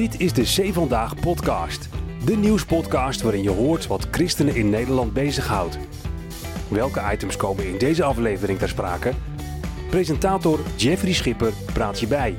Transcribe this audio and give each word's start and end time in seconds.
Dit 0.00 0.20
is 0.20 0.32
de 0.32 0.42
C 0.42 0.72
Vandaag 0.72 1.14
podcast. 1.14 1.88
De 2.24 2.36
nieuwspodcast 2.36 3.22
waarin 3.22 3.42
je 3.42 3.50
hoort 3.50 3.86
wat 3.86 4.08
christenen 4.10 4.54
in 4.54 4.70
Nederland 4.70 5.12
bezighoudt. 5.12 5.78
Welke 6.68 7.02
items 7.12 7.36
komen 7.36 7.68
in 7.68 7.78
deze 7.78 8.04
aflevering 8.04 8.58
ter 8.58 8.68
sprake? 8.68 9.12
Presentator 9.90 10.60
Jeffrey 10.76 11.12
Schipper 11.12 11.52
praat 11.72 12.00
je 12.00 12.06
bij. 12.06 12.36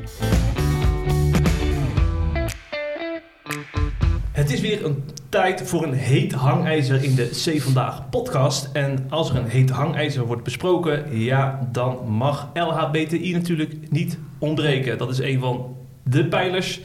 Het 4.32 4.52
is 4.52 4.62
weer 4.62 4.86
een 4.86 5.04
tijd 5.30 5.62
voor 5.62 5.84
een 5.84 5.94
heet 5.94 6.32
hangijzer 6.32 7.04
in 7.04 7.16
de 7.16 7.30
C 7.30 7.62
Vandaag 7.62 8.10
podcast. 8.10 8.70
En 8.74 9.06
als 9.10 9.30
er 9.30 9.36
een 9.36 9.50
heet 9.50 9.70
hangijzer 9.70 10.26
wordt 10.26 10.44
besproken, 10.44 11.20
ja, 11.20 11.68
dan 11.72 12.08
mag 12.08 12.50
LHBTI 12.54 13.34
natuurlijk 13.34 13.92
niet 13.92 14.18
ontbreken. 14.40 14.98
Dat 14.98 15.10
is 15.10 15.20
een 15.20 15.40
van 15.40 15.76
de 16.04 16.26
pijlers 16.26 16.82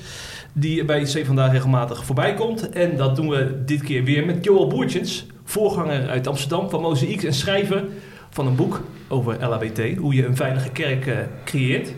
die 0.59 0.85
bij 0.85 1.03
C 1.03 1.27
Vandaag 1.27 1.53
regelmatig 1.53 2.05
voorbij 2.05 2.35
komt. 2.35 2.69
En 2.69 2.97
dat 2.97 3.17
doen 3.17 3.29
we 3.29 3.63
dit 3.65 3.83
keer 3.83 4.05
weer 4.05 4.27
met 4.27 4.45
Joel 4.45 4.67
Boertjens, 4.67 5.27
voorganger 5.45 6.09
uit 6.09 6.27
Amsterdam 6.27 6.71
van 6.71 6.81
Mozaïek 6.81 7.23
en 7.23 7.35
schrijver 7.35 7.85
van 8.31 8.47
een 8.47 8.57
boek 8.57 8.81
over 9.09 9.45
LHBT, 9.45 9.97
hoe 9.99 10.15
je 10.15 10.27
een 10.27 10.37
veilige 10.37 10.71
kerk 10.71 11.07
uh, 11.07 11.17
creëert. 11.45 11.93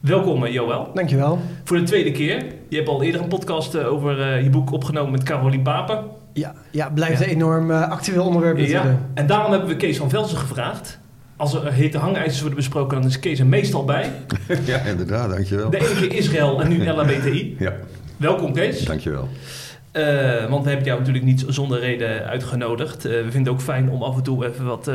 Welkom 0.00 0.44
uh, 0.44 0.52
Joël. 0.52 0.90
Dankjewel. 0.94 1.38
Voor 1.64 1.76
de 1.76 1.82
tweede 1.82 2.12
keer. 2.12 2.44
Je 2.68 2.76
hebt 2.76 2.88
al 2.88 3.02
eerder 3.02 3.20
een 3.20 3.28
podcast 3.28 3.74
uh, 3.74 3.92
over 3.92 4.42
je 4.42 4.50
boek 4.50 4.72
opgenomen 4.72 5.12
met 5.12 5.22
Carolien 5.22 5.62
Papen. 5.62 6.04
Ja, 6.32 6.54
ja 6.70 6.90
blijft 6.90 7.18
ja. 7.18 7.24
een 7.24 7.32
enorm 7.32 7.70
actueel 7.70 8.24
onderwerp 8.24 8.56
natuurlijk. 8.56 8.84
Ja. 8.84 9.08
En 9.14 9.26
daarom 9.26 9.50
hebben 9.50 9.68
we 9.68 9.76
Kees 9.76 9.96
van 9.96 10.10
Velsen 10.10 10.38
gevraagd 10.38 11.00
als 11.42 11.54
er 11.54 11.72
hete 11.72 11.98
hangijzers 11.98 12.38
worden 12.40 12.58
besproken, 12.58 13.00
dan 13.00 13.08
is 13.08 13.18
Kees 13.18 13.38
er 13.38 13.46
meestal 13.46 13.84
bij. 13.84 14.10
ja, 14.64 14.78
inderdaad, 14.78 15.30
dankjewel. 15.30 15.70
De 15.70 15.78
ene 15.78 16.00
keer 16.00 16.12
Israël 16.12 16.62
en 16.62 16.68
nu 16.68 16.86
LHBTI. 16.90 17.56
ja. 17.58 17.72
Welkom 18.16 18.52
Kees. 18.52 18.84
Dankjewel. 18.84 19.28
Uh, 19.92 20.48
want 20.48 20.62
we 20.62 20.68
hebben 20.68 20.86
jou 20.86 20.98
natuurlijk 20.98 21.24
niet 21.24 21.44
zonder 21.48 21.80
reden 21.80 22.24
uitgenodigd. 22.24 23.06
Uh, 23.06 23.12
we 23.12 23.30
vinden 23.30 23.38
het 23.40 23.48
ook 23.48 23.60
fijn 23.60 23.90
om 23.90 24.02
af 24.02 24.16
en 24.16 24.22
toe 24.22 24.46
even 24.46 24.64
wat, 24.64 24.88
uh, 24.88 24.94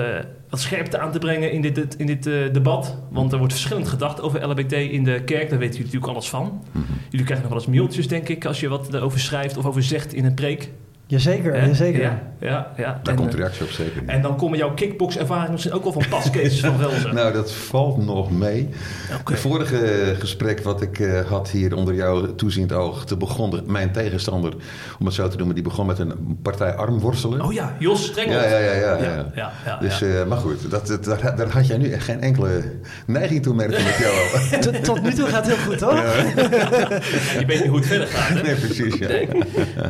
wat 0.50 0.60
scherpte 0.60 1.00
aan 1.00 1.12
te 1.12 1.20
brengen 1.20 1.52
in 1.52 1.62
dit, 1.62 1.96
in 1.96 2.06
dit 2.06 2.24
debat. 2.54 2.98
Want 3.10 3.32
er 3.32 3.38
wordt 3.38 3.54
verschillend 3.54 3.88
gedacht 3.88 4.22
over 4.22 4.48
LHBT 4.48 4.72
in 4.72 5.04
de 5.04 5.22
kerk. 5.24 5.50
Daar 5.50 5.60
weten 5.60 5.78
jullie 5.78 5.94
natuurlijk 5.94 6.14
alles 6.14 6.30
van. 6.30 6.44
Mm 6.44 6.62
-hmm. 6.72 6.84
Jullie 7.10 7.26
krijgen 7.26 7.50
nog 7.50 7.58
wel 7.58 7.68
eens 7.68 7.78
mailtjes, 7.78 8.08
denk 8.08 8.30
ik, 8.30 8.46
als 8.46 8.60
je 8.60 8.68
wat 8.68 8.94
erover 8.94 9.20
schrijft 9.20 9.58
of 9.58 9.66
over 9.66 9.84
zegt 9.84 10.14
in 10.14 10.26
een 10.26 10.34
preek. 10.34 10.70
Jazeker, 11.10 11.54
eh? 11.54 11.68
jazeker. 11.68 12.02
Ja, 12.02 12.22
ja, 12.40 12.72
ja. 12.78 13.00
Daar 13.04 13.14
en, 13.14 13.16
komt 13.16 13.34
reactie 13.34 13.66
op 13.66 13.70
zeker. 13.70 14.04
En 14.06 14.22
dan 14.22 14.38
komen 14.38 14.58
jouw 14.58 14.74
kickbox-ervaringen 14.74 15.52
misschien 15.52 15.74
ook 15.74 15.84
wel 15.84 15.92
van 15.92 16.06
pas, 16.10 16.30
Kees 16.30 16.60
van 16.60 16.78
Velzen. 16.78 17.16
nou, 17.16 17.34
dat 17.34 17.52
valt 17.52 18.06
nog 18.06 18.32
mee. 18.32 18.70
Okay. 19.06 19.20
Het 19.26 19.40
vorige 19.40 20.16
gesprek 20.20 20.60
wat 20.60 20.82
ik 20.82 21.00
uh, 21.00 21.20
had 21.20 21.50
hier 21.50 21.76
onder 21.76 21.96
jouw 21.96 22.36
toeziend 22.36 22.74
oog... 22.74 23.06
te 23.06 23.18
begon 23.18 23.62
mijn 23.66 23.92
tegenstander, 23.92 24.54
om 25.00 25.06
het 25.06 25.16
zo 25.16 25.28
te 25.28 25.38
noemen... 25.38 25.56
die 25.56 25.64
begon 25.64 25.86
met 25.86 26.00
een 26.00 26.40
partij 26.42 26.76
armworstelen. 26.76 27.42
Oh 27.42 27.54
ja, 27.54 27.76
Jos 27.80 28.06
Strengel. 28.06 28.34
Ja, 28.34 28.48
ja, 28.48 28.58
ja. 28.58 28.74
ja, 28.74 28.98
ja. 28.98 29.26
ja, 29.36 29.52
ja 29.66 29.78
dus, 29.78 30.02
uh, 30.02 30.26
maar 30.26 30.38
goed, 30.38 30.72
dat, 30.72 30.88
dat, 30.88 31.04
daar, 31.04 31.36
daar, 31.36 31.50
had 31.50 31.68
jij 31.68 31.78
nu 31.78 31.92
echt 31.92 32.04
geen 32.04 32.22
enkele 32.22 32.62
neiging 33.06 33.44
toe 33.44 33.56
merken 33.56 33.84
met 33.84 33.98
jou. 33.98 34.62
tot, 34.64 34.84
tot 34.84 35.02
nu 35.02 35.14
toe 35.14 35.28
gaat 35.28 35.46
het 35.46 35.56
heel 35.56 35.66
goed, 35.66 35.80
hoor. 35.80 35.96
je 37.40 37.44
weet 37.48 37.60
niet 37.60 37.68
hoe 37.68 37.78
het 37.78 37.88
verder 37.88 38.08
gaat, 38.08 38.30
hè? 38.30 38.42
Nee, 38.42 38.56
precies, 38.56 38.96
ja. 38.96 39.08
Nee, 39.08 39.28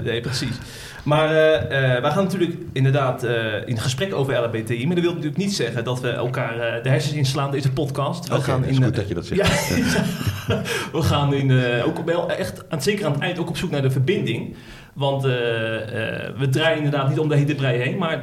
nee 0.04 0.22
precies. 0.22 0.58
Maar 1.08 1.32
uh, 1.32 1.38
uh, 1.38 2.02
wij 2.02 2.12
gaan 2.12 2.24
natuurlijk 2.24 2.56
inderdaad 2.74 3.24
uh, 3.24 3.68
in 3.68 3.78
gesprek 3.78 4.14
over 4.14 4.40
LHBTI. 4.40 4.86
Maar 4.86 4.96
dat 4.96 5.04
wil 5.04 5.14
natuurlijk 5.14 5.38
niet 5.38 5.56
zeggen 5.56 5.84
dat 5.84 6.02
we 6.02 6.10
elkaar 6.10 6.84
de 6.84 6.90
hersens 6.90 7.16
inslaan 7.16 7.52
deze 7.52 7.72
podcast. 7.72 8.28
We 8.28 8.34
okay, 8.34 8.46
gaan 8.46 8.64
in, 8.64 8.70
is 8.70 8.78
goed 8.78 8.96
dat 8.96 9.08
je 9.08 9.14
dat 9.14 9.26
zegt. 9.36 9.68
Ja, 10.48 10.62
we 10.92 11.02
gaan 11.02 11.34
in, 11.34 11.62
ook 11.84 12.06
wel 12.06 12.32
echt, 12.32 12.64
zeker 12.78 13.06
aan 13.06 13.12
het 13.12 13.22
eind 13.22 13.40
ook 13.40 13.50
op 13.50 13.58
zoek 13.58 13.72
naar 13.72 13.82
de 13.82 13.92
verbinding. 13.92 14.56
Want 14.94 15.24
we 15.24 16.48
draaien 16.50 16.78
inderdaad 16.78 17.10
niet 17.10 17.20
om 17.20 17.30
de 17.30 17.36
hele 17.36 17.56
brei 17.56 17.82
heen. 17.82 17.98
Maar 17.98 18.22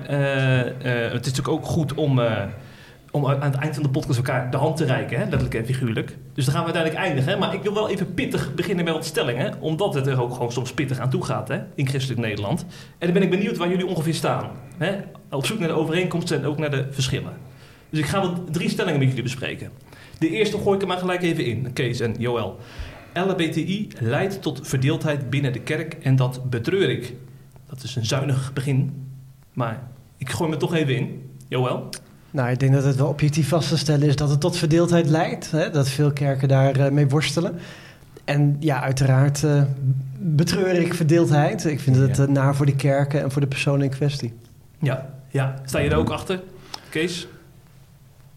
het 1.12 1.26
is 1.26 1.32
natuurlijk 1.32 1.48
ook 1.48 1.64
goed 1.64 1.94
om 1.94 2.20
om 3.14 3.26
aan 3.26 3.40
het 3.40 3.54
eind 3.54 3.74
van 3.74 3.82
de 3.82 3.88
podcast 3.88 4.18
elkaar 4.18 4.50
de 4.50 4.56
hand 4.56 4.76
te 4.76 4.84
reiken, 4.84 5.16
hè? 5.16 5.22
letterlijk 5.22 5.54
en 5.54 5.64
figuurlijk. 5.64 6.16
Dus 6.32 6.44
dan 6.44 6.54
gaan 6.54 6.64
we 6.64 6.72
uiteindelijk 6.72 7.04
eindigen. 7.04 7.32
Hè? 7.32 7.38
Maar 7.38 7.54
ik 7.54 7.62
wil 7.62 7.74
wel 7.74 7.88
even 7.88 8.14
pittig 8.14 8.54
beginnen 8.54 8.84
met 8.84 8.94
wat 8.94 9.04
stellingen, 9.04 9.60
omdat 9.60 9.94
het 9.94 10.06
er 10.06 10.22
ook 10.22 10.32
gewoon 10.32 10.52
soms 10.52 10.72
pittig 10.72 10.98
aan 10.98 11.10
toe 11.10 11.24
gaat 11.24 11.48
hè? 11.48 11.60
in 11.74 11.88
christelijk 11.88 12.20
Nederland. 12.20 12.60
En 12.98 13.06
dan 13.06 13.12
ben 13.12 13.22
ik 13.22 13.30
benieuwd 13.30 13.56
waar 13.56 13.68
jullie 13.68 13.86
ongeveer 13.86 14.14
staan. 14.14 14.50
Hè? 14.78 14.96
Op 15.30 15.46
zoek 15.46 15.58
naar 15.58 15.68
de 15.68 15.74
overeenkomsten 15.74 16.38
en 16.38 16.46
ook 16.46 16.58
naar 16.58 16.70
de 16.70 16.86
verschillen. 16.90 17.32
Dus 17.90 17.98
ik 17.98 18.06
ga 18.06 18.20
wel 18.20 18.44
drie 18.50 18.68
stellingen 18.68 18.98
met 18.98 19.08
jullie 19.08 19.22
bespreken. 19.22 19.70
De 20.18 20.28
eerste 20.28 20.58
gooi 20.58 20.74
ik 20.74 20.82
er 20.82 20.88
maar 20.88 20.98
gelijk 20.98 21.22
even 21.22 21.44
in, 21.44 21.72
Kees 21.72 22.00
en 22.00 22.14
Joël. 22.18 22.58
LHBTI 23.12 23.88
leidt 23.98 24.42
tot 24.42 24.68
verdeeldheid 24.68 25.30
binnen 25.30 25.52
de 25.52 25.60
kerk 25.60 25.94
en 25.94 26.16
dat 26.16 26.50
betreur 26.50 26.90
ik. 26.90 27.14
Dat 27.68 27.82
is 27.82 27.96
een 27.96 28.06
zuinig 28.06 28.52
begin, 28.52 29.06
maar 29.52 29.90
ik 30.16 30.30
gooi 30.30 30.50
me 30.50 30.56
toch 30.56 30.74
even 30.74 30.96
in. 30.96 31.30
Joël? 31.48 31.88
Nou, 32.34 32.50
ik 32.50 32.58
denk 32.58 32.72
dat 32.72 32.84
het 32.84 32.96
wel 32.96 33.08
objectief 33.08 33.48
vast 33.48 33.68
te 33.68 33.78
stellen 33.78 34.08
is 34.08 34.16
dat 34.16 34.30
het 34.30 34.40
tot 34.40 34.56
verdeeldheid 34.56 35.08
leidt. 35.08 35.50
Hè? 35.50 35.70
Dat 35.70 35.88
veel 35.88 36.12
kerken 36.12 36.48
daarmee 36.48 36.86
uh, 36.86 36.90
mee 36.90 37.08
worstelen. 37.08 37.58
En 38.24 38.56
ja, 38.60 38.82
uiteraard 38.82 39.42
uh, 39.42 39.62
betreur 40.18 40.74
ik 40.74 40.94
verdeeldheid. 40.94 41.64
Ik 41.64 41.80
vind 41.80 41.96
het 41.96 42.18
uh, 42.18 42.26
naar 42.26 42.56
voor 42.56 42.66
de 42.66 42.76
kerken 42.76 43.22
en 43.22 43.30
voor 43.30 43.40
de 43.40 43.46
persoon 43.46 43.82
in 43.82 43.90
kwestie. 43.90 44.32
Ja, 44.78 45.14
ja. 45.28 45.54
sta 45.64 45.78
je 45.78 45.90
er 45.90 45.96
ook 45.96 46.10
achter, 46.10 46.42
Kees? 46.88 47.28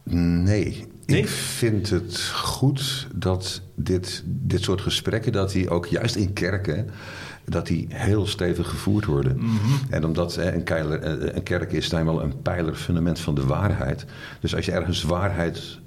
Nee. 0.03 0.87
nee. 1.05 1.19
Ik 1.19 1.27
vind 1.27 1.89
het 1.89 2.21
goed 2.33 3.07
dat 3.15 3.61
dit, 3.75 4.23
dit 4.25 4.61
soort 4.61 4.81
gesprekken, 4.81 5.31
dat 5.31 5.51
die 5.51 5.69
ook 5.69 5.85
juist 5.85 6.15
in 6.15 6.33
kerken 6.33 6.89
dat 7.49 7.67
die 7.67 7.87
heel 7.89 8.27
stevig 8.27 8.69
gevoerd 8.69 9.05
worden. 9.05 9.37
Mm 9.37 9.43
-hmm. 9.43 9.79
En 9.89 10.05
omdat 10.05 10.35
een, 10.35 10.63
keiler, 10.63 11.35
een 11.35 11.43
kerk 11.43 11.71
is 11.71 11.89
dan 11.89 12.05
wel 12.05 12.23
een 12.23 12.41
pijler, 12.41 12.75
fundament 12.75 13.19
van 13.19 13.35
de 13.35 13.45
waarheid. 13.45 14.05
Dus 14.39 14.55
als 14.55 14.65
je 14.65 14.71
ergens 14.71 15.03
waarheid 15.03 15.79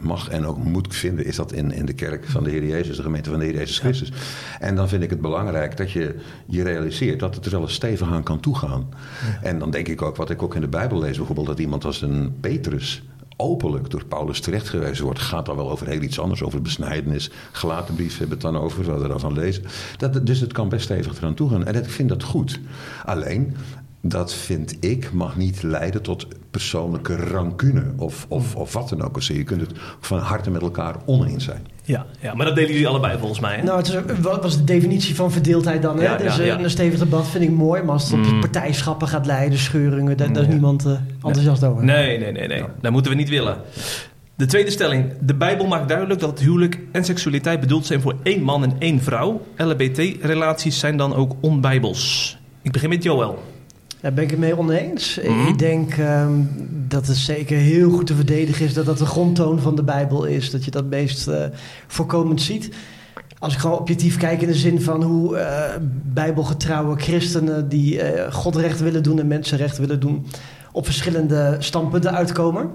mag 0.00 0.28
en 0.28 0.46
ook 0.46 0.56
moet 0.64 0.96
vinden, 0.96 1.24
is 1.24 1.36
dat 1.36 1.52
in, 1.52 1.70
in 1.72 1.86
de 1.86 1.92
kerk 1.92 2.26
van 2.26 2.44
de 2.44 2.50
Heer 2.50 2.66
Jezus, 2.66 2.96
de 2.96 3.02
gemeente 3.02 3.30
van 3.30 3.38
de 3.38 3.44
Heer 3.44 3.54
Jezus 3.54 3.78
Christus. 3.78 4.12
En 4.60 4.76
dan 4.76 4.88
vind 4.88 5.02
ik 5.02 5.10
het 5.10 5.20
belangrijk 5.20 5.76
dat 5.76 5.90
je 5.90 6.14
je 6.46 6.62
realiseert 6.62 7.20
dat 7.20 7.34
het 7.34 7.44
er 7.44 7.50
wel 7.50 7.60
eens 7.60 7.74
stevig 7.74 8.12
aan 8.12 8.22
kan 8.22 8.40
toegaan. 8.40 8.88
Ja. 8.90 9.48
En 9.48 9.58
dan 9.58 9.70
denk 9.70 9.88
ik 9.88 10.02
ook, 10.02 10.16
wat 10.16 10.30
ik 10.30 10.42
ook 10.42 10.54
in 10.54 10.60
de 10.60 10.68
Bijbel 10.68 10.98
lees, 10.98 11.16
bijvoorbeeld 11.16 11.46
dat 11.46 11.58
iemand 11.58 11.84
als 11.84 12.02
een 12.02 12.36
Petrus 12.40 13.02
openlijk 13.36 13.90
door 13.90 14.04
Paulus 14.04 14.40
terechtgewezen 14.40 15.04
wordt, 15.04 15.18
gaat 15.18 15.46
dan 15.46 15.56
wel 15.56 15.70
over 15.70 15.86
heel 15.86 16.00
iets 16.00 16.20
anders, 16.20 16.42
over 16.42 16.62
besnijdenis. 16.62 17.30
Gelaten 17.52 17.94
brief 17.94 18.18
hebben 18.18 18.38
het 18.38 18.52
dan 18.52 18.56
over, 18.62 19.00
we 19.00 19.08
dan 19.08 19.20
van 19.20 19.32
lezen. 19.32 19.64
Dat, 19.96 20.26
dus 20.26 20.40
het 20.40 20.52
kan 20.52 20.68
best 20.68 20.84
stevig 20.84 21.18
eraan 21.18 21.34
toe 21.34 21.50
gaan. 21.50 21.64
En 21.64 21.74
ik 21.74 21.90
vind 21.90 22.08
dat 22.08 22.22
goed. 22.22 22.60
Alleen, 23.04 23.56
dat 24.08 24.34
vind 24.34 24.76
ik 24.80 25.12
mag 25.12 25.36
niet 25.36 25.62
leiden 25.62 26.02
tot 26.02 26.26
persoonlijke 26.50 27.16
rancune 27.16 27.84
of, 27.96 28.26
of, 28.28 28.56
of 28.56 28.72
wat 28.72 28.88
dan 28.88 29.02
ook. 29.02 29.14
Dus 29.14 29.26
je 29.26 29.44
kunt 29.44 29.60
het 29.60 29.70
van 30.00 30.18
harte 30.18 30.50
met 30.50 30.62
elkaar 30.62 30.96
oneens 31.04 31.44
zijn. 31.44 31.66
Ja, 31.82 32.06
ja, 32.20 32.34
maar 32.34 32.46
dat 32.46 32.54
delen 32.54 32.70
jullie 32.70 32.88
allebei 32.88 33.18
volgens 33.18 33.40
mij. 33.40 33.56
Hè? 33.56 33.62
Nou, 33.62 33.78
het 33.78 33.88
is, 33.88 34.20
wat 34.20 34.42
was 34.42 34.56
de 34.56 34.64
definitie 34.64 35.14
van 35.14 35.32
verdeeldheid 35.32 35.82
dan? 35.82 35.96
Hè? 35.96 36.04
Ja, 36.04 36.16
dus 36.16 36.36
ja, 36.36 36.44
ja. 36.44 36.58
een 36.58 36.70
stevig 36.70 36.98
debat 36.98 37.28
vind 37.28 37.44
ik 37.44 37.50
mooi, 37.50 37.82
maar 37.82 37.92
als 37.92 38.10
het 38.10 38.26
op 38.26 38.32
mm. 38.32 38.40
partijschappen 38.40 39.08
gaat 39.08 39.26
leiden, 39.26 39.58
scheuringen, 39.58 40.16
daar, 40.16 40.32
daar 40.32 40.42
is 40.42 40.48
niemand 40.48 40.86
uh, 40.86 40.92
enthousiast 41.22 41.64
over. 41.64 41.84
Nee, 41.84 42.18
nee, 42.18 42.32
nee, 42.32 42.48
nee. 42.48 42.64
Dat 42.80 42.92
moeten 42.92 43.10
we 43.10 43.16
niet 43.16 43.28
willen. 43.28 43.56
De 44.36 44.46
tweede 44.46 44.70
stelling. 44.70 45.12
De 45.20 45.34
Bijbel 45.34 45.66
maakt 45.66 45.88
duidelijk 45.88 46.20
dat 46.20 46.30
het 46.30 46.40
huwelijk 46.40 46.78
en 46.92 47.04
seksualiteit 47.04 47.60
bedoeld 47.60 47.86
zijn 47.86 48.00
voor 48.00 48.14
één 48.22 48.42
man 48.42 48.62
en 48.62 48.76
één 48.78 49.02
vrouw. 49.02 49.46
LHBT-relaties 49.56 50.78
zijn 50.78 50.96
dan 50.96 51.14
ook 51.14 51.34
onbijbels. 51.40 52.36
Ik 52.62 52.72
begin 52.72 52.88
met 52.88 53.02
Joël. 53.02 53.42
Daar 54.06 54.14
ben 54.14 54.24
ik 54.24 54.30
het 54.30 54.38
mee 54.38 54.58
oneens. 54.58 55.20
Mm. 55.26 55.46
Ik 55.46 55.58
denk 55.58 55.96
um, 55.96 56.50
dat 56.88 57.06
het 57.06 57.16
zeker 57.16 57.56
heel 57.56 57.90
goed 57.90 58.06
te 58.06 58.14
verdedigen 58.14 58.66
is 58.66 58.74
dat 58.74 58.86
dat 58.86 58.98
de 58.98 59.06
grondtoon 59.06 59.60
van 59.60 59.76
de 59.76 59.82
Bijbel 59.82 60.24
is. 60.24 60.50
Dat 60.50 60.64
je 60.64 60.70
dat 60.70 60.84
meest 60.84 61.28
uh, 61.28 61.44
voorkomend 61.86 62.42
ziet. 62.42 62.70
Als 63.38 63.54
ik 63.54 63.58
gewoon 63.58 63.78
objectief 63.78 64.16
kijk 64.16 64.40
in 64.40 64.46
de 64.46 64.54
zin 64.54 64.80
van 64.80 65.02
hoe 65.02 65.36
uh, 65.36 65.62
bijbelgetrouwe 66.12 66.96
christenen 66.96 67.68
die 67.68 67.94
uh, 67.94 68.32
God 68.32 68.56
recht 68.56 68.80
willen 68.80 69.02
doen 69.02 69.18
en 69.18 69.26
mensenrecht 69.26 69.78
willen 69.78 70.00
doen, 70.00 70.26
op 70.72 70.84
verschillende 70.84 71.56
standpunten 71.58 72.14
uitkomen. 72.14 72.70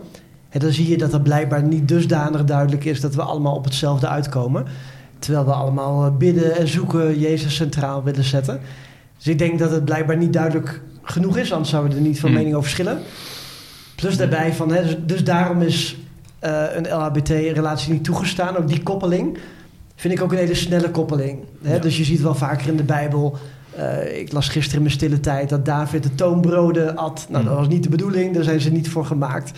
En 0.49 0.59
dan 0.59 0.71
zie 0.71 0.89
je 0.89 0.97
dat 0.97 1.11
het 1.11 1.23
blijkbaar 1.23 1.63
niet 1.63 1.87
dusdanig 1.87 2.43
duidelijk 2.43 2.85
is 2.85 3.01
dat 3.01 3.15
we 3.15 3.21
allemaal 3.21 3.55
op 3.55 3.63
hetzelfde 3.63 4.07
uitkomen. 4.07 4.65
Terwijl 5.19 5.45
we 5.45 5.51
allemaal 5.51 6.17
bidden 6.17 6.57
en 6.57 6.67
zoeken, 6.67 7.19
Jezus 7.19 7.55
centraal 7.55 8.03
willen 8.03 8.23
zetten. 8.23 8.59
Dus 9.17 9.27
ik 9.27 9.39
denk 9.39 9.59
dat 9.59 9.71
het 9.71 9.85
blijkbaar 9.85 10.17
niet 10.17 10.33
duidelijk 10.33 10.81
genoeg 11.03 11.37
is, 11.37 11.51
anders 11.51 11.69
zouden 11.69 11.91
we 11.91 11.97
er 11.97 12.07
niet 12.07 12.19
van 12.19 12.33
mening 12.33 12.55
over 12.55 12.69
verschillen. 12.69 13.01
Plus 13.95 14.17
daarbij 14.17 14.53
van, 14.53 14.71
hè, 14.71 14.83
dus, 14.83 14.95
dus 15.05 15.23
daarom 15.23 15.61
is 15.61 15.97
uh, 16.43 16.63
een 16.73 16.87
LHBT-relatie 16.89 17.93
niet 17.93 18.03
toegestaan. 18.03 18.57
Ook 18.57 18.67
die 18.67 18.83
koppeling 18.83 19.37
vind 19.95 20.13
ik 20.13 20.21
ook 20.21 20.31
een 20.31 20.37
hele 20.37 20.55
snelle 20.55 20.91
koppeling. 20.91 21.39
Hè? 21.61 21.73
Ja. 21.73 21.79
Dus 21.79 21.97
je 21.97 22.03
ziet 22.03 22.21
wel 22.21 22.35
vaker 22.35 22.67
in 22.67 22.77
de 22.77 22.83
Bijbel. 22.83 23.37
Uh, 23.77 24.19
ik 24.19 24.31
las 24.31 24.49
gisteren 24.49 24.75
in 24.75 24.83
mijn 24.83 24.93
stille 24.93 25.19
tijd 25.19 25.49
dat 25.49 25.65
David 25.65 26.03
de 26.03 26.15
toonbroden 26.15 26.95
at. 26.95 27.25
Nou, 27.29 27.43
dat 27.43 27.55
was 27.55 27.67
niet 27.67 27.83
de 27.83 27.89
bedoeling, 27.89 28.33
daar 28.33 28.43
zijn 28.43 28.61
ze 28.61 28.71
niet 28.71 28.89
voor 28.89 29.05
gemaakt. 29.05 29.51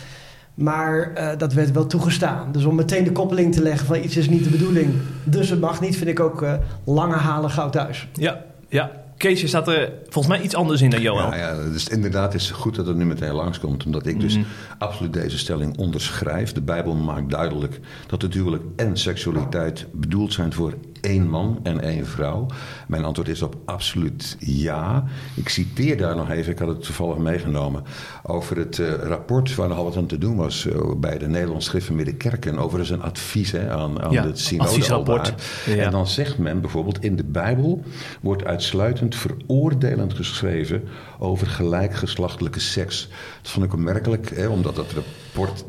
Maar 0.53 1.11
uh, 1.17 1.29
dat 1.37 1.53
werd 1.53 1.71
wel 1.71 1.87
toegestaan. 1.87 2.51
Dus 2.51 2.65
om 2.65 2.75
meteen 2.75 3.03
de 3.03 3.11
koppeling 3.11 3.53
te 3.53 3.61
leggen 3.61 3.85
van 3.87 4.03
iets 4.03 4.17
is 4.17 4.29
niet 4.29 4.43
de 4.43 4.49
bedoeling, 4.49 4.93
dus 5.23 5.49
het 5.49 5.59
mag 5.59 5.81
niet, 5.81 5.97
vind 5.97 6.09
ik 6.09 6.19
ook 6.19 6.45
lange 6.83 7.15
halen 7.15 7.49
gauw 7.49 7.69
thuis. 7.69 8.07
Ja, 8.13 8.43
ja. 8.69 9.02
Kees, 9.23 9.41
je 9.41 9.47
staat 9.47 9.67
er 9.67 9.93
volgens 10.09 10.35
mij 10.35 10.43
iets 10.43 10.55
anders 10.55 10.81
in 10.81 10.89
dan 10.89 11.01
Johan. 11.01 11.29
Ja, 11.29 11.35
ja 11.35 11.69
dus 11.69 11.87
inderdaad 11.87 12.33
is 12.33 12.47
het 12.47 12.57
goed 12.57 12.75
dat 12.75 12.85
het 12.85 12.95
nu 12.95 13.05
meteen 13.05 13.33
langskomt. 13.33 13.85
Omdat 13.85 14.05
ik 14.05 14.19
dus 14.19 14.37
mm. 14.37 14.45
absoluut 14.77 15.13
deze 15.13 15.37
stelling 15.37 15.77
onderschrijf. 15.77 16.51
De 16.51 16.61
Bijbel 16.61 16.95
maakt 16.95 17.29
duidelijk 17.29 17.79
dat 18.07 18.21
het 18.21 18.33
huwelijk 18.33 18.63
en 18.75 18.97
seksualiteit 18.97 19.87
bedoeld 19.91 20.33
zijn 20.33 20.53
voor 20.53 20.73
één 21.03 21.29
man 21.29 21.59
en 21.63 21.81
één 21.81 22.05
vrouw? 22.05 22.45
Mijn 22.87 23.03
antwoord 23.03 23.27
is 23.27 23.41
op 23.41 23.55
absoluut 23.65 24.35
ja. 24.39 25.03
Ik 25.35 25.49
citeer 25.49 25.97
daar 25.97 26.15
nog 26.15 26.29
even, 26.29 26.51
ik 26.51 26.59
had 26.59 26.67
het 26.67 26.83
toevallig 26.83 27.17
meegenomen, 27.17 27.83
over 28.23 28.57
het 28.57 28.77
uh, 28.77 28.93
rapport 28.93 29.55
waar 29.55 29.67
nogal 29.67 29.83
wat 29.83 29.97
aan 29.97 30.05
te 30.05 30.17
doen 30.17 30.35
was 30.35 30.65
uh, 30.65 30.93
bij 30.97 31.17
de 31.17 31.27
Nederlandse 31.27 31.69
Schrift 31.69 32.17
Kerken. 32.17 32.57
Overigens 32.57 32.89
een 32.89 33.01
advies 33.05 33.51
hè, 33.51 33.71
aan, 33.71 34.01
aan 34.01 34.11
ja, 34.11 34.25
het 34.25 34.39
synode 34.39 35.33
Ja. 35.65 35.75
En 35.75 35.91
dan 35.91 36.07
zegt 36.07 36.37
men 36.37 36.61
bijvoorbeeld 36.61 37.03
in 37.03 37.15
de 37.15 37.23
Bijbel 37.23 37.83
wordt 38.21 38.45
uitsluitend 38.45 39.15
veroordelend 39.15 40.13
geschreven 40.13 40.83
over 41.19 41.47
gelijkgeslachtelijke 41.47 42.59
seks. 42.59 43.09
Dat 43.41 43.51
vond 43.51 43.65
ik 43.65 43.73
opmerkelijk, 43.73 44.35
hè, 44.35 44.47
omdat 44.47 44.75
dat 44.75 44.93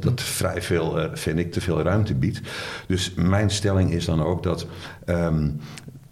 dat 0.00 0.22
vrij 0.22 0.62
veel, 0.62 1.00
uh, 1.00 1.10
vind 1.12 1.38
ik, 1.38 1.52
te 1.52 1.60
veel 1.60 1.82
ruimte 1.82 2.14
biedt. 2.14 2.40
Dus 2.86 3.12
mijn 3.16 3.50
stelling 3.50 3.92
is 3.92 4.04
dan 4.04 4.22
ook 4.22 4.42
dat 4.42 4.66
um, 5.06 5.60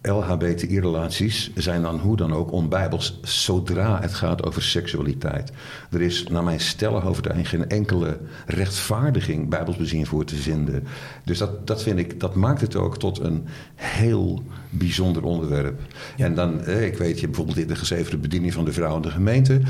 LHBTI-relaties 0.03 1.51
zijn 1.55 1.81
dan 1.81 1.99
hoe 1.99 2.17
dan 2.17 2.33
ook 2.33 2.51
onbijbels 2.51 3.19
zodra 3.21 4.01
het 4.01 4.13
gaat 4.13 4.43
over 4.43 4.63
seksualiteit. 4.63 5.51
Er 5.91 6.01
is 6.01 6.27
naar 6.27 6.43
mijn 6.43 6.59
stellige 6.59 7.07
overtuiging 7.07 7.49
geen 7.49 7.69
enkele 7.69 8.19
rechtvaardiging 8.45 9.49
bijbels 9.49 9.77
bezien 9.77 10.05
voor 10.05 10.25
te 10.25 10.35
vinden. 10.35 10.83
Dus 11.25 11.37
dat, 11.37 11.67
dat 11.67 11.83
vind 11.83 11.99
ik, 11.99 12.19
dat 12.19 12.35
maakt 12.35 12.61
het 12.61 12.75
ook 12.75 12.97
tot 12.97 13.19
een 13.19 13.47
heel 13.75 14.43
bijzonder 14.77 15.23
onderwerp. 15.23 15.81
En 16.17 16.35
dan, 16.35 16.61
eh, 16.65 16.85
ik 16.85 16.97
weet 16.97 17.19
je 17.19 17.25
bijvoorbeeld 17.25 17.57
in 17.57 17.67
de 17.67 17.75
gezevende 17.75 18.17
bediening 18.17 18.53
van 18.53 18.65
de 18.65 18.71
vrouw 18.71 18.95
in 18.95 19.01
de 19.01 19.11
gemeente. 19.11 19.61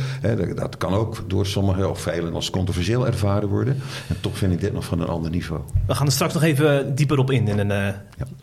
dat 0.55 0.77
kan 0.77 0.93
ook 0.93 1.23
door 1.27 1.45
sommigen 1.45 1.89
of 1.89 2.01
velen 2.01 2.33
als 2.33 2.49
controversieel 2.49 3.07
ervaren 3.07 3.49
worden. 3.49 3.77
En 4.07 4.15
toch 4.19 4.37
vind 4.37 4.53
ik 4.53 4.59
dit 4.59 4.73
nog 4.73 4.85
van 4.85 5.01
een 5.01 5.07
ander 5.07 5.31
niveau. 5.31 5.61
We 5.87 5.95
gaan 5.95 6.05
er 6.05 6.11
straks 6.11 6.33
nog 6.33 6.43
even 6.43 6.95
dieper 6.95 7.17
op 7.17 7.31
in 7.31 7.47
in 7.47 7.59
een 7.59 7.71
uh, 7.71 7.93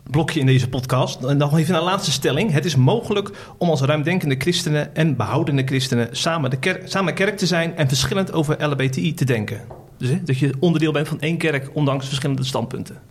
blokje 0.09 0.39
in 0.39 0.45
deze 0.45 0.69
podcast. 0.69 1.23
En 1.23 1.37
nog 1.37 1.57
even 1.57 1.75
een 1.75 1.83
laatste 1.83 2.11
stelling. 2.11 2.51
Het 2.51 2.65
is 2.65 2.75
mogelijk 2.75 3.31
om 3.57 3.69
als 3.69 3.81
ruimdenkende 3.81 4.35
christenen 4.37 4.95
en 4.95 5.15
behoudende 5.15 5.63
christenen 5.63 6.07
samen, 6.11 6.49
de 6.49 6.59
kerk, 6.59 6.89
samen 6.89 7.13
kerk 7.13 7.37
te 7.37 7.45
zijn 7.45 7.75
en 7.75 7.87
verschillend 7.87 8.33
over 8.33 8.65
LBTI 8.65 9.13
te 9.13 9.25
denken. 9.25 9.61
Dus 9.97 10.09
hè, 10.09 10.23
dat 10.23 10.37
je 10.37 10.53
onderdeel 10.59 10.91
bent 10.91 11.07
van 11.07 11.19
één 11.19 11.37
kerk, 11.37 11.69
ondanks 11.73 12.07
verschillende 12.07 12.43
standpunten. 12.43 13.10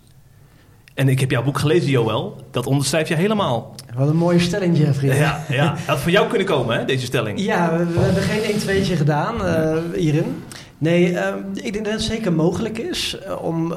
En 1.01 1.09
ik 1.09 1.21
heb 1.21 1.31
jouw 1.31 1.43
boek 1.43 1.59
gelezen, 1.59 1.91
Joël. 1.91 2.37
Dat 2.51 2.67
onderschrijf 2.67 3.09
je 3.09 3.15
helemaal. 3.15 3.75
Wat 3.95 4.09
een 4.09 4.17
mooie 4.17 4.39
stelling, 4.39 4.79
Jeffrey. 4.79 5.17
Ja, 5.17 5.45
ja. 5.49 5.71
dat 5.71 5.79
had 5.87 5.99
voor 5.99 6.11
jou 6.11 6.29
kunnen 6.29 6.47
komen, 6.47 6.79
hè, 6.79 6.85
deze 6.85 7.07
stelling. 7.07 7.41
Ja, 7.41 7.77
we, 7.77 8.01
hebben 8.01 8.23
geen 8.23 8.43
1 8.43 8.59
2 8.59 8.85
gedaan 8.85 9.47
uh, 9.47 9.77
hierin. 9.95 10.43
Nee, 10.79 11.11
uh, 11.11 11.27
ik 11.55 11.73
denk 11.73 11.85
dat 11.85 11.95
het 11.95 12.03
zeker 12.03 12.33
mogelijk 12.33 12.79
is 12.79 13.19
uh, 13.27 13.43
om 13.43 13.75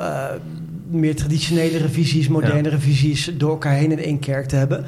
meer 0.90 1.16
traditionele 1.16 1.78
revisies, 1.78 2.28
moderne 2.28 2.64
ja. 2.64 2.70
revisies 2.70 3.32
door 3.38 3.50
elkaar 3.50 3.74
heen 3.74 3.92
in 3.92 4.00
één 4.00 4.20
kerk 4.20 4.48
te 4.48 4.56
hebben. 4.56 4.86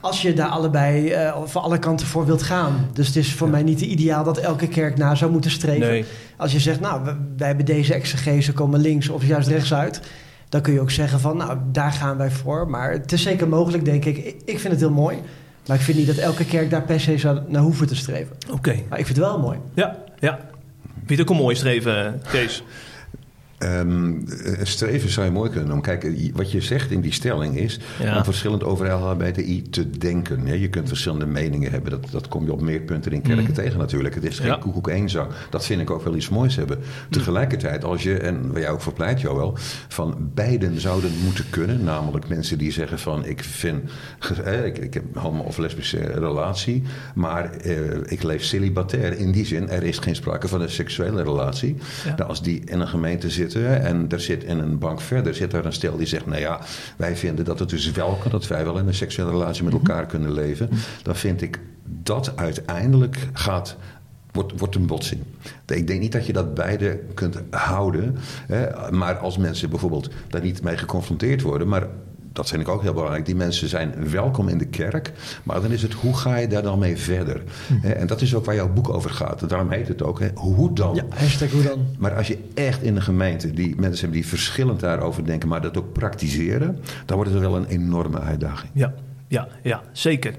Als 0.00 0.22
je 0.22 0.32
daar 0.32 0.48
allebei 0.48 1.12
uh, 1.12 1.36
van 1.44 1.62
alle 1.62 1.78
kanten 1.78 2.06
voor 2.06 2.26
wilt 2.26 2.42
gaan. 2.42 2.88
Dus 2.92 3.06
het 3.06 3.16
is 3.16 3.32
voor 3.32 3.48
mij 3.48 3.62
niet 3.62 3.80
ideaal 3.80 4.24
dat 4.24 4.38
elke 4.38 4.68
kerk 4.68 4.96
na 4.96 5.14
zou 5.14 5.30
moeten 5.30 5.50
streven. 5.50 5.88
Nee. 5.88 6.04
Als 6.36 6.52
je 6.52 6.60
zegt, 6.60 6.80
nou, 6.80 7.02
wij 7.36 7.46
hebben 7.46 7.66
deze 7.66 7.94
exegese 7.94 8.52
komen 8.52 8.80
links 8.80 9.08
of 9.08 9.26
juist 9.26 9.48
rechts 9.48 9.74
uit 9.74 10.00
dan 10.52 10.60
kun 10.60 10.72
je 10.72 10.80
ook 10.80 10.90
zeggen 10.90 11.20
van, 11.20 11.36
nou, 11.36 11.58
daar 11.72 11.92
gaan 11.92 12.16
wij 12.16 12.30
voor. 12.30 12.70
Maar 12.70 12.92
het 12.92 13.12
is 13.12 13.22
zeker 13.22 13.48
mogelijk, 13.48 13.84
denk 13.84 14.04
ik. 14.04 14.16
Ik 14.44 14.58
vind 14.58 14.72
het 14.72 14.80
heel 14.80 14.90
mooi. 14.90 15.18
Maar 15.66 15.76
ik 15.76 15.82
vind 15.82 15.98
niet 15.98 16.06
dat 16.06 16.16
elke 16.16 16.44
kerk 16.44 16.70
daar 16.70 16.82
per 16.82 17.00
se 17.00 17.18
zou 17.18 17.40
naar 17.48 17.62
hoeven 17.62 17.86
te 17.86 17.96
streven. 17.96 18.36
Oké. 18.50 18.74
Maar 18.88 18.98
ik 18.98 19.06
vind 19.06 19.18
het 19.18 19.26
wel 19.26 19.38
mooi. 19.38 19.58
Ja, 19.74 19.96
ja. 20.18 20.38
Vind 20.82 21.08
je 21.08 21.14
het 21.14 21.20
ook 21.20 21.30
een 21.30 21.42
mooi 21.42 21.56
streven, 21.56 22.22
Kees? 22.30 22.64
Um, 23.64 24.24
streven 24.62 25.10
zou 25.10 25.26
je 25.26 25.32
mooi 25.32 25.50
kunnen 25.50 25.68
noemen. 25.68 25.84
Kijk, 25.84 26.32
wat 26.34 26.50
je 26.50 26.60
zegt 26.60 26.90
in 26.90 27.00
die 27.00 27.12
stelling 27.12 27.56
is 27.56 27.80
om 28.16 28.24
verschillend 28.24 28.64
over 28.64 28.90
LHBTI 28.90 29.62
te 29.62 29.90
denken. 29.90 30.46
Ja, 30.46 30.54
je 30.54 30.68
kunt 30.68 30.88
verschillende 30.88 31.26
meningen 31.26 31.70
hebben. 31.70 31.90
Dat, 31.90 32.10
dat 32.10 32.28
kom 32.28 32.44
je 32.44 32.52
op 32.52 32.60
meer 32.60 32.80
punten 32.80 33.12
in 33.12 33.22
kerken 33.22 33.44
mm. 33.44 33.52
tegen 33.52 33.78
natuurlijk. 33.78 34.14
Het 34.14 34.24
is 34.24 34.38
geen 34.38 34.46
ja. 34.46 34.56
koekoek 34.56 34.88
één 34.88 35.08
zang. 35.08 35.30
Dat 35.50 35.64
vind 35.64 35.80
ik 35.80 35.90
ook 35.90 36.04
wel 36.04 36.16
iets 36.16 36.28
moois 36.28 36.56
hebben. 36.56 36.78
Mm. 36.78 36.84
Tegelijkertijd, 37.10 37.84
als 37.84 38.02
je, 38.02 38.18
en 38.18 38.52
waar 38.52 38.60
jij 38.60 38.70
ook 38.70 38.80
voor 38.80 38.92
pleit, 38.92 39.20
Joël, 39.20 39.54
van 39.88 40.30
beiden 40.34 40.80
zouden 40.80 41.10
moeten 41.24 41.44
kunnen. 41.50 41.84
Namelijk 41.84 42.28
mensen 42.28 42.58
die 42.58 42.72
zeggen 42.72 42.98
van 42.98 43.24
ik 43.24 43.44
vind, 43.44 43.90
eh, 44.44 44.64
ik, 44.64 44.78
ik 44.78 44.94
heb 44.94 45.04
een 45.12 45.20
homo- 45.20 45.42
of 45.42 45.58
lesbische 45.58 45.98
relatie, 45.98 46.82
maar 47.14 47.50
eh, 47.50 47.74
ik 48.04 48.22
leef 48.22 48.44
celibatair. 48.44 49.18
In 49.18 49.32
die 49.32 49.46
zin, 49.46 49.68
er 49.68 49.82
is 49.82 49.98
geen 49.98 50.16
sprake 50.16 50.48
van 50.48 50.60
een 50.60 50.70
seksuele 50.70 51.22
relatie. 51.22 51.76
Ja. 52.04 52.14
Nou, 52.16 52.28
als 52.28 52.42
die 52.42 52.62
in 52.64 52.80
een 52.80 52.88
gemeente 52.88 53.30
zit 53.30 53.51
en 53.54 54.06
er 54.08 54.20
zit 54.20 54.44
in 54.44 54.58
een 54.58 54.78
bank 54.78 55.00
verder 55.00 55.34
zit 55.34 55.52
er 55.52 55.66
een 55.66 55.72
stel 55.72 55.96
die 55.96 56.06
zegt: 56.06 56.26
Nou 56.26 56.40
ja, 56.40 56.60
wij 56.96 57.16
vinden 57.16 57.44
dat 57.44 57.58
het 57.58 57.68
dus 57.68 57.90
wel 57.90 58.18
kan, 58.22 58.30
dat 58.30 58.46
wij 58.46 58.64
wel 58.64 58.78
in 58.78 58.86
een 58.86 58.94
seksuele 58.94 59.30
relatie 59.30 59.64
met 59.64 59.72
elkaar 59.72 60.06
kunnen 60.06 60.32
leven. 60.32 60.68
Dan 61.02 61.16
vind 61.16 61.42
ik 61.42 61.60
dat 61.84 62.32
uiteindelijk 62.36 63.28
gaat 63.32 63.76
wordt, 64.32 64.52
wordt 64.58 64.74
een 64.74 64.86
botsing. 64.86 65.20
Ik 65.66 65.86
denk 65.86 66.00
niet 66.00 66.12
dat 66.12 66.26
je 66.26 66.32
dat 66.32 66.54
beide 66.54 67.00
kunt 67.14 67.42
houden. 67.50 68.16
Hè, 68.46 68.90
maar 68.90 69.18
als 69.18 69.38
mensen 69.38 69.70
bijvoorbeeld 69.70 70.10
daar 70.28 70.42
niet 70.42 70.62
mee 70.62 70.76
geconfronteerd 70.76 71.42
worden, 71.42 71.68
maar 71.68 71.86
dat 72.32 72.48
vind 72.48 72.62
ik 72.62 72.68
ook 72.68 72.82
heel 72.82 72.92
belangrijk. 72.92 73.26
Die 73.26 73.36
mensen 73.36 73.68
zijn 73.68 74.10
welkom 74.10 74.48
in 74.48 74.58
de 74.58 74.66
kerk. 74.66 75.12
Maar 75.42 75.60
dan 75.60 75.70
is 75.70 75.82
het, 75.82 75.92
hoe 75.92 76.16
ga 76.16 76.36
je 76.36 76.46
daar 76.46 76.62
dan 76.62 76.78
mee 76.78 76.96
verder? 76.96 77.42
Hm. 77.66 77.86
En 77.86 78.06
dat 78.06 78.20
is 78.20 78.34
ook 78.34 78.44
waar 78.44 78.54
jouw 78.54 78.72
boek 78.72 78.88
over 78.88 79.10
gaat. 79.10 79.48
Daarom 79.48 79.70
heet 79.70 79.88
het 79.88 80.02
ook, 80.02 80.20
hoe 80.34 80.72
dan? 80.72 80.94
Ja, 80.94 81.04
hashtag 81.08 81.50
hoe 81.50 81.62
dan. 81.62 81.86
Maar 81.98 82.16
als 82.16 82.26
je 82.26 82.38
echt 82.54 82.82
in 82.82 82.96
een 82.96 83.02
gemeente 83.02 83.50
die 83.50 83.74
mensen 83.76 84.00
hebben 84.00 84.20
die 84.20 84.28
verschillend 84.28 84.80
daarover 84.80 85.24
denken... 85.24 85.48
maar 85.48 85.62
dat 85.62 85.76
ook 85.76 85.92
praktiseren, 85.92 86.78
dan 87.06 87.16
wordt 87.16 87.32
het 87.32 87.40
wel 87.40 87.56
een 87.56 87.66
enorme 87.66 88.20
uitdaging. 88.20 88.70
Ja, 88.74 88.92
ja, 89.28 89.48
ja 89.62 89.80
zeker. 89.92 90.34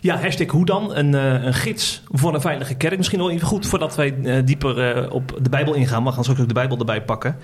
Ja, 0.00 0.16
hashtag 0.16 0.50
hoe 0.50 0.64
dan? 0.64 0.94
Een, 0.94 1.12
uh, 1.12 1.44
een 1.44 1.54
gids 1.54 2.02
voor 2.10 2.34
een 2.34 2.40
veilige 2.40 2.74
kerk. 2.74 2.96
Misschien 2.96 3.18
wel 3.18 3.30
even 3.30 3.46
goed 3.46 3.66
voordat 3.66 3.94
wij 3.94 4.16
uh, 4.22 4.36
dieper 4.44 4.96
uh, 4.96 5.12
op 5.12 5.38
de 5.42 5.50
Bijbel 5.50 5.74
ingaan. 5.74 6.04
We 6.04 6.12
gaan 6.12 6.22
straks 6.22 6.40
ook 6.40 6.48
de 6.48 6.54
Bijbel 6.54 6.78
erbij 6.78 7.02
pakken. 7.02 7.36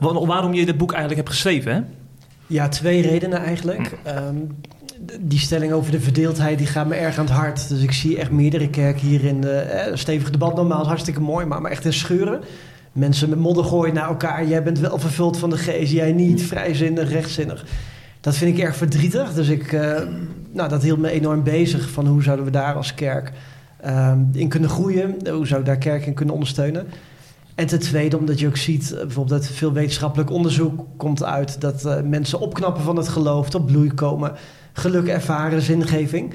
waarom 0.00 0.54
je 0.54 0.66
dit 0.66 0.76
boek 0.76 0.92
eigenlijk 0.92 1.20
hebt 1.20 1.34
geschreven, 1.34 1.74
hè? 1.74 1.80
Ja, 2.46 2.68
twee 2.68 3.02
redenen 3.02 3.38
eigenlijk. 3.38 3.90
Um, 4.28 4.56
die 5.20 5.38
stelling 5.38 5.72
over 5.72 5.92
de 5.92 6.00
verdeeldheid 6.00 6.58
die 6.58 6.66
gaat 6.66 6.86
me 6.86 6.94
erg 6.94 7.18
aan 7.18 7.24
het 7.24 7.34
hart. 7.34 7.68
Dus 7.68 7.82
ik 7.82 7.92
zie 7.92 8.18
echt 8.18 8.30
meerdere 8.30 8.70
kerken 8.70 9.06
hier 9.06 9.24
in 9.24 9.40
de 9.40 9.56
eh, 9.56 9.96
stevige 9.96 10.30
debat 10.30 10.56
normaal 10.56 10.86
hartstikke 10.86 11.20
mooi, 11.20 11.46
maar, 11.46 11.60
maar 11.60 11.70
echt 11.70 11.84
in 11.84 11.92
scheuren. 11.92 12.40
Mensen 12.92 13.28
met 13.28 13.38
modder 13.38 13.64
gooien 13.64 13.94
naar 13.94 14.08
elkaar. 14.08 14.46
Jij 14.46 14.62
bent 14.62 14.78
wel 14.78 14.98
vervuld 14.98 15.38
van 15.38 15.50
de 15.50 15.56
geest, 15.56 15.92
jij 15.92 16.12
niet. 16.12 16.42
Vrijzinnig, 16.42 17.10
rechtzinnig. 17.10 17.64
Dat 18.20 18.36
vind 18.36 18.58
ik 18.58 18.64
erg 18.64 18.76
verdrietig. 18.76 19.34
Dus 19.34 19.48
ik, 19.48 19.72
uh, 19.72 20.00
nou, 20.52 20.68
dat 20.68 20.82
hield 20.82 20.98
me 20.98 21.10
enorm 21.10 21.42
bezig. 21.42 21.90
Van 21.90 22.06
hoe 22.06 22.22
zouden 22.22 22.44
we 22.44 22.50
daar 22.50 22.74
als 22.74 22.94
kerk 22.94 23.32
uh, 23.86 24.12
in 24.32 24.48
kunnen 24.48 24.70
groeien? 24.70 25.16
Hoe 25.30 25.46
zou 25.46 25.62
daar 25.62 25.78
kerk 25.78 26.06
in 26.06 26.14
kunnen 26.14 26.34
ondersteunen? 26.34 26.86
En 27.54 27.66
ten 27.66 27.78
tweede, 27.78 28.18
omdat 28.18 28.40
je 28.40 28.46
ook 28.46 28.56
ziet, 28.56 28.92
eh, 28.92 28.98
bijvoorbeeld 28.98 29.42
dat 29.42 29.50
veel 29.50 29.72
wetenschappelijk 29.72 30.30
onderzoek 30.30 30.84
komt 30.96 31.24
uit 31.24 31.60
dat 31.60 31.84
uh, 31.86 32.00
mensen 32.00 32.40
opknappen 32.40 32.82
van 32.82 32.96
het 32.96 33.08
geloof, 33.08 33.50
tot 33.50 33.66
bloei 33.66 33.92
komen, 33.92 34.32
geluk 34.72 35.06
ervaren, 35.06 35.62
zingeving. 35.62 36.34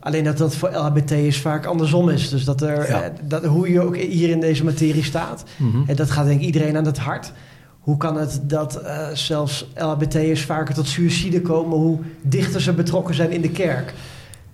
Alleen 0.00 0.24
dat 0.24 0.38
dat 0.38 0.54
voor 0.54 0.70
LHBT'ers 0.70 1.40
vaak 1.40 1.66
andersom 1.66 2.08
is. 2.08 2.28
Dus 2.28 2.44
dat 2.44 2.62
er, 2.62 2.78
eh, 2.78 3.00
dat, 3.22 3.44
hoe 3.44 3.70
je 3.70 3.80
ook 3.80 3.96
hier 3.96 4.28
in 4.28 4.40
deze 4.40 4.64
materie 4.64 5.04
staat, 5.04 5.44
mm 5.56 5.84
en 5.86 5.96
dat 5.96 6.10
gaat 6.10 6.26
denk 6.26 6.40
ik 6.40 6.46
iedereen 6.46 6.76
aan 6.76 6.84
het 6.84 6.98
hart. 6.98 7.32
Hoe 7.80 7.96
kan 7.96 8.16
het 8.16 8.40
dat 8.42 8.80
uh, 8.82 9.08
zelfs 9.12 9.66
LHBT'ers 9.74 10.42
vaker 10.42 10.74
tot 10.74 10.88
suïcide 10.88 11.40
komen, 11.40 11.78
hoe 11.78 11.98
dichter 12.22 12.60
ze 12.60 12.72
betrokken 12.72 13.14
zijn 13.14 13.30
in 13.30 13.40
de 13.40 13.50
kerk? 13.50 13.94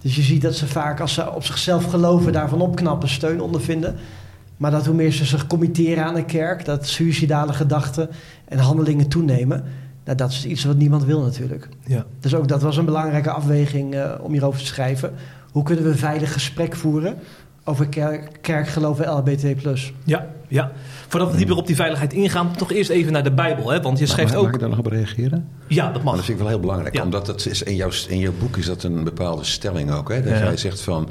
Dus 0.03 0.17
je 0.17 0.23
ziet 0.23 0.43
dat 0.43 0.55
ze 0.55 0.67
vaak, 0.67 1.01
als 1.01 1.15
ze 1.15 1.33
op 1.33 1.45
zichzelf 1.45 1.85
geloven, 1.85 2.33
daarvan 2.33 2.61
opknappen, 2.61 3.09
steun 3.09 3.41
ondervinden. 3.41 3.97
Maar 4.63 4.71
dat 4.71 4.87
hoe 4.87 4.95
meer 4.95 5.13
ze 5.13 5.25
zich 5.25 5.47
committeren 5.47 6.05
aan 6.05 6.15
de 6.15 6.25
kerk, 6.25 6.65
dat 6.65 6.87
suïcidale 6.87 7.53
gedachten 7.53 8.09
en 8.45 8.59
handelingen 8.59 9.09
toenemen. 9.09 9.65
Nou, 10.05 10.17
dat 10.17 10.31
is 10.31 10.47
iets 10.47 10.65
wat 10.65 10.77
niemand 10.77 11.05
wil 11.05 11.23
natuurlijk. 11.23 11.69
Ja. 11.87 12.05
Dus 12.21 12.35
ook 12.35 12.49
dat 12.49 12.63
was 12.63 12.77
een 12.77 12.85
belangrijke 12.85 13.31
afweging 13.31 13.95
uh, 13.95 14.13
om 14.21 14.33
hierover 14.33 14.61
te 14.61 14.67
schrijven. 14.67 15.13
Hoe 15.51 15.63
kunnen 15.63 15.85
we 15.85 15.91
een 15.91 15.97
veilig 15.97 16.33
gesprek 16.33 16.77
voeren 16.77 17.15
over 17.65 17.89
kerk, 17.89 18.39
kerkgeloof 18.41 19.01
en 19.01 19.11
LHBT+. 19.11 19.55
Ja, 20.05 20.27
Ja, 20.53 20.73
voordat 21.09 21.31
we 21.31 21.37
dieper 21.37 21.57
op 21.57 21.67
die 21.67 21.77
veiligheid 21.77 22.13
ingaan, 22.13 22.57
toch 22.57 22.73
eerst 22.73 22.91
even 22.91 23.13
naar 23.13 23.25
de 23.25 23.33
Bijbel. 23.33 23.71
Hè? 23.71 23.81
Want 23.81 23.99
je 23.99 24.07
schrijft 24.07 24.35
ook... 24.35 24.45
Mag 24.45 24.53
ik 24.53 24.61
daar 24.61 24.69
nog 24.69 24.79
op 24.79 24.87
reageren? 24.87 25.49
Ja, 25.67 25.93
dat 25.93 26.03
mag. 26.03 26.15
dat 26.15 26.25
vind 26.25 26.37
ik 26.37 26.43
wel 26.43 26.53
heel 26.53 26.61
belangrijk. 26.61 27.03
Omdat 27.03 27.27
dat 27.27 27.47
is 27.47 27.63
in, 27.63 27.77
jouw, 27.77 27.91
in 28.09 28.19
jouw 28.19 28.33
boek 28.39 28.57
is 28.57 28.67
dat 28.67 28.83
een 28.83 29.05
bepaalde 29.05 29.45
stelling 29.45 29.93
ook. 29.93 30.09
Hè? 30.09 30.23
Dat 30.23 30.39
jij 30.39 30.57
zegt 30.57 30.81
van 30.81 31.09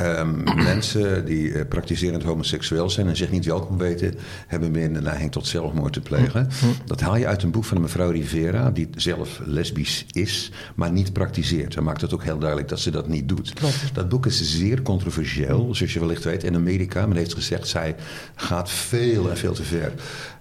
um, 0.00 0.42
mensen 0.72 1.24
die 1.24 1.42
uh, 1.42 1.60
praktiserend 1.68 2.22
homoseksueel 2.22 2.90
zijn 2.90 3.08
en 3.08 3.16
zich 3.16 3.30
niet 3.30 3.44
welkom 3.44 3.78
weten, 3.78 4.14
hebben 4.46 4.70
meer 4.70 4.92
de 4.92 5.00
neiging 5.00 5.32
tot 5.32 5.46
zelfmoord 5.46 5.92
te 5.92 6.00
plegen. 6.00 6.48
Hm. 6.58 6.66
hm. 6.66 6.72
Dat 6.84 7.00
haal 7.00 7.16
je 7.16 7.26
uit 7.26 7.42
een 7.42 7.50
boek 7.50 7.64
van 7.64 7.76
een 7.76 7.82
mevrouw 7.82 8.10
Rivera, 8.10 8.70
die 8.70 8.88
zelf 8.94 9.40
lesbisch 9.44 10.04
is, 10.10 10.50
maar 10.74 10.92
niet 10.92 11.12
praktiseert. 11.12 11.72
Ze 11.72 11.80
maakt 11.80 12.00
het 12.00 12.14
ook 12.14 12.24
heel 12.24 12.38
duidelijk 12.38 12.68
dat 12.68 12.80
ze 12.80 12.90
dat 12.90 13.08
niet 13.08 13.28
doet. 13.28 13.52
Klopt. 13.52 13.90
Dat 13.92 14.08
boek 14.08 14.26
is 14.26 14.56
zeer 14.58 14.82
controversieel, 14.82 15.74
zoals 15.74 15.92
je 15.92 16.00
wellicht 16.00 16.24
weet, 16.24 16.44
in 16.44 16.54
Amerika. 16.54 17.06
Men 17.06 17.16
heeft 17.16 17.34
gezegd, 17.34 17.68
zij 17.68 17.96
gaat 18.34 18.70
veel 18.80 19.30
en 19.30 19.36
veel 19.36 19.52
te 19.52 19.62
ver. 19.62 19.92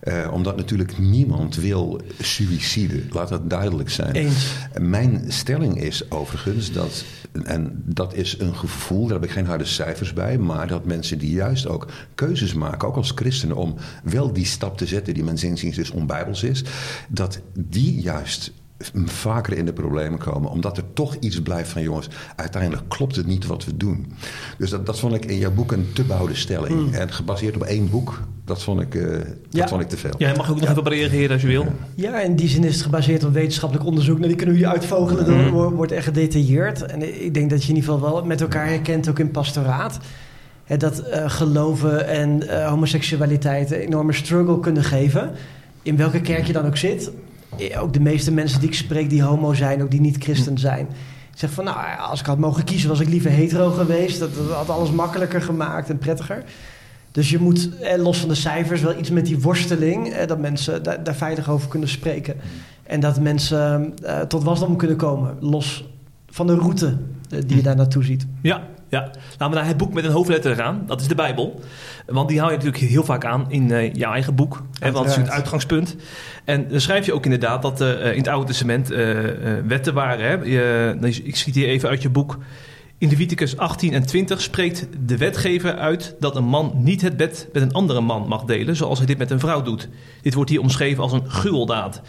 Uh, 0.03 0.33
omdat 0.33 0.57
natuurlijk 0.57 0.97
niemand 0.97 1.55
wil 1.55 2.01
suïcide. 2.21 3.03
Laat 3.09 3.29
dat 3.29 3.49
duidelijk 3.49 3.89
zijn. 3.89 4.15
Eens. 4.15 4.53
Mijn 4.79 5.23
stelling 5.27 5.81
is 5.81 6.11
overigens 6.11 6.71
dat, 6.71 7.03
en 7.43 7.83
dat 7.85 8.13
is 8.13 8.39
een 8.39 8.55
gevoel, 8.55 9.03
daar 9.03 9.19
heb 9.19 9.23
ik 9.23 9.31
geen 9.31 9.45
harde 9.45 9.65
cijfers 9.65 10.13
bij, 10.13 10.37
maar 10.37 10.67
dat 10.67 10.85
mensen 10.85 11.17
die 11.17 11.31
juist 11.31 11.67
ook 11.67 11.87
keuzes 12.15 12.53
maken, 12.53 12.87
ook 12.87 12.95
als 12.95 13.11
christenen, 13.15 13.55
om 13.55 13.75
wel 14.03 14.33
die 14.33 14.45
stap 14.45 14.77
te 14.77 14.85
zetten 14.85 15.13
die 15.13 15.23
men 15.23 15.37
zinziens 15.37 15.75
dus 15.75 15.91
onbijbels 15.91 16.43
is, 16.43 16.63
dat 17.07 17.39
die 17.53 18.01
juist 18.01 18.51
vaker 19.05 19.57
in 19.57 19.65
de 19.65 19.73
problemen 19.73 20.19
komen. 20.19 20.51
Omdat 20.51 20.77
er 20.77 20.83
toch 20.93 21.15
iets 21.19 21.41
blijft 21.41 21.69
van 21.69 21.81
jongens, 21.81 22.07
uiteindelijk 22.35 22.83
klopt 22.87 23.15
het 23.15 23.25
niet 23.25 23.45
wat 23.45 23.65
we 23.65 23.77
doen. 23.77 24.13
Dus 24.57 24.69
dat, 24.69 24.85
dat 24.85 24.99
vond 24.99 25.13
ik 25.13 25.25
in 25.25 25.37
jouw 25.37 25.51
boek 25.51 25.71
een 25.71 25.87
te 25.93 26.03
bouwde 26.03 26.35
stelling. 26.35 26.73
Hmm. 26.73 26.93
En 26.93 27.13
gebaseerd 27.13 27.55
op 27.55 27.63
één 27.63 27.89
boek, 27.89 28.21
dat 28.45 28.63
vond 28.63 28.81
ik, 28.81 28.95
uh, 28.95 29.17
dat 29.49 29.69
vond 29.69 29.81
ik 29.81 29.89
te 29.89 29.97
veel. 29.97 30.13
Ja, 30.17 30.35
mag 30.35 30.49
ook 30.49 30.55
nog 30.55 30.63
ja. 30.63 30.69
even 30.69 30.81
op 30.81 30.87
reageren 30.87 31.31
als 31.31 31.41
je 31.41 31.47
wil. 31.47 31.65
Ja, 31.95 32.21
in 32.21 32.35
die 32.35 32.47
zin 32.47 32.63
is 32.63 32.73
het 32.73 32.83
gebaseerd 32.83 33.23
op 33.23 33.33
wetenschappelijk 33.33 33.87
onderzoek. 33.87 34.15
Nou, 34.15 34.27
die 34.27 34.37
kunnen 34.37 34.55
we 34.55 34.61
hier 34.61 34.71
uitvogelen, 34.71 35.23
mm. 35.23 35.51
dan 35.51 35.73
wordt 35.75 35.91
echt 35.91 36.05
gedetailleerd. 36.05 36.81
En 36.85 37.23
ik 37.23 37.33
denk 37.33 37.49
dat 37.49 37.63
je 37.63 37.69
in 37.69 37.75
ieder 37.75 37.91
geval 37.91 38.11
wel 38.11 38.25
met 38.25 38.41
elkaar 38.41 38.67
herkent, 38.67 39.09
ook 39.09 39.19
in 39.19 39.31
pastoraat. 39.31 39.99
Hè, 40.63 40.77
dat 40.77 41.03
uh, 41.07 41.29
geloven 41.29 42.07
en 42.07 42.43
uh, 42.43 42.67
homoseksualiteit 42.69 43.71
een 43.71 43.79
enorme 43.79 44.13
struggle 44.13 44.59
kunnen 44.59 44.83
geven. 44.83 45.31
In 45.81 45.97
welke 45.97 46.21
kerk 46.21 46.45
je 46.45 46.53
dan 46.53 46.65
ook 46.65 46.77
zit 46.77 47.11
ook 47.77 47.93
de 47.93 47.99
meeste 47.99 48.31
mensen 48.31 48.59
die 48.59 48.69
ik 48.69 48.75
spreek 48.75 49.09
die 49.09 49.23
homo 49.23 49.53
zijn, 49.53 49.81
ook 49.81 49.91
die 49.91 50.01
niet 50.01 50.23
christen 50.23 50.53
hm. 50.53 50.59
zijn. 50.59 50.87
Zeg 51.33 51.51
van, 51.51 51.63
nou, 51.63 51.77
als 51.99 52.19
ik 52.19 52.25
had 52.25 52.37
mogen 52.37 52.63
kiezen, 52.63 52.89
was 52.89 52.99
ik 52.99 53.09
liever 53.09 53.31
hetero 53.31 53.71
geweest. 53.71 54.19
Dat, 54.19 54.29
had 54.51 54.69
alles 54.69 54.91
makkelijker 54.91 55.41
gemaakt 55.41 55.89
en 55.89 55.97
prettiger. 55.97 56.43
Dus 57.11 57.29
je 57.29 57.39
moet, 57.39 57.79
eh, 57.79 58.01
los 58.01 58.17
van 58.17 58.29
de 58.29 58.35
cijfers, 58.35 58.81
wel 58.81 58.97
iets 58.97 59.09
met 59.09 59.25
die 59.25 59.39
worsteling, 59.39 60.07
eh, 60.07 60.27
dat 60.27 60.39
mensen 60.39 60.83
daar, 60.83 61.03
daar, 61.03 61.15
veilig 61.15 61.49
over 61.49 61.67
kunnen 61.69 61.89
spreken. 61.89 62.35
En 62.83 62.99
dat 62.99 63.19
mensen 63.19 63.93
eh, 64.03 64.19
tot 64.19 64.43
wasdom 64.43 64.75
kunnen 64.75 64.97
komen, 64.97 65.37
los 65.39 65.89
van 66.29 66.47
de 66.47 66.55
route 66.55 66.97
eh, 67.29 67.39
die 67.39 67.49
je 67.49 67.55
hm. 67.55 67.61
daar 67.63 67.75
naartoe 67.75 68.03
ziet. 68.03 68.25
Ja, 68.41 68.63
ja, 68.89 68.99
laten 69.01 69.49
we 69.49 69.55
naar 69.55 69.65
het 69.65 69.77
boek 69.77 69.93
met 69.93 70.03
een 70.03 70.11
hoofdletter 70.11 70.55
gaan. 70.55 70.83
Dat 70.85 71.01
is 71.01 71.07
de 71.07 71.15
Bijbel. 71.15 71.59
Want 72.05 72.29
die 72.29 72.39
hou 72.39 72.51
je 72.51 72.57
natuurlijk 72.57 72.83
heel 72.83 73.03
vaak 73.03 73.25
aan 73.25 73.45
in 73.49 73.69
uh, 73.69 73.93
je 73.93 74.05
eigen 74.05 74.35
boek. 74.35 74.63
Hè, 74.79 74.91
want 74.91 75.05
dat 75.05 75.17
is 75.17 75.21
het 75.23 75.29
uitgangspunt. 75.29 75.95
En 76.45 76.67
dan 76.67 76.81
schrijf 76.81 77.05
je 77.05 77.13
ook 77.13 77.23
inderdaad 77.23 77.61
dat 77.61 77.81
uh, 77.81 78.11
in 78.11 78.17
het 78.17 78.27
Oude 78.27 78.47
Testament 78.47 78.91
uh, 78.91 79.17
wetten 79.67 79.93
waren. 79.93 80.25
Hè? 80.25 80.33
Je, 80.33 81.21
ik 81.23 81.35
citeer 81.35 81.67
even 81.67 81.89
uit 81.89 82.01
je 82.01 82.09
boek. 82.09 82.37
In 82.97 83.09
Leviticus 83.09 83.57
18 83.57 83.93
en 83.93 84.05
20 84.05 84.41
spreekt 84.41 84.87
de 85.05 85.17
wetgever 85.17 85.75
uit 85.75 86.15
dat 86.19 86.35
een 86.35 86.43
man 86.43 86.71
niet 86.75 87.01
het 87.01 87.17
bed 87.17 87.47
met 87.53 87.61
een 87.61 87.73
andere 87.73 88.01
man 88.01 88.27
mag 88.27 88.43
delen, 88.43 88.75
zoals 88.75 88.97
hij 88.97 89.07
dit 89.07 89.17
met 89.17 89.31
een 89.31 89.39
vrouw 89.39 89.61
doet. 89.61 89.89
Dit 90.21 90.33
wordt 90.33 90.49
hier 90.49 90.61
omschreven 90.61 91.03
als 91.03 91.11
een 91.11 91.29
gruweldaad. 91.29 92.01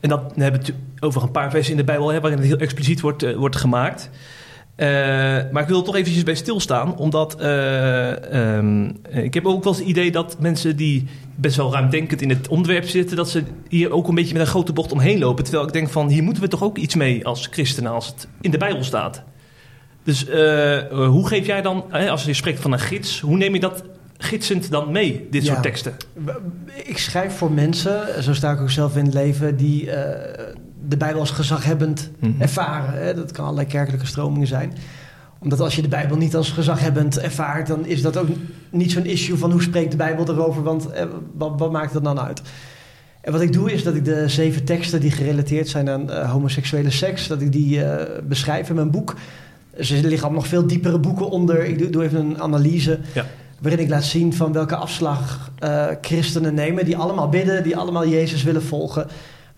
En 0.00 0.08
dat 0.08 0.32
hebben 0.34 0.60
we 0.60 0.74
over 1.00 1.22
een 1.22 1.30
paar 1.30 1.50
versen 1.50 1.70
in 1.70 1.78
de 1.78 1.84
Bijbel, 1.84 2.08
hè, 2.08 2.20
waarin 2.20 2.38
het 2.38 2.48
heel 2.48 2.58
expliciet 2.58 3.00
wordt, 3.00 3.34
wordt 3.34 3.56
gemaakt. 3.56 4.10
Uh, 4.80 4.86
maar 5.50 5.62
ik 5.62 5.68
wil 5.68 5.78
er 5.78 5.84
toch 5.84 5.96
eventjes 5.96 6.22
bij 6.22 6.34
stilstaan, 6.34 6.96
omdat 6.96 7.36
uh, 7.40 8.56
um, 8.56 8.96
ik 9.10 9.34
heb 9.34 9.46
ook 9.46 9.64
wel 9.64 9.72
eens 9.72 9.82
het 9.82 9.90
idee 9.90 10.10
dat 10.10 10.36
mensen 10.40 10.76
die 10.76 11.06
best 11.34 11.56
wel 11.56 11.72
ruimdenkend 11.72 12.22
in 12.22 12.28
het 12.28 12.48
onderwerp 12.48 12.88
zitten, 12.88 13.16
dat 13.16 13.30
ze 13.30 13.42
hier 13.68 13.90
ook 13.90 14.08
een 14.08 14.14
beetje 14.14 14.32
met 14.32 14.42
een 14.42 14.48
grote 14.48 14.72
bocht 14.72 14.92
omheen 14.92 15.18
lopen. 15.18 15.44
Terwijl 15.44 15.66
ik 15.66 15.72
denk 15.72 15.88
van 15.88 16.08
hier 16.08 16.22
moeten 16.22 16.42
we 16.42 16.48
toch 16.48 16.62
ook 16.62 16.78
iets 16.78 16.94
mee 16.94 17.26
als 17.26 17.48
christenen 17.50 17.92
als 17.92 18.06
het 18.06 18.28
in 18.40 18.50
de 18.50 18.58
Bijbel 18.58 18.84
staat. 18.84 19.22
Dus 20.02 20.28
uh, 20.28 20.78
hoe 20.88 21.28
geef 21.28 21.46
jij 21.46 21.62
dan, 21.62 21.92
als 21.92 22.24
je 22.24 22.34
spreekt 22.34 22.60
van 22.60 22.72
een 22.72 22.80
gids, 22.80 23.20
hoe 23.20 23.36
neem 23.36 23.54
je 23.54 23.60
dat 23.60 23.82
gidsend 24.18 24.70
dan 24.70 24.92
mee, 24.92 25.26
dit 25.30 25.46
soort 25.46 25.62
teksten? 25.62 25.96
Ik 26.84 26.98
schrijf 26.98 27.36
voor 27.36 27.52
mensen, 27.52 28.22
zo 28.22 28.34
sta 28.34 28.52
ik 28.52 28.60
ook 28.60 28.70
zelf 28.70 28.96
in 28.96 29.04
het 29.04 29.14
leven, 29.14 29.56
die 29.56 29.90
de 30.88 30.96
Bijbel 30.96 31.20
als 31.20 31.30
gezaghebbend 31.30 32.10
mm 32.18 32.34
ervaren. 32.38 33.02
Hè? 33.02 33.14
Dat 33.14 33.32
kan 33.32 33.44
allerlei 33.44 33.66
kerkelijke 33.66 34.06
stromingen 34.06 34.46
zijn. 34.46 34.72
Omdat 35.38 35.60
als 35.60 35.76
je 35.76 35.82
de 35.82 35.88
Bijbel 35.88 36.16
niet 36.16 36.36
als 36.36 36.50
gezaghebbend 36.50 37.18
ervaart, 37.18 37.66
dan 37.66 37.86
is 37.86 38.02
dat 38.02 38.16
ook 38.16 38.28
niet 38.70 38.92
zo'n 38.92 39.04
issue 39.04 39.36
van 39.36 39.50
hoe 39.50 39.62
spreekt 39.62 39.90
de 39.90 39.96
Bijbel 39.96 40.28
erover, 40.28 40.62
want 40.62 40.90
eh, 40.90 41.04
wat, 41.34 41.52
wat, 41.56 41.72
maakt 41.72 41.94
het 41.94 42.04
dan 42.04 42.20
uit? 42.20 42.42
En 43.20 43.32
wat 43.32 43.40
ik 43.40 43.52
doe 43.52 43.72
is 43.72 43.82
dat 43.82 43.94
ik 43.94 44.04
de 44.04 44.28
zeven 44.28 44.64
teksten 44.64 45.00
die 45.00 45.10
gerelateerd 45.10 45.68
zijn 45.68 45.88
aan 45.88 46.10
uh, 46.10 46.30
homoseksuele 46.30 46.90
seks, 46.90 47.26
dat 47.26 47.40
ik 47.40 47.52
die 47.52 47.78
uh, 47.78 47.94
beschrijf 48.22 48.68
in 48.68 48.74
mijn 48.74 48.90
boek. 48.90 49.14
Dus 49.76 49.90
er 49.90 50.08
liggen 50.08 50.32
nog 50.32 50.46
veel 50.46 50.66
diepere 50.66 50.98
boeken 50.98 51.30
onder. 51.30 51.64
Ik 51.64 51.78
doe, 51.78 51.90
doe 51.90 52.04
even 52.04 52.20
een 52.20 52.40
analyse. 52.40 52.98
Ja. 53.14 53.26
Waarin 53.60 53.80
ik 53.80 53.88
laat 53.88 54.04
zien 54.04 54.34
van 54.34 54.52
welke 54.52 54.76
afslag 54.76 55.50
uh, 55.64 55.86
christenen 56.00 56.54
nemen. 56.54 56.84
Die 56.84 56.96
allemaal 56.96 57.28
bidden, 57.28 57.62
die 57.62 57.76
allemaal 57.76 58.08
Jezus 58.08 58.42
willen 58.42 58.62
volgen. 58.62 59.06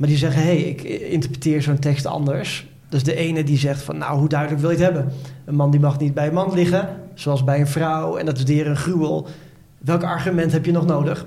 Maar 0.00 0.08
die 0.08 0.18
zeggen, 0.18 0.42
hé, 0.42 0.48
hey, 0.48 0.60
ik 0.60 0.82
interpreteer 0.82 1.62
zo'n 1.62 1.78
tekst 1.78 2.06
anders. 2.06 2.66
Dus 2.88 3.02
de 3.02 3.14
ene 3.14 3.44
die 3.44 3.58
zegt 3.58 3.82
van, 3.82 3.98
nou, 3.98 4.18
hoe 4.18 4.28
duidelijk 4.28 4.60
wil 4.60 4.70
je 4.70 4.76
het 4.76 4.84
hebben? 4.84 5.12
Een 5.44 5.54
man 5.54 5.70
die 5.70 5.80
mag 5.80 5.98
niet 5.98 6.14
bij 6.14 6.26
een 6.26 6.34
man 6.34 6.54
liggen, 6.54 6.88
zoals 7.14 7.44
bij 7.44 7.60
een 7.60 7.66
vrouw. 7.66 8.16
En 8.16 8.26
dat 8.26 8.38
is 8.38 8.44
weer 8.44 8.66
een 8.66 8.76
gruwel. 8.76 9.26
Welk 9.78 10.02
argument 10.02 10.52
heb 10.52 10.64
je 10.64 10.72
nog 10.72 10.86
nodig? 10.86 11.26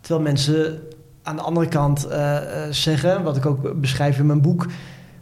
Terwijl 0.00 0.22
mensen 0.22 0.80
aan 1.22 1.36
de 1.36 1.42
andere 1.42 1.68
kant 1.68 2.06
uh, 2.10 2.38
zeggen, 2.70 3.22
wat 3.22 3.36
ik 3.36 3.46
ook 3.46 3.80
beschrijf 3.80 4.18
in 4.18 4.26
mijn 4.26 4.42
boek... 4.42 4.66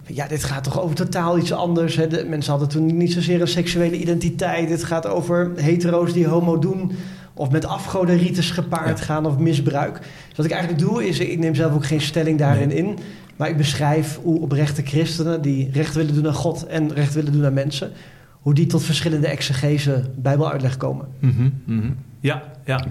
Ja, 0.07 0.27
dit 0.27 0.45
gaat 0.45 0.65
toch 0.65 0.81
over 0.81 0.97
totaal 0.97 1.39
iets 1.39 1.53
anders. 1.53 1.97
Hè? 1.97 2.07
De, 2.07 2.25
mensen 2.29 2.51
hadden 2.51 2.69
toen 2.69 2.97
niet 2.97 3.13
zozeer 3.13 3.41
een 3.41 3.49
seksuele 3.49 3.99
identiteit. 3.99 4.71
Het 4.71 4.85
gaat 4.85 5.07
over 5.07 5.53
hetero's 5.57 6.13
die 6.13 6.27
homo 6.27 6.59
doen 6.59 6.93
of 7.35 7.51
met 7.51 7.65
afgoderites 7.65 8.51
gepaard 8.51 9.01
gaan 9.01 9.27
of 9.27 9.39
misbruik. 9.39 9.99
Dus 10.29 10.37
wat 10.37 10.47
ik 10.47 10.53
eigenlijk 10.53 10.83
doe 10.83 11.07
is, 11.07 11.19
ik 11.19 11.39
neem 11.39 11.55
zelf 11.55 11.75
ook 11.75 11.87
geen 11.87 12.01
stelling 12.01 12.39
daarin 12.39 12.71
in. 12.71 12.99
Maar 13.37 13.49
ik 13.49 13.57
beschrijf 13.57 14.19
hoe 14.23 14.41
oprechte 14.41 14.83
christenen 14.83 15.43
die 15.43 15.71
recht 15.73 15.95
willen 15.95 16.15
doen 16.15 16.27
aan 16.27 16.35
God 16.35 16.67
en 16.67 16.93
recht 16.93 17.15
willen 17.15 17.33
doen 17.33 17.45
aan 17.45 17.53
mensen, 17.53 17.93
hoe 18.31 18.55
die 18.55 18.67
tot 18.67 18.83
verschillende 18.83 19.27
exegese 19.27 20.05
bijbeluitleg 20.17 20.77
komen. 20.77 21.07
Mm 21.19 21.53
-hmm, 21.67 21.97
Ja, 22.21 22.43
ja. 22.65 22.85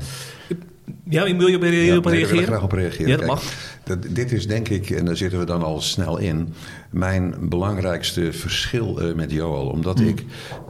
Ja, 1.09 1.35
wil 1.35 1.47
je 1.47 1.55
op 1.55 1.61
reageren? 1.61 2.03
Ja, 2.03 2.09
nee, 2.09 2.39
ik 2.39 2.45
graag 2.45 2.63
op 2.63 2.71
reageren. 2.71 3.07
Ja, 3.07 3.17
dat 3.17 3.25
mag. 3.25 3.43
Dat, 3.83 3.97
dit 4.09 4.31
is 4.31 4.47
denk 4.47 4.69
ik, 4.69 4.89
en 4.89 5.05
daar 5.05 5.17
zitten 5.17 5.39
we 5.39 5.45
dan 5.45 5.63
al 5.63 5.81
snel 5.81 6.17
in, 6.17 6.53
mijn 6.89 7.35
belangrijkste 7.39 8.33
verschil 8.33 9.01
uh, 9.01 9.15
met 9.15 9.31
Joel. 9.31 9.67
Omdat 9.67 9.99
mm. 9.99 10.07
ik 10.07 10.25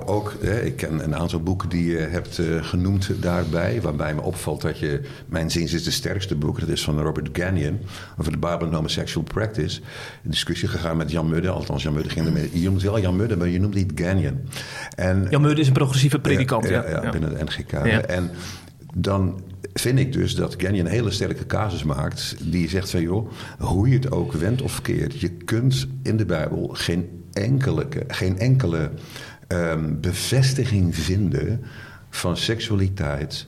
ook, 0.05 0.33
ik 0.63 0.75
ken 0.75 1.03
een 1.03 1.15
aantal 1.15 1.39
boeken 1.39 1.69
die 1.69 1.85
je 1.85 1.97
hebt 1.97 2.37
uh, 2.37 2.63
genoemd 2.63 3.09
daarbij, 3.19 3.81
waarbij 3.81 4.13
me 4.13 4.21
opvalt 4.21 4.61
dat 4.61 4.79
je, 4.79 5.01
mijn 5.27 5.51
zins 5.51 5.73
is 5.73 5.83
de 5.83 5.91
sterkste 5.91 6.35
boek, 6.35 6.59
dat 6.59 6.69
is 6.69 6.83
van 6.83 6.99
Robert 6.99 7.29
Gagnon, 7.33 7.79
over 8.17 8.31
de 8.31 8.37
Bible 8.37 8.65
and 8.65 8.73
Homosexual 8.73 9.25
Practice. 9.25 9.81
Een 10.23 10.31
discussie 10.31 10.67
gegaan 10.67 10.97
met 10.97 11.11
Jan 11.11 11.29
Mudde, 11.29 11.49
althans 11.49 11.83
Jan 11.83 11.93
Mudde 11.93 12.09
ging 12.09 12.25
ermee, 12.25 12.49
je 12.53 12.69
noemt 12.69 12.81
wel 12.81 12.99
Jan 12.99 13.15
Mudde, 13.15 13.37
maar 13.37 13.47
je 13.47 13.59
noemt 13.59 13.75
niet 13.75 13.91
Gagnon. 13.95 14.39
En, 14.95 15.27
Jan 15.29 15.41
Mudde 15.41 15.61
is 15.61 15.67
een 15.67 15.73
progressieve 15.73 16.19
predikant, 16.19 16.69
ja. 16.69 16.89
Ja, 16.89 17.01
ja, 17.03 17.09
binnen 17.09 17.37
de 17.37 17.43
NGK. 17.43 17.71
En 17.71 18.31
dan 18.93 19.41
vind 19.73 19.99
ik 19.99 20.13
dus 20.13 20.35
dat 20.35 20.55
Kenny 20.55 20.79
een 20.79 20.85
hele 20.85 21.11
sterke 21.11 21.45
casus 21.45 21.83
maakt. 21.83 22.35
Die 22.41 22.69
zegt 22.69 22.89
van 22.89 23.01
joh, 23.01 23.31
hoe 23.59 23.87
je 23.87 23.95
het 23.95 24.11
ook 24.11 24.33
wendt 24.33 24.61
of 24.61 24.81
keert. 24.81 25.19
Je 25.19 25.29
kunt 25.29 25.87
in 26.03 26.17
de 26.17 26.25
Bijbel 26.25 26.67
geen 26.67 27.23
enkele, 27.33 27.87
geen 28.07 28.39
enkele 28.39 28.91
um, 29.47 30.01
bevestiging 30.01 30.95
vinden 30.95 31.63
van 32.09 32.37
seksualiteit 32.37 33.47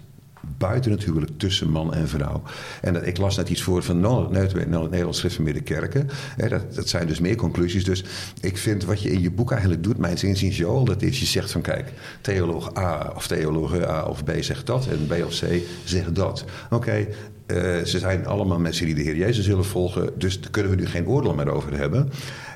buiten 0.58 0.92
natuurlijk 0.92 1.32
tussen 1.38 1.70
man 1.70 1.94
en 1.94 2.08
vrouw. 2.08 2.42
En 2.82 2.94
dat, 2.94 3.06
ik 3.06 3.18
las 3.18 3.38
net 3.38 3.50
iets 3.50 3.62
voor 3.62 3.84
van 3.84 4.00
Nederlands 4.32 5.18
Schrift 5.18 5.36
van 5.36 5.44
Middenkerken. 5.44 6.10
Dat, 6.38 6.76
dat 6.76 6.90
zijn 6.90 7.08
dus 7.08 7.20
meer 7.20 7.36
conclusies. 7.36 7.84
Dus 7.84 8.04
ik 8.42 8.58
vind 8.58 8.86
wat 8.86 9.02
je 9.02 9.12
in 9.12 9.22
je 9.22 9.32
boek 9.32 9.52
eigenlijk 9.52 9.84
doet, 9.84 9.98
mijn 9.98 10.22
inziens 10.22 10.58
Joel, 10.58 10.86
dat 10.86 11.02
is 11.02 11.20
je 11.20 11.26
zegt 11.26 11.52
van 11.52 11.62
kijk, 11.62 11.92
theoloog 12.22 12.78
A 12.78 13.14
of 13.16 13.28
theoloog 13.28 13.82
A 13.82 14.04
of 14.04 14.24
B 14.24 14.32
zegt 14.40 14.66
dat 14.66 14.88
en 14.88 15.08
B 15.08 15.26
of 15.26 15.40
C 15.40 15.46
zegt 15.84 16.16
dat. 16.16 16.46
Oké, 16.70 17.08
uh, 17.48 17.84
ze 17.84 18.00
zijn 18.00 18.26
allemaal 18.26 18.60
mensen 18.60 18.86
die 18.86 18.96
de 18.96 19.02
Heer 19.02 19.16
Jezus 19.16 19.48
willen 19.48 19.66
volgen, 19.66 20.10
dus 20.18 20.42
daar 20.42 20.52
kunnen 20.52 20.72
we 20.72 20.78
nu 20.78 20.86
geen 20.86 21.08
oordeel 21.08 21.34
meer 21.34 21.50
over 21.50 21.78
hebben. 21.78 22.12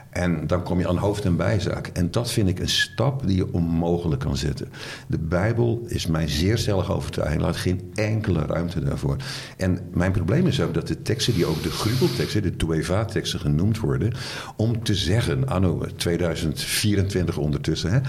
En 0.09 0.47
dan 0.47 0.63
kom 0.63 0.79
je 0.79 0.87
aan 0.87 0.97
hoofd- 0.97 1.25
en 1.25 1.35
bijzaak. 1.35 1.87
En 1.87 2.11
dat 2.11 2.31
vind 2.31 2.49
ik 2.49 2.59
een 2.59 2.69
stap 2.69 3.27
die 3.27 3.35
je 3.35 3.53
onmogelijk 3.53 4.21
kan 4.21 4.37
zetten. 4.37 4.71
De 5.07 5.17
Bijbel 5.17 5.83
is 5.87 6.07
mij 6.07 6.27
zeer 6.27 6.57
stellig 6.57 6.91
overtuiging. 6.91 7.41
Laat 7.41 7.57
geen 7.57 7.91
enkele 7.93 8.45
ruimte 8.45 8.83
daarvoor. 8.83 9.15
En 9.57 9.79
mijn 9.93 10.11
probleem 10.11 10.47
is 10.47 10.61
ook 10.61 10.73
dat 10.73 10.87
de 10.87 11.01
teksten, 11.01 11.33
die 11.33 11.45
ook 11.45 11.63
de 11.63 11.71
gruwelteksten, 11.71 12.41
de 12.41 12.55
Tueva-teksten 12.55 13.39
genoemd 13.39 13.79
worden, 13.79 14.13
om 14.55 14.83
te 14.83 14.95
zeggen, 14.95 15.47
anno 15.47 15.85
2024 15.95 17.37
ondertussen, 17.37 17.91
hè, 17.91 17.99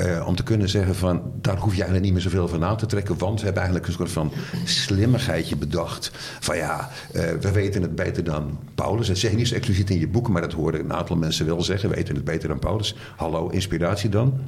eh, 0.00 0.26
om 0.26 0.36
te 0.36 0.42
kunnen 0.42 0.68
zeggen 0.68 0.94
van, 0.94 1.22
daar 1.40 1.56
hoef 1.56 1.74
je 1.74 1.82
eigenlijk 1.82 2.04
niet 2.04 2.12
meer 2.12 2.22
zoveel 2.22 2.48
van 2.48 2.64
aan 2.64 2.76
te 2.76 2.86
trekken, 2.86 3.18
want 3.18 3.38
we 3.38 3.44
hebben 3.44 3.62
eigenlijk 3.62 3.86
een 3.86 3.98
soort 3.98 4.12
van 4.12 4.32
slimmigheidje 4.64 5.56
bedacht. 5.56 6.10
Van 6.40 6.56
ja, 6.56 6.90
uh, 7.12 7.22
we 7.40 7.50
weten 7.52 7.82
het 7.82 7.94
beter 7.94 8.24
dan 8.24 8.58
Paulus. 8.74 9.06
Dat 9.06 9.18
zeg 9.18 9.32
niet 9.32 9.52
expliciet 9.52 9.90
in 9.90 9.98
je 9.98 10.08
boek, 10.08 10.28
maar 10.28 10.42
dat 10.42 10.52
horen 10.52 10.80
een 10.80 10.92
aantal 10.92 11.16
mensen 11.16 11.37
wel 11.44 11.62
zeggen. 11.62 11.88
We 11.88 11.94
weten 11.94 12.14
het 12.14 12.24
beter 12.24 12.48
dan 12.48 12.58
Paulus. 12.58 12.94
Hallo, 13.16 13.48
inspiratie 13.48 14.10
dan? 14.10 14.40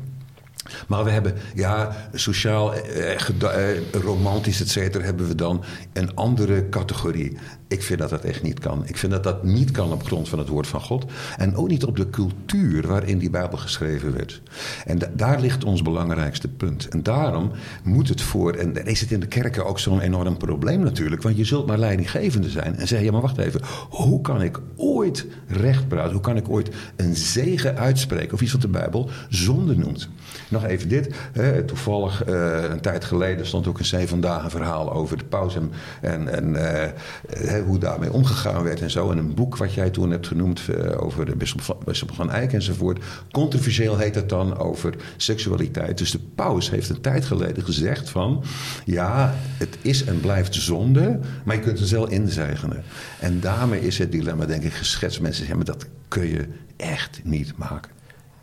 Maar 0.89 1.05
we 1.05 1.11
hebben, 1.11 1.35
ja, 1.55 1.97
sociaal, 2.15 2.75
eh, 2.75 3.13
eh, 3.13 3.83
romantisch, 3.93 4.61
et 4.61 4.69
cetera, 4.69 5.05
hebben 5.05 5.29
we 5.29 5.35
dan 5.35 5.65
een 5.93 6.15
andere 6.15 6.69
categorie. 6.69 7.37
Ik 7.71 7.83
vind 7.83 7.99
dat 7.99 8.11
dat 8.11 8.25
echt 8.25 8.43
niet 8.43 8.59
kan. 8.59 8.83
Ik 8.87 8.97
vind 8.97 9.13
dat 9.13 9.23
dat 9.23 9.45
niet 9.45 9.71
kan 9.71 9.93
op 9.93 10.05
grond 10.05 10.29
van 10.29 10.39
het 10.39 10.49
woord 10.49 10.67
van 10.67 10.81
God. 10.81 11.05
En 11.37 11.57
ook 11.57 11.69
niet 11.69 11.85
op 11.85 11.97
de 11.97 12.11
cultuur 12.11 12.87
waarin 12.87 13.19
die 13.19 13.31
Bijbel 13.31 13.59
geschreven 13.59 14.13
werd. 14.13 14.43
En 14.87 14.99
daar 15.17 15.41
ligt 15.41 15.65
ons 15.65 15.83
belangrijkste 15.83 16.49
punt. 16.49 16.89
En 16.89 17.03
daarom 17.03 17.51
moet 17.83 18.09
het 18.09 18.21
voor, 18.21 18.53
en 18.53 18.73
dan 18.73 18.85
is 18.85 19.01
het 19.01 19.11
in 19.11 19.21
de 19.21 19.27
kerken 19.27 19.67
ook 19.67 19.79
zo'n 19.79 20.01
enorm 20.01 20.37
probleem 20.37 20.81
natuurlijk. 20.81 21.23
Want 21.23 21.37
je 21.37 21.45
zult 21.45 21.67
maar 21.67 21.79
leidinggevende 21.79 22.49
zijn. 22.49 22.77
En 22.77 22.89
zeg 22.89 23.03
je, 23.03 23.13
maar 23.13 23.21
wacht 23.21 23.39
even, 23.39 23.61
hoe 23.91 24.21
kan 24.21 24.43
ik 24.43 24.61
ooit 24.77 25.27
recht 25.47 25.89
praten? 25.89 26.13
Hoe 26.13 26.21
kan 26.21 26.37
ik 26.37 26.49
ooit 26.49 26.71
een 26.97 27.17
zegen 27.17 27.77
uitspreken? 27.77 28.35
Of 28.35 28.41
iets 28.41 28.53
wat 28.53 28.63
de 28.63 28.69
Bijbel 28.69 29.11
zonde 29.29 29.77
noemt. 29.77 30.09
Nog 30.49 30.65
even 30.65 30.89
dit. 30.89 31.15
Toevallig 31.67 32.29
uh, 32.29 32.63
een 32.71 32.81
tijd 32.81 33.05
geleden 33.05 33.47
stond 33.47 33.67
ook 33.67 33.79
een 33.79 33.85
zeven 33.85 34.21
dagen 34.21 34.51
verhaal 34.51 34.93
over 34.93 35.19
de 35.19 35.25
paus 35.25 35.59
en, 36.01 36.29
en, 36.29 36.49
uh, 36.49 37.60
hoe 37.63 37.79
daarmee 37.79 38.13
omgegaan 38.13 38.63
werd 38.63 38.81
en 38.81 38.91
zo. 38.91 39.11
En 39.11 39.19
een 39.19 39.35
boek 39.35 39.57
wat 39.57 39.75
jij 39.75 39.91
toen 39.91 40.11
hebt 40.11 40.27
genoemd 40.27 40.63
uh, 40.71 41.03
over 41.03 41.27
de 41.27 41.37
bisschop 41.37 41.61
van, 41.61 41.77
bisschop 41.85 42.15
van 42.15 42.31
Eyck 42.31 42.53
enzovoort. 42.53 43.05
Controversieel 43.31 43.99
heet 43.99 44.15
het 44.15 44.29
dan 44.29 44.59
over 44.59 44.95
seksualiteit. 45.17 45.99
Dus 45.99 46.11
de 46.11 46.19
paus 46.35 46.71
heeft 46.71 46.89
een 46.89 47.01
tijd 47.01 47.25
geleden 47.25 47.65
gezegd 47.65 48.11
van... 48.11 48.45
ja, 48.85 49.35
het 49.59 49.79
is 49.83 50.05
en 50.05 50.21
blijft 50.21 50.55
zonde, 50.55 51.21
maar 51.45 51.57
je 51.57 51.63
kunt 51.63 51.79
het 51.79 51.91
wel 51.91 52.09
inzegenen. 52.09 52.83
En 53.21 53.41
daarmee 53.41 53.81
is 53.81 53.99
het 53.99 54.13
dilemma 54.13 54.47
denk 54.47 54.63
ik 54.63 54.73
geschetst. 54.73 55.21
Mensen 55.21 55.47
zeggen, 55.47 55.57
maar 55.57 55.77
dat 55.77 55.87
kun 56.09 56.27
je 56.27 56.49
echt 56.77 57.21
niet 57.25 57.57
maken. 57.57 57.91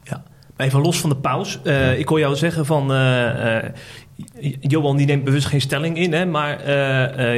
Ja. 0.04 0.24
Even 0.58 0.82
los 0.82 1.00
van 1.00 1.10
de 1.10 1.18
paus. 1.18 1.60
Uh, 1.64 2.00
ik 2.00 2.08
hoor 2.08 2.20
jou 2.20 2.36
zeggen 2.36 2.66
van... 2.66 2.92
Uh, 2.92 3.64
Johan 4.60 4.98
die 4.98 5.06
neemt 5.06 5.24
bewust 5.24 5.48
geen 5.48 5.62
stelling 5.62 5.98
in, 5.98 6.14
hè, 6.14 6.26
maar 6.26 6.66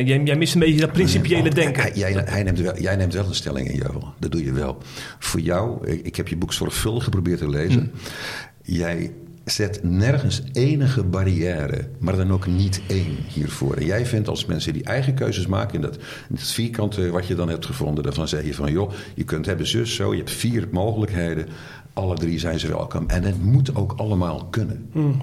jij, 0.05 0.21
jij, 0.23 0.35
mist 0.35 0.53
een 0.53 0.59
beetje 0.59 0.79
dat 0.79 0.91
principiële 0.91 1.49
denken. 1.49 1.81
Hij, 1.81 1.91
jij, 1.93 2.11
hij 2.25 2.43
neemt 2.43 2.59
wel, 2.59 2.79
jij 2.79 2.95
neemt 2.95 3.13
wel 3.13 3.25
een 3.25 3.35
stelling 3.35 3.67
in, 3.67 3.75
Johan. 3.75 4.13
Dat 4.19 4.31
doe 4.31 4.43
je 4.43 4.51
wel. 4.51 4.77
Voor 5.19 5.39
jou, 5.39 5.87
ik 5.87 6.15
heb 6.15 6.27
je 6.27 6.37
boek 6.37 6.53
zorgvuldig 6.53 7.03
geprobeerd 7.03 7.39
te 7.39 7.49
lezen. 7.49 7.91
Hm. 7.93 8.71
Jij 8.71 9.11
zet 9.45 9.79
nergens 9.83 10.43
enige 10.53 11.03
barrière, 11.03 11.87
maar 11.99 12.15
dan 12.15 12.31
ook 12.31 12.47
niet 12.47 12.81
één 12.87 13.17
hiervoor. 13.27 13.75
En 13.75 13.85
jij 13.85 14.05
vindt 14.05 14.27
als 14.27 14.45
mensen 14.45 14.73
die 14.73 14.83
eigen 14.83 15.13
keuzes 15.13 15.47
maken 15.47 15.75
in 15.75 15.81
dat, 15.81 15.95
in 15.95 16.35
dat 16.35 16.51
vierkante 16.51 17.09
wat 17.09 17.27
je 17.27 17.35
dan 17.35 17.49
hebt 17.49 17.65
gevonden, 17.65 18.03
daarvan 18.03 18.27
zeg 18.27 18.45
je 18.45 18.53
van 18.53 18.71
joh, 18.71 18.91
je 19.15 19.23
kunt 19.23 19.45
hebben 19.45 19.67
zus 19.67 19.95
zo, 19.95 20.11
je 20.11 20.17
hebt 20.17 20.31
vier 20.31 20.67
mogelijkheden 20.71 21.47
alle 21.93 22.15
drie 22.15 22.39
zijn 22.39 22.59
ze 22.59 22.67
welkom. 22.67 23.07
En 23.07 23.23
het 23.23 23.43
moet 23.43 23.75
ook 23.75 23.93
allemaal 23.97 24.45
kunnen. 24.45 24.89
Mm. 24.93 25.21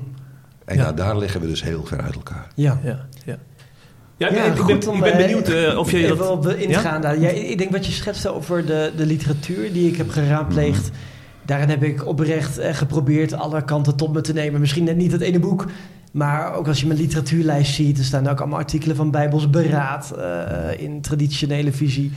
En 0.66 0.76
ja. 0.76 0.92
daar 0.92 1.18
liggen 1.18 1.40
we 1.40 1.46
dus 1.46 1.62
heel 1.62 1.84
ver 1.84 2.00
uit 2.00 2.14
elkaar. 2.14 2.48
Ja, 2.54 2.80
ja, 2.84 3.06
ja. 3.24 3.38
Ja, 4.18 4.32
ja 4.32 4.44
ik, 4.44 4.66
ben, 4.66 4.94
ik 4.94 5.00
ben 5.00 5.16
benieuwd 5.16 5.48
uh, 5.48 5.78
of 5.78 5.90
je 5.90 6.06
dat... 6.06 6.18
Wel 6.18 6.54
ingaan 6.54 7.02
ja? 7.02 7.10
Ja, 7.10 7.28
ik 7.28 7.58
denk 7.58 7.70
wat 7.70 7.86
je 7.86 7.92
schetste 7.92 8.34
over 8.34 8.66
de, 8.66 8.92
de 8.96 9.06
literatuur 9.06 9.72
die 9.72 9.88
ik 9.88 9.96
heb 9.96 10.10
geraadpleegd. 10.10 10.90
Mm. 10.90 10.96
Daarin 11.44 11.68
heb 11.68 11.82
ik 11.82 12.06
oprecht 12.06 12.58
eh, 12.58 12.74
geprobeerd 12.74 13.32
alle 13.32 13.64
kanten 13.64 13.96
tot 13.96 14.12
me 14.12 14.20
te 14.20 14.32
nemen. 14.32 14.60
Misschien 14.60 14.84
net 14.84 14.96
niet 14.96 15.12
het 15.12 15.20
ene 15.20 15.38
boek, 15.38 15.66
maar 16.12 16.54
ook 16.54 16.68
als 16.68 16.80
je 16.80 16.86
mijn 16.86 16.98
literatuurlijst 16.98 17.74
ziet... 17.74 17.98
er 17.98 18.04
staan 18.04 18.28
ook 18.28 18.40
allemaal 18.40 18.58
artikelen 18.58 18.96
van 18.96 19.10
Bijbels 19.10 19.50
Beraad 19.50 20.14
uh, 20.16 20.80
in 20.82 21.00
traditionele 21.00 21.72
visie... 21.72 22.12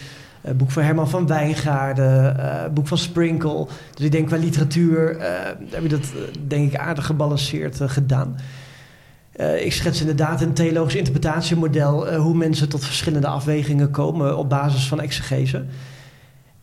Uh, 0.46 0.52
boek 0.52 0.72
van 0.72 0.84
Herman 0.84 1.10
van 1.10 1.28
Wijngaarden, 1.28 2.36
uh, 2.40 2.66
boek 2.74 2.88
van 2.88 2.98
Sprinkle. 2.98 3.68
Dus 3.94 4.06
ik 4.06 4.12
denk 4.12 4.28
qua 4.28 4.38
literatuur 4.38 5.16
uh, 5.16 5.24
heb 5.70 5.82
je 5.82 5.88
dat 5.88 6.12
denk 6.48 6.74
ik 6.74 6.80
aardig 6.80 7.06
gebalanceerd 7.06 7.80
gedaan. 7.82 8.36
ik 9.60 9.74
schets 9.74 10.00
inderdaad 10.00 10.42
een 10.42 10.54
theologisch 10.54 10.96
interpretatiemodel 10.96 12.14
hoe 12.16 12.36
mensen 12.36 12.70
tot 12.70 12.86
verschillende 12.86 13.28
afwegingen 13.28 13.92
komen 13.92 14.38
op 14.38 14.50
basis 14.50 14.88
van 14.88 15.02
exegese. 15.02 15.66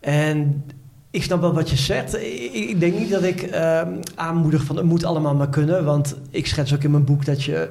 En 0.01 0.65
ik 1.11 1.23
snap 1.23 1.41
wel 1.41 1.55
wat 1.55 1.71
je 1.71 1.77
zegt. 1.77 2.17
Ik, 2.17 2.53
ik 2.53 2.81
denk 2.81 2.99
niet 2.99 3.11
dat 3.11 3.23
ik 3.23 3.43
ehm, 3.43 3.91
aanmoedig 4.15 4.65
van 4.65 4.77
het 4.77 4.85
moet 4.85 5.05
allemaal 5.05 5.35
maar 5.35 5.49
kunnen, 5.49 5.85
want 5.85 6.17
ik 6.31 6.47
schets 6.47 6.75
ook 6.75 6.83
in 6.83 6.91
mijn 6.91 7.05
boek 7.05 7.25
dat 7.25 7.43
je 7.43 7.71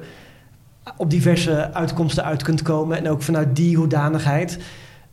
op 0.96 1.10
diverse 1.10 1.72
uitkomsten 1.72 2.24
uit 2.24 2.42
kunt 2.42 2.62
komen 2.62 2.98
en 2.98 3.08
ook 3.08 3.22
vanuit 3.22 3.56
die 3.56 3.76
hoedanigheid 3.76 4.58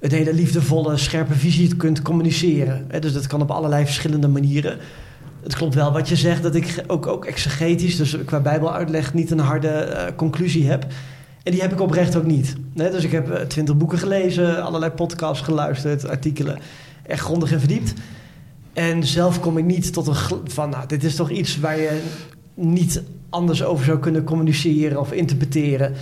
het 0.03 0.11
hele 0.11 0.33
liefdevolle, 0.33 0.97
scherpe 0.97 1.33
visie 1.33 1.75
kunt 1.75 2.01
communiceren. 2.01 2.87
Dus 2.99 3.13
dat 3.13 3.27
kan 3.27 3.41
op 3.41 3.51
allerlei 3.51 3.85
verschillende 3.85 4.27
manieren. 4.27 4.77
Het 5.43 5.55
klopt 5.55 5.75
wel 5.75 5.91
wat 5.91 6.09
je 6.09 6.15
zegt, 6.15 6.43
dat 6.43 6.55
ik 6.55 6.83
ook, 6.87 7.07
ook 7.07 7.25
exegetisch, 7.25 7.95
dus 7.95 8.17
qua 8.25 8.39
Bijbeluitleg, 8.39 9.13
niet 9.13 9.31
een 9.31 9.39
harde 9.39 9.89
uh, 9.89 10.15
conclusie 10.15 10.69
heb. 10.69 10.85
En 11.43 11.51
die 11.51 11.61
heb 11.61 11.71
ik 11.71 11.81
oprecht 11.81 12.15
ook 12.15 12.25
niet. 12.25 12.55
Dus 12.73 13.03
ik 13.03 13.11
heb 13.11 13.29
uh, 13.29 13.35
twintig 13.35 13.77
boeken 13.77 13.97
gelezen, 13.97 14.63
allerlei 14.63 14.91
podcasts 14.91 15.43
geluisterd, 15.43 16.07
artikelen. 16.07 16.59
Echt 17.03 17.21
grondig 17.21 17.51
en 17.51 17.59
verdiept. 17.59 17.93
En 18.73 19.03
zelf 19.03 19.39
kom 19.39 19.57
ik 19.57 19.65
niet 19.65 19.93
tot 19.93 20.07
een 20.07 20.15
van, 20.45 20.69
nou, 20.69 20.87
dit 20.87 21.03
is 21.03 21.15
toch 21.15 21.29
iets 21.29 21.59
waar 21.59 21.79
je 21.79 22.01
niet 22.53 23.03
anders 23.29 23.63
over 23.63 23.85
zou 23.85 23.99
kunnen 23.99 24.23
communiceren 24.23 24.99
of 24.99 25.11
interpreteren. 25.11 25.93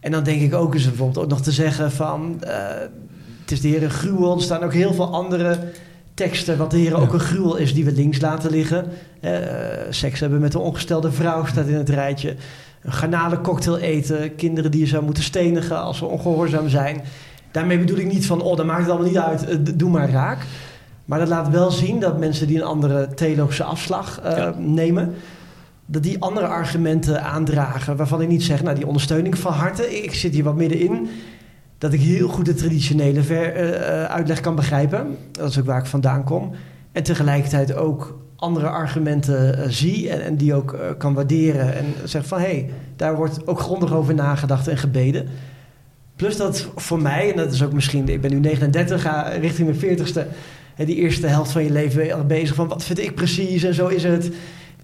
En 0.00 0.10
dan 0.10 0.24
denk 0.24 0.40
ik 0.40 0.54
ook 0.54 0.74
eens 0.74 0.84
bijvoorbeeld 0.84 1.24
ook 1.24 1.30
nog 1.30 1.42
te 1.42 1.52
zeggen 1.52 1.92
van, 1.92 2.36
het 2.40 2.90
is 3.52 3.60
de 3.60 3.68
Heer 3.68 3.82
een 3.82 3.90
gruwel. 3.90 4.34
Er 4.34 4.42
staan 4.42 4.62
ook 4.62 4.72
heel 4.72 4.94
veel 4.94 5.12
andere 5.12 5.58
teksten 6.14 6.58
wat 6.58 6.70
de 6.70 6.78
Heer 6.78 7.00
ook 7.00 7.12
een 7.12 7.20
gruwel 7.20 7.56
is 7.56 7.74
die 7.74 7.84
we 7.84 7.92
links 7.92 8.20
laten 8.20 8.50
liggen. 8.50 8.84
Uh, 9.20 9.30
seks 9.90 10.20
hebben 10.20 10.40
met 10.40 10.54
een 10.54 10.60
ongestelde 10.60 11.12
vrouw 11.12 11.44
staat 11.44 11.66
in 11.66 11.74
het 11.74 11.88
rijtje. 11.88 12.34
Een 12.82 12.92
garnalencocktail 12.92 13.78
eten. 13.78 14.34
Kinderen 14.34 14.70
die 14.70 14.80
je 14.80 14.86
zou 14.86 15.04
moeten 15.04 15.22
stenigen 15.22 15.82
als 15.82 15.98
ze 15.98 16.04
ongehoorzaam 16.04 16.68
zijn. 16.68 17.02
Daarmee 17.50 17.78
bedoel 17.78 17.96
ik 17.96 18.12
niet 18.12 18.26
van, 18.26 18.42
oh, 18.42 18.56
dat 18.56 18.66
maakt 18.66 18.80
het 18.80 18.90
allemaal 18.90 19.08
niet 19.08 19.18
uit, 19.18 19.68
uh, 19.68 19.74
doe 19.74 19.90
maar 19.90 20.10
raak. 20.10 20.46
Maar 21.04 21.18
dat 21.18 21.28
laat 21.28 21.48
wel 21.48 21.70
zien 21.70 22.00
dat 22.00 22.18
mensen 22.18 22.46
die 22.46 22.56
een 22.56 22.66
andere 22.66 23.08
theologische 23.14 23.64
afslag 23.64 24.20
uh, 24.24 24.36
ja. 24.36 24.54
nemen, 24.58 25.14
dat 25.86 26.02
die 26.02 26.20
andere 26.20 26.46
argumenten 26.46 27.22
aandragen. 27.22 27.96
Waarvan 27.96 28.22
ik 28.22 28.28
niet 28.28 28.42
zeg, 28.42 28.62
nou, 28.62 28.76
die 28.76 28.86
ondersteuning 28.86 29.38
van 29.38 29.52
harte, 29.52 30.02
ik 30.02 30.14
zit 30.14 30.34
hier 30.34 30.44
wat 30.44 30.56
middenin 30.56 31.08
dat 31.82 31.92
ik 31.92 32.00
heel 32.00 32.28
goed 32.28 32.44
de 32.44 32.54
traditionele 32.54 33.22
ver, 33.22 33.56
uh, 33.56 34.04
uitleg 34.04 34.40
kan 34.40 34.54
begrijpen. 34.54 35.16
Dat 35.32 35.50
is 35.50 35.58
ook 35.58 35.66
waar 35.66 35.78
ik 35.78 35.86
vandaan 35.86 36.24
kom. 36.24 36.50
En 36.92 37.02
tegelijkertijd 37.02 37.74
ook 37.74 38.18
andere 38.36 38.68
argumenten 38.68 39.58
uh, 39.58 39.64
zie 39.68 40.10
en, 40.10 40.22
en, 40.24 40.36
die 40.36 40.54
ook 40.54 40.76
kan 40.98 41.14
waarderen. 41.14 41.74
En 41.76 41.84
zeg 42.04 42.26
van 42.26 42.38
hé, 42.38 42.44
hey, 42.44 42.70
daar 42.96 43.16
wordt 43.16 43.46
ook 43.46 43.60
grondig 43.60 43.92
over 43.92 44.14
nagedacht 44.14 44.68
en 44.68 44.76
gebeden. 44.76 45.28
Plus 46.16 46.36
dat 46.36 46.68
voor 46.76 47.02
mij, 47.02 47.30
en 47.30 47.36
dat 47.36 47.52
is 47.52 47.62
ook 47.62 47.72
misschien, 47.72 48.08
ik 48.08 48.20
ben 48.20 48.30
nu 48.30 48.40
39, 48.40 49.02
ga 49.02 49.22
richting 49.22 49.68
mijn 49.68 49.98
40ste. 49.98 50.22
En 50.76 50.86
die 50.86 50.96
eerste 50.96 51.26
helft 51.26 51.50
van 51.50 51.64
je 51.64 51.72
leven 51.72 52.26
bezig 52.26 52.54
van 52.54 52.68
wat 52.68 52.84
vind 52.84 52.98
ik 52.98 53.14
precies 53.14 53.62
en 53.62 53.74
zo 53.74 53.86
is 53.86 54.02
het. 54.02 54.30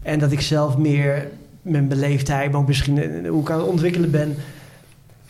En 0.02 0.18
dat 0.18 0.32
ik 0.32 0.40
zelf 0.40 0.76
meer 0.76 1.28
mijn 1.62 1.88
beleefdheid, 1.88 2.50
maar 2.50 2.60
ook 2.60 2.66
misschien 2.66 3.26
hoe 3.26 3.40
ik 3.40 3.50
aan 3.50 3.58
het 3.58 3.68
ontwikkelen 3.68 4.10
ben 4.10 4.36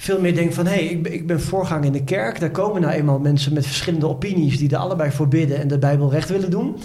veel 0.00 0.20
meer 0.20 0.34
denk 0.34 0.52
van... 0.52 0.66
hé, 0.66 0.72
hey, 0.72 0.84
ik, 0.84 1.08
ik, 1.08 1.26
ben 1.26 1.40
voorganger 1.40 1.84
in 1.84 1.92
de 1.92 2.04
kerk. 2.04 2.40
Daar 2.40 2.50
komen 2.50 2.80
nou 2.80 2.92
eenmaal 2.92 3.18
mensen 3.18 3.52
met 3.52 3.66
verschillende 3.66 4.08
opinies... 4.08 4.58
die 4.58 4.70
er 4.70 4.76
allebei 4.76 5.10
voor 5.10 5.28
bidden 5.28 5.60
en 5.60 5.68
de 5.68 5.78
Bijbel 5.78 6.10
recht 6.10 6.28
willen 6.28 6.50
doen. 6.50 6.76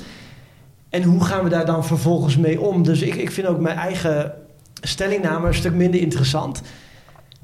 En 0.89 1.03
hoe 1.03 1.23
gaan 1.23 1.43
we 1.43 1.49
daar 1.49 1.65
dan 1.65 1.85
vervolgens 1.85 2.37
mee 2.37 2.61
om? 2.61 2.83
Dus 2.83 3.01
ik, 3.01 3.15
ik 3.15 3.31
vind 3.31 3.47
ook 3.47 3.59
mijn 3.59 3.77
eigen 3.77 4.33
stellingname 4.81 5.47
een 5.47 5.53
stuk 5.53 5.73
minder 5.73 5.99
interessant. 5.99 6.61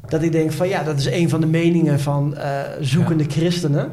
Dat 0.08 0.24
ik 0.24 0.32
denk 0.32 0.52
van 0.52 0.68
ja, 0.68 0.84
dat 0.84 1.00
is 1.00 1.06
een 1.06 1.30
van 1.30 1.42
de 1.42 1.48
meningen 1.48 2.00
van 2.00 2.34
uh, 2.38 2.60
zoekende 2.80 3.24
ja. 3.24 3.30
christenen. 3.30 3.92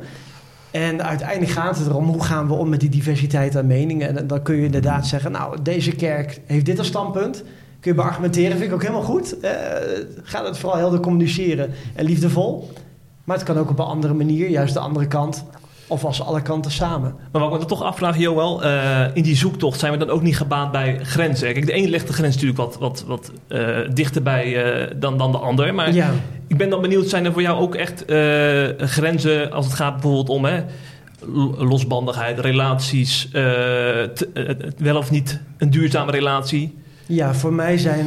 En 0.70 1.04
uiteindelijk 1.04 1.50
gaat 1.50 1.78
het 1.78 1.86
erom 1.86 2.06
hoe 2.06 2.24
gaan 2.24 2.46
we 2.46 2.54
om 2.54 2.68
met 2.68 2.80
die 2.80 2.88
diversiteit 2.88 3.56
aan 3.56 3.66
meningen. 3.66 4.16
En 4.16 4.26
dan 4.26 4.42
kun 4.42 4.56
je 4.56 4.64
inderdaad 4.64 5.06
zeggen, 5.06 5.32
nou, 5.32 5.62
deze 5.62 5.90
kerk 5.90 6.40
heeft 6.46 6.66
dit 6.66 6.78
als 6.78 6.86
standpunt 6.86 7.44
kun 7.80 7.90
je 7.90 7.94
beargumenteren, 7.94 8.50
vind 8.50 8.62
ik 8.62 8.72
ook 8.72 8.82
helemaal 8.82 9.02
goed. 9.02 9.34
Uh, 9.42 9.50
ga 10.22 10.44
het 10.44 10.58
vooral 10.58 10.78
helder 10.78 11.00
communiceren 11.00 11.70
en 11.94 12.04
liefdevol. 12.04 12.70
Maar 13.24 13.36
het 13.36 13.46
kan 13.46 13.58
ook 13.58 13.70
op 13.70 13.78
een 13.78 13.84
andere 13.84 14.14
manier, 14.14 14.48
juist 14.48 14.74
de 14.74 14.80
andere 14.80 15.06
kant. 15.06 15.44
Of 15.88 16.04
als 16.04 16.22
alle 16.22 16.42
kanten 16.42 16.70
samen. 16.70 17.14
Maar 17.32 17.42
wat 17.42 17.54
ik 17.54 17.60
me 17.60 17.64
toch 17.66 17.82
afvraag, 17.82 18.18
Joël, 18.18 18.64
uh, 18.64 19.04
in 19.14 19.22
die 19.22 19.36
zoektocht 19.36 19.78
zijn 19.78 19.92
we 19.92 19.98
dan 19.98 20.10
ook 20.10 20.22
niet 20.22 20.36
gebaand 20.36 20.72
bij 20.72 20.98
grenzen? 21.02 21.52
Kijk, 21.52 21.66
de 21.66 21.76
een 21.76 21.88
legt 21.88 22.06
de 22.06 22.12
grens 22.12 22.34
natuurlijk 22.34 22.60
wat, 22.60 22.76
wat, 22.78 23.04
wat 23.06 23.32
uh, 23.48 23.78
dichterbij 23.92 24.76
uh, 24.80 24.90
dan, 24.96 25.18
dan 25.18 25.32
de 25.32 25.38
ander. 25.38 25.74
Maar 25.74 25.92
ja. 25.92 26.10
ik 26.46 26.56
ben 26.56 26.70
dan 26.70 26.80
benieuwd, 26.80 27.08
zijn 27.08 27.24
er 27.24 27.32
voor 27.32 27.42
jou 27.42 27.60
ook 27.60 27.74
echt 27.74 28.04
grenzen 28.78 29.52
als 29.52 29.64
het 29.64 29.74
gaat 29.74 29.92
bijvoorbeeld 29.92 30.28
om 30.28 30.44
hè, 30.44 30.64
losbandigheid, 31.58 32.38
relaties, 32.38 33.28
wel 34.76 34.96
of 34.96 35.10
niet 35.10 35.40
een 35.58 35.70
duurzame 35.70 36.10
relatie? 36.10 36.74
Ja, 37.06 37.34
voor 37.34 37.52
mij 37.52 37.78
zijn 37.78 38.06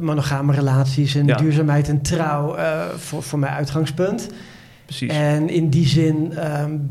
monogame 0.00 0.52
relaties 0.52 1.14
en 1.14 1.26
ja. 1.26 1.36
duurzaamheid 1.36 1.88
en 1.88 2.02
trouw 2.02 2.56
voor, 2.96 3.22
voor 3.22 3.38
mij 3.38 3.50
uitgangspunt. 3.50 4.28
Precies. 4.84 5.12
En 5.12 5.48
in 5.48 5.68
die 5.68 5.86
zin 5.86 6.32
um, 6.60 6.90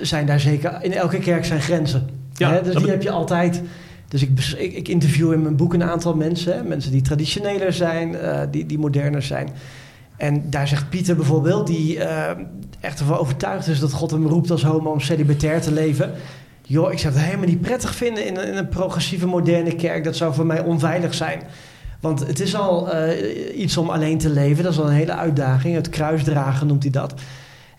zijn 0.00 0.26
daar 0.26 0.40
zeker... 0.40 0.78
In 0.82 0.92
elke 0.92 1.18
kerk 1.18 1.44
zijn 1.44 1.60
grenzen. 1.60 2.08
Ja, 2.34 2.50
hè? 2.50 2.62
Dus 2.62 2.74
die 2.74 2.90
heb 2.90 3.02
je 3.02 3.10
altijd... 3.10 3.62
Dus 4.08 4.22
ik, 4.22 4.40
ik, 4.58 4.72
ik, 4.72 4.88
interview 4.88 5.32
in 5.32 5.42
mijn 5.42 5.56
boek 5.56 5.74
een 5.74 5.82
aantal 5.82 6.14
mensen. 6.16 6.56
Hè? 6.56 6.62
Mensen 6.62 6.92
die 6.92 7.02
traditioneler 7.02 7.72
zijn, 7.72 8.12
uh, 8.12 8.40
die, 8.50 8.66
die 8.66 8.78
moderner 8.78 9.22
zijn. 9.22 9.48
En 10.16 10.50
daar 10.50 10.68
zegt 10.68 10.88
Pieter 10.88 11.16
bijvoorbeeld, 11.16 11.66
die 11.66 11.96
uh, 11.96 12.30
echt 12.80 13.00
ervan 13.00 13.18
overtuigd 13.18 13.66
is 13.66 13.80
dat 13.80 13.92
God 13.92 14.10
hem 14.10 14.26
roept 14.26 14.50
als 14.50 14.62
homo 14.62 14.90
om 14.90 15.00
celibatair 15.00 15.60
te 15.60 15.72
leven. 15.72 16.12
Joh, 16.68 16.92
ik 16.92 16.98
zou 16.98 17.14
het 17.14 17.22
helemaal 17.22 17.46
niet 17.46 17.60
prettig 17.60 17.94
vinden 17.94 18.26
in, 18.26 18.36
in 18.36 18.56
een 18.56 18.68
progressieve 18.68 19.26
moderne 19.26 19.74
kerk. 19.74 20.04
Dat 20.04 20.16
zou 20.16 20.34
voor 20.34 20.46
mij 20.46 20.60
onveilig 20.60 21.14
zijn. 21.14 21.42
Want 22.00 22.26
het 22.26 22.40
is 22.40 22.54
al 22.54 22.94
uh, 22.94 23.58
iets 23.58 23.76
om 23.76 23.90
alleen 23.90 24.18
te 24.18 24.30
leven. 24.30 24.64
Dat 24.64 24.72
is 24.72 24.78
al 24.78 24.86
een 24.86 24.92
hele 24.92 25.14
uitdaging. 25.14 25.74
Het 25.74 25.88
kruisdragen 25.88 26.66
noemt 26.66 26.82
hij 26.82 26.92
dat. 26.92 27.14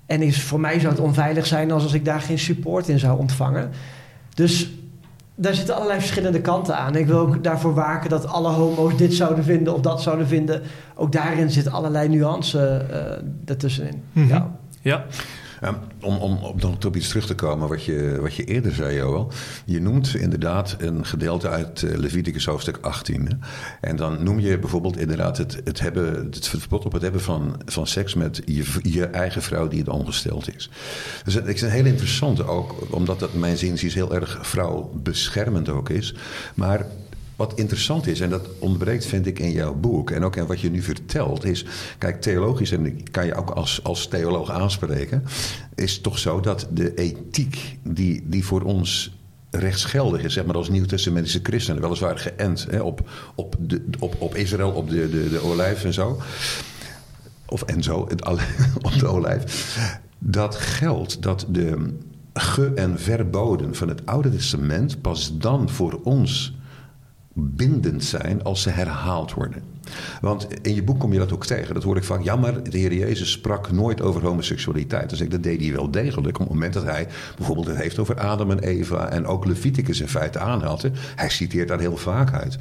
En 0.06 0.22
is, 0.22 0.42
voor 0.42 0.60
mij 0.60 0.80
zou 0.80 0.94
het 0.94 1.04
onveilig 1.04 1.46
zijn 1.46 1.72
als, 1.72 1.84
als 1.84 1.94
ik 1.94 2.06
daar 2.06 2.22
geen 2.22 2.40
support 2.40 2.88
in 2.88 3.00
zou 3.00 3.20
ontvangen. 3.20 3.70
Dus 4.34 4.70
daar 5.36 5.54
zitten 5.54 5.76
allerlei 5.76 6.00
verschillende 6.00 6.42
kanten 6.42 6.78
aan. 6.78 6.96
Ik 6.96 7.08
wil 7.08 7.20
ook 7.20 7.44
daarvoor 7.44 7.74
waken 7.74 8.10
dat 8.10 8.28
alle 8.28 8.50
homo's 8.50 8.98
dit 8.98 9.14
zouden 9.14 9.44
vinden 9.44 9.74
of 9.74 9.82
dat 9.82 10.02
zouden 10.02 10.28
vinden. 10.28 10.62
Ook 10.96 11.12
daarin 11.12 11.50
zit 11.50 11.72
allerlei 11.72 12.10
nuance 12.10 12.86
uh, 12.92 13.50
ertussenin. 13.50 14.04
Mm 14.12 14.24
-hmm. 14.24 14.32
Ja. 14.32 14.52
ja. 14.82 15.06
Um, 15.64 15.78
om, 16.02 16.18
om, 16.18 16.54
op 16.86 16.96
iets 16.96 17.08
terug 17.08 17.26
te 17.26 17.36
komen 17.36 17.68
wat 17.68 17.84
je, 17.84 18.18
wat 18.22 18.36
je 18.36 18.44
eerder 18.44 18.72
zei, 18.72 18.96
Joel. 18.96 19.32
Je 19.66 19.82
noemt 19.82 20.16
inderdaad 20.16 20.76
een 20.80 21.06
gedeelte 21.06 21.50
uit 21.50 21.82
uh, 21.82 21.98
Leviticus 21.98 22.46
hoofdstuk 22.46 22.78
18. 22.82 23.28
Hè? 23.28 23.36
En 23.82 23.96
dan 23.96 24.24
noem 24.24 24.40
je 24.40 24.60
bijvoorbeeld 24.60 24.98
inderdaad 24.98 25.38
het, 25.38 25.62
het, 25.64 25.80
hebben, 25.80 26.26
het 26.26 26.48
verbod 26.48 26.86
op 26.86 26.92
het 26.92 27.02
hebben 27.02 27.22
van, 27.22 27.62
van 27.66 27.88
seks 27.88 28.14
met 28.14 28.42
je, 28.46 28.66
je 28.82 29.06
eigen 29.06 29.42
vrouw 29.42 29.68
die 29.68 29.80
het 29.80 29.90
ongesteld 29.90 30.56
is. 30.56 30.70
Dus 31.24 31.34
het 31.34 31.48
is 31.48 31.62
een 31.62 31.70
heel 31.70 31.86
interessante 31.86 32.48
ook, 32.48 32.76
omdat 32.90 33.20
dat 33.20 33.34
mijn 33.34 33.58
zin 33.58 33.74
is 33.74 33.94
heel 33.94 34.16
erg 34.16 34.40
vrouwbeschermend 34.42 35.70
ook 35.70 35.90
is. 35.90 36.16
Maar 36.54 36.86
wat 37.38 37.54
interessant 37.56 38.08
is, 38.08 38.20
en 38.20 38.30
dat 38.30 38.48
ontbreekt 38.60 39.06
vind 39.06 39.26
ik 39.26 39.40
in 39.40 39.52
jouw 39.52 39.74
boek 39.74 40.12
en 40.12 40.24
ook 40.24 40.36
in 40.36 40.46
wat 40.46 40.60
je 40.60 40.70
nu 40.70 40.82
vertelt, 40.82 41.46
is, 41.46 41.66
kijk, 41.98 42.22
theologisch, 42.22 42.72
en 42.72 42.86
ik 42.86 43.08
kan 43.12 43.26
je 43.26 43.36
ook 43.36 43.50
als, 43.50 43.84
als 43.84 44.08
theoloog 44.08 44.52
aanspreken, 44.52 45.24
is 45.76 46.02
toch 46.02 46.20
zo 46.20 46.40
dat 46.40 46.68
de 46.72 46.94
ethiek 46.94 47.78
die, 47.84 48.24
die 48.26 48.46
voor 48.46 48.62
ons 48.62 49.16
rechtsgeldig 49.52 50.22
is, 50.22 50.34
zeg 50.34 50.46
maar 50.46 50.56
als 50.56 50.70
nieuwtestamentische 50.70 51.40
christenen, 51.44 51.82
weliswaar 51.82 52.18
geënt 52.18 52.68
hè, 52.70 52.80
op, 52.82 53.10
op, 53.36 53.56
op, 54.00 54.16
op 54.22 54.36
Israël, 54.36 54.72
op 54.72 54.90
de, 54.90 55.10
de, 55.10 55.30
de 55.30 55.44
olijf 55.44 55.84
en 55.84 55.94
zo, 55.94 56.22
of 57.46 57.62
en 57.62 57.84
zo, 57.84 58.08
het, 58.08 58.26
op 58.90 59.00
de 59.00 59.08
olijf, 59.08 59.78
dat 60.20 60.56
geldt 60.56 61.22
dat 61.22 61.46
de 61.50 61.94
ge- 62.34 62.72
en 62.76 63.00
verboden 63.00 63.76
van 63.76 63.88
het 63.88 64.06
Oude 64.06 64.32
Testament 64.32 65.02
pas 65.02 65.38
dan 65.38 65.70
voor 65.70 66.00
ons 66.04 66.57
bindend 67.40 68.04
zijn 68.04 68.44
als 68.44 68.62
ze 68.62 68.70
herhaald 68.70 69.34
worden. 69.34 69.64
Want 70.22 70.48
in 70.62 70.76
je 70.76 70.84
boek 70.84 71.00
kom 71.00 71.14
je 71.14 71.20
dat 71.20 71.34
ook 71.34 71.46
tegen. 71.46 71.74
Dat 71.74 71.84
hoor 71.84 71.98
ik 71.98 72.04
vaak. 72.04 72.24
Ja, 72.24 72.36
maar 72.36 72.64
de 72.64 72.78
Heer 72.78 72.94
Jezus 72.94 73.32
sprak 73.32 73.72
nooit 73.72 74.02
over 74.02 74.22
homoseksualiteit. 74.22 75.10
Dus 75.10 75.20
dat 75.20 75.44
deed 75.44 75.62
hij 75.62 75.72
wel 75.72 75.92
degelijk. 75.92 76.40
Op 76.40 76.46
het 76.46 76.54
moment 76.54 76.74
dat 76.74 76.84
hij 76.84 77.08
bijvoorbeeld 77.36 77.68
het 77.68 77.78
heeft 77.78 78.00
over 78.00 78.20
Adam 78.20 78.52
en 78.52 78.60
Eva. 78.60 79.10
en 79.10 79.26
ook 79.26 79.46
Leviticus 79.46 80.02
in 80.02 80.08
feite 80.08 80.40
aanhaalt. 80.40 80.86
Hij 81.16 81.30
citeert 81.30 81.68
daar 81.68 81.80
heel 81.80 81.98
vaak 81.98 82.34
uit. 82.34 82.58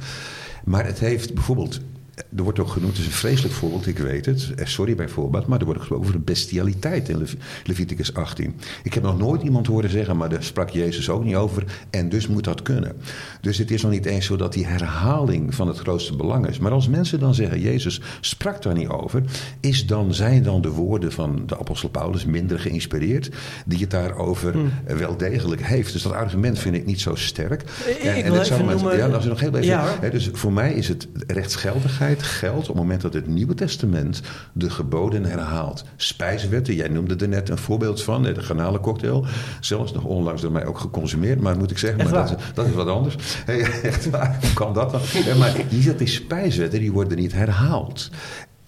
Maar 0.63 0.85
het 0.85 0.99
heeft 0.99 1.33
bijvoorbeeld 1.33 1.79
er 2.17 2.43
wordt 2.43 2.59
ook 2.59 2.67
genoemd, 2.67 2.91
het 2.91 3.01
is 3.01 3.05
een 3.05 3.11
vreselijk 3.11 3.53
voorbeeld, 3.53 3.87
ik 3.87 3.97
weet 3.97 4.25
het. 4.25 4.51
Eh, 4.55 4.65
sorry 4.65 4.95
bijvoorbeeld, 4.95 5.47
maar 5.47 5.59
er 5.59 5.65
wordt 5.65 5.79
gesproken 5.79 6.05
over 6.05 6.19
de 6.19 6.25
bestialiteit 6.25 7.09
in 7.09 7.27
Leviticus 7.63 8.13
18. 8.13 8.55
Ik 8.83 8.93
heb 8.93 9.03
nog 9.03 9.17
nooit 9.17 9.41
iemand 9.41 9.67
horen 9.67 9.89
zeggen, 9.89 10.17
maar 10.17 10.29
daar 10.29 10.43
sprak 10.43 10.69
Jezus 10.69 11.09
ook 11.09 11.23
niet 11.23 11.35
over. 11.35 11.63
En 11.89 12.09
dus 12.09 12.27
moet 12.27 12.43
dat 12.43 12.61
kunnen. 12.61 12.95
Dus 13.41 13.57
het 13.57 13.71
is 13.71 13.81
nog 13.81 13.91
niet 13.91 14.05
eens 14.05 14.25
zo 14.25 14.35
dat 14.35 14.53
die 14.53 14.65
herhaling 14.65 15.55
van 15.55 15.67
het 15.67 15.77
grootste 15.77 16.15
belang 16.15 16.47
is. 16.47 16.59
Maar 16.59 16.71
als 16.71 16.87
mensen 16.87 17.19
dan 17.19 17.33
zeggen, 17.33 17.59
Jezus 17.59 18.01
sprak 18.21 18.61
daar 18.61 18.73
niet 18.73 18.87
over, 18.87 19.23
is 19.59 19.85
dan, 19.85 20.13
zijn 20.13 20.43
dan 20.43 20.61
de 20.61 20.69
woorden 20.69 21.11
van 21.11 21.43
de 21.45 21.59
apostel 21.59 21.89
Paulus 21.89 22.25
minder 22.25 22.59
geïnspireerd, 22.59 23.29
die 23.65 23.79
het 23.79 23.91
daarover 23.91 24.53
hmm. 24.53 24.71
wel 24.85 25.17
degelijk 25.17 25.65
heeft. 25.65 25.93
Dus 25.93 26.01
dat 26.01 26.13
argument 26.13 26.59
vind 26.59 26.75
ik 26.75 26.85
niet 26.85 27.01
zo 27.01 27.15
sterk. 27.15 27.61
Ik 27.61 27.97
en, 28.03 28.23
en 28.23 28.31
noemen... 28.31 28.97
Ja, 28.97 29.17
is 29.17 29.25
nog 29.25 29.39
heel 29.39 29.55
even. 29.55 29.65
Ja, 29.65 29.99
dus 30.11 30.29
voor 30.33 30.53
mij 30.53 30.73
is 30.73 30.87
het 30.87 31.07
rechtsgeldigheid 31.27 32.06
geldt 32.15 32.69
op 32.69 32.75
het 32.75 32.75
moment 32.75 33.01
dat 33.01 33.13
het 33.13 33.27
Nieuwe 33.27 33.53
Testament 33.53 34.21
de 34.53 34.69
geboden 34.69 35.25
herhaalt. 35.25 35.83
Spijswetten, 35.95 36.75
jij 36.75 36.87
noemde 36.87 37.15
er 37.15 37.27
net 37.27 37.49
een 37.49 37.57
voorbeeld 37.57 38.03
van, 38.03 38.23
de 38.23 38.41
garnalencocktail. 38.41 39.25
Zelfs 39.59 39.93
nog 39.93 40.03
onlangs 40.03 40.41
door 40.41 40.51
mij 40.51 40.65
ook 40.65 40.79
geconsumeerd, 40.79 41.41
maar 41.41 41.57
moet 41.57 41.71
ik 41.71 41.77
zeggen, 41.77 42.03
maar 42.03 42.27
dat, 42.27 42.35
dat, 42.53 42.67
is 42.67 42.73
wat 42.73 42.87
anders. 42.87 43.15
Hey, 43.45 43.81
echt 43.81 44.09
waar, 44.09 44.37
hoe 44.41 44.53
kan 44.53 44.73
dat 44.73 44.91
dan? 44.91 45.01
Ja, 45.25 45.35
maar 45.35 45.55
die, 45.69 45.95
die 45.95 46.07
spijswetten 46.07 46.79
die 46.79 46.91
worden 46.91 47.17
niet 47.17 47.33
herhaald. 47.33 48.09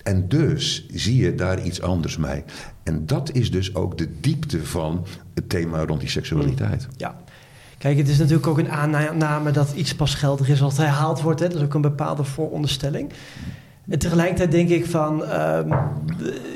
En 0.03 0.27
dus 0.27 0.85
zie 0.93 1.15
je 1.15 1.35
daar 1.35 1.63
iets 1.63 1.81
anders 1.81 2.17
mee. 2.17 2.43
En 2.83 3.05
dat 3.05 3.31
is 3.33 3.51
dus 3.51 3.75
ook 3.75 3.97
de 3.97 4.19
diepte 4.19 4.65
van 4.65 5.05
het 5.33 5.49
thema 5.49 5.85
rond 5.85 5.99
die 5.99 6.09
seksualiteit. 6.09 6.87
Ja. 6.97 7.15
Kijk, 7.79 7.97
het 7.97 8.07
is 8.07 8.17
natuurlijk 8.17 8.47
ook 8.47 8.57
een 8.57 8.71
aanname 8.71 9.51
dat 9.51 9.71
iets 9.75 9.95
pas 9.95 10.15
geldig 10.15 10.49
is 10.49 10.61
als 10.61 10.77
het 10.77 10.81
herhaald 10.81 11.21
wordt. 11.21 11.39
Hè? 11.39 11.47
Dat 11.47 11.57
is 11.57 11.63
ook 11.63 11.73
een 11.73 11.81
bepaalde 11.81 12.23
vooronderstelling. 12.23 13.11
En 13.89 13.99
tegelijkertijd 13.99 14.51
denk 14.51 14.69
ik 14.69 14.85
van... 14.85 15.21
Uh, 15.21 15.59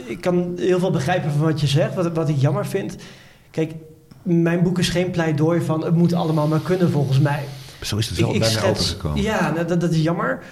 ik 0.06 0.22
kan 0.22 0.54
heel 0.58 0.80
veel 0.80 0.92
begrijpen 0.92 1.32
van 1.32 1.42
wat 1.42 1.62
je 1.62 1.68
zegt. 1.68 1.94
Wat, 1.94 2.14
wat 2.14 2.30
ik 2.30 2.38
jammer 2.38 2.66
vind... 2.66 2.96
Kijk, 3.52 3.74
mijn 4.24 4.64
boek 4.64 4.80
is 4.80 4.90
geen 4.90 5.12
pleidooi 5.12 5.62
van... 5.62 5.84
het 5.86 5.96
moet 5.96 6.14
allemaal 6.14 6.48
maar 6.48 6.60
kunnen 6.60 6.92
volgens 6.92 7.20
mij. 7.20 7.44
Zo 7.82 7.98
is 7.98 8.10
het 8.10 8.20
wel 8.20 8.30
bij 8.30 8.40
mij 8.40 8.70
overgekomen. 8.70 9.22
Ja, 9.22 9.52
nou, 9.52 9.68
dat, 9.68 9.82
dat, 9.82 9.92
is 9.92 10.02
jammer. 10.02 10.44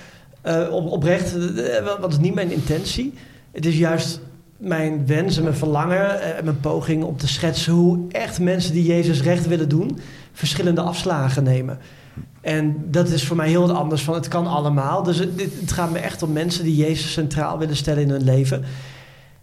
Uh, 0.45 0.67
op, 0.71 0.91
oprecht, 0.91 1.35
uh, 1.35 1.99
wat 1.99 2.11
is 2.11 2.19
niet 2.19 2.33
mijn 2.33 2.51
intentie. 2.51 3.13
Het 3.51 3.65
is 3.65 3.77
juist 3.77 4.19
mijn 4.57 5.07
wens 5.07 5.37
en 5.37 5.43
mijn 5.43 5.55
verlangen 5.55 6.35
en 6.37 6.45
mijn 6.45 6.59
poging 6.59 7.03
om 7.03 7.17
te 7.17 7.27
schetsen 7.27 7.73
hoe 7.73 7.99
echt 8.11 8.39
mensen 8.39 8.73
die 8.73 8.85
Jezus 8.85 9.21
recht 9.21 9.47
willen 9.47 9.69
doen, 9.69 9.99
verschillende 10.33 10.81
afslagen 10.81 11.43
nemen. 11.43 11.79
En 12.41 12.85
dat 12.91 13.09
is 13.09 13.27
voor 13.27 13.35
mij 13.35 13.49
heel 13.49 13.67
wat 13.67 13.77
anders 13.77 14.01
van 14.01 14.13
het 14.13 14.27
kan 14.27 14.47
allemaal. 14.47 15.03
Dus 15.03 15.17
het, 15.17 15.29
het 15.59 15.71
gaat 15.71 15.91
me 15.91 15.99
echt 15.99 16.23
om 16.23 16.31
mensen 16.31 16.63
die 16.63 16.75
Jezus 16.75 17.11
centraal 17.11 17.57
willen 17.57 17.75
stellen 17.75 18.03
in 18.03 18.09
hun 18.09 18.23
leven. 18.23 18.63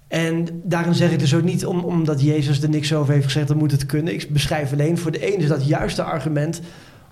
En 0.08 0.60
daarin 0.64 0.94
zeg 0.94 1.10
ik 1.10 1.18
dus 1.18 1.34
ook 1.34 1.42
niet 1.42 1.66
om, 1.66 1.84
omdat 1.84 2.22
Jezus 2.22 2.62
er 2.62 2.68
niks 2.68 2.94
over 2.94 3.12
heeft 3.12 3.24
gezegd, 3.24 3.48
dan 3.48 3.56
moet 3.56 3.70
het 3.70 3.86
kunnen. 3.86 4.14
Ik 4.14 4.28
beschrijf 4.30 4.72
alleen 4.72 4.98
voor 4.98 5.10
de 5.10 5.32
ene 5.32 5.42
is 5.42 5.48
dat 5.48 5.66
juiste 5.66 6.02
argument 6.02 6.60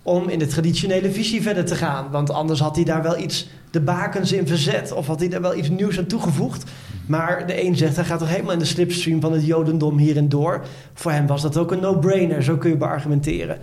om 0.02 0.28
in 0.28 0.38
de 0.38 0.46
traditionele 0.46 1.12
visie 1.12 1.42
verder 1.42 1.64
te 1.64 1.74
gaan. 1.74 2.10
Want 2.10 2.30
anders 2.30 2.60
had 2.60 2.76
hij 2.76 2.84
daar 2.84 3.02
wel 3.02 3.18
iets 3.18 3.48
de 3.70 3.80
bakens 3.80 4.32
in 4.32 4.46
verzet. 4.46 4.92
Of 4.92 5.06
had 5.06 5.20
hij 5.20 5.28
daar 5.28 5.40
wel 5.40 5.56
iets 5.56 5.68
nieuws 5.68 5.98
aan 5.98 6.06
toegevoegd. 6.06 6.70
Maar 7.06 7.46
de 7.46 7.64
een 7.64 7.76
zegt, 7.76 7.96
hij 7.96 8.04
gaat 8.04 8.18
toch 8.18 8.28
helemaal 8.28 8.52
in 8.52 8.58
de 8.58 8.64
slipstream 8.64 9.20
van 9.20 9.32
het 9.32 9.46
jodendom 9.46 9.98
hier 9.98 10.16
en 10.16 10.28
door. 10.28 10.64
Voor 10.94 11.12
hem 11.12 11.26
was 11.26 11.42
dat 11.42 11.56
ook 11.56 11.72
een 11.72 11.80
no-brainer, 11.80 12.42
zo 12.42 12.56
kun 12.56 12.70
je 12.70 12.76
beargumenteren. 12.76 13.58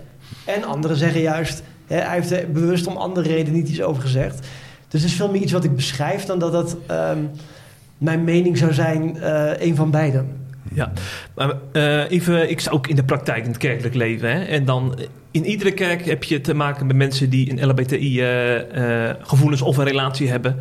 En 0.46 0.64
anderen 0.64 0.98
zeggen 0.98 1.22
juist, 1.22 1.64
hè, 1.88 1.96
hij 1.96 2.16
heeft 2.16 2.32
er 2.32 2.52
bewust 2.52 2.88
om 2.88 2.98
andere 2.98 3.28
redenen 3.30 3.54
niet 3.54 3.70
iets 3.70 3.82
over 3.82 4.02
gezegd. 4.02 4.40
Dus 4.88 5.02
het 5.02 5.12
is 5.12 5.18
veel 5.18 5.32
meer 5.32 5.42
iets 5.42 5.52
wat 5.52 5.64
ik 5.64 5.76
beschrijf 5.76 6.26
dan 6.26 6.40
dat 6.40 6.52
dat 6.52 6.78
um, 6.92 7.30
mijn 7.98 8.24
mening 8.24 8.58
zou 8.58 8.74
zijn, 8.74 9.16
uh, 9.16 9.52
een 9.60 9.76
van 9.76 9.92
beiden. 9.92 10.28
Ja, 10.74 10.92
maar 11.36 11.54
uh, 11.74 12.12
even, 12.12 12.50
ik 12.50 12.60
sta 12.60 12.72
ook 12.72 12.88
in 12.88 12.96
de 12.96 13.04
praktijk 13.04 13.44
in 13.44 13.50
het 13.50 13.58
kerkelijk 13.58 13.96
leven. 13.96 14.32
Hè? 14.32 14.44
En 14.44 14.66
dan 14.66 14.96
in 15.32 15.46
iedere 15.46 15.72
kerk 15.72 16.06
heb 16.06 16.24
je 16.24 16.42
te 16.42 16.54
maken 16.54 16.88
met 16.88 16.96
mensen 16.96 17.30
die 17.30 17.52
een 17.52 17.70
LBTI-gevoelens 17.70 19.62
of 19.62 19.78
een 19.78 19.86
relatie 19.86 20.30
hebben. 20.30 20.58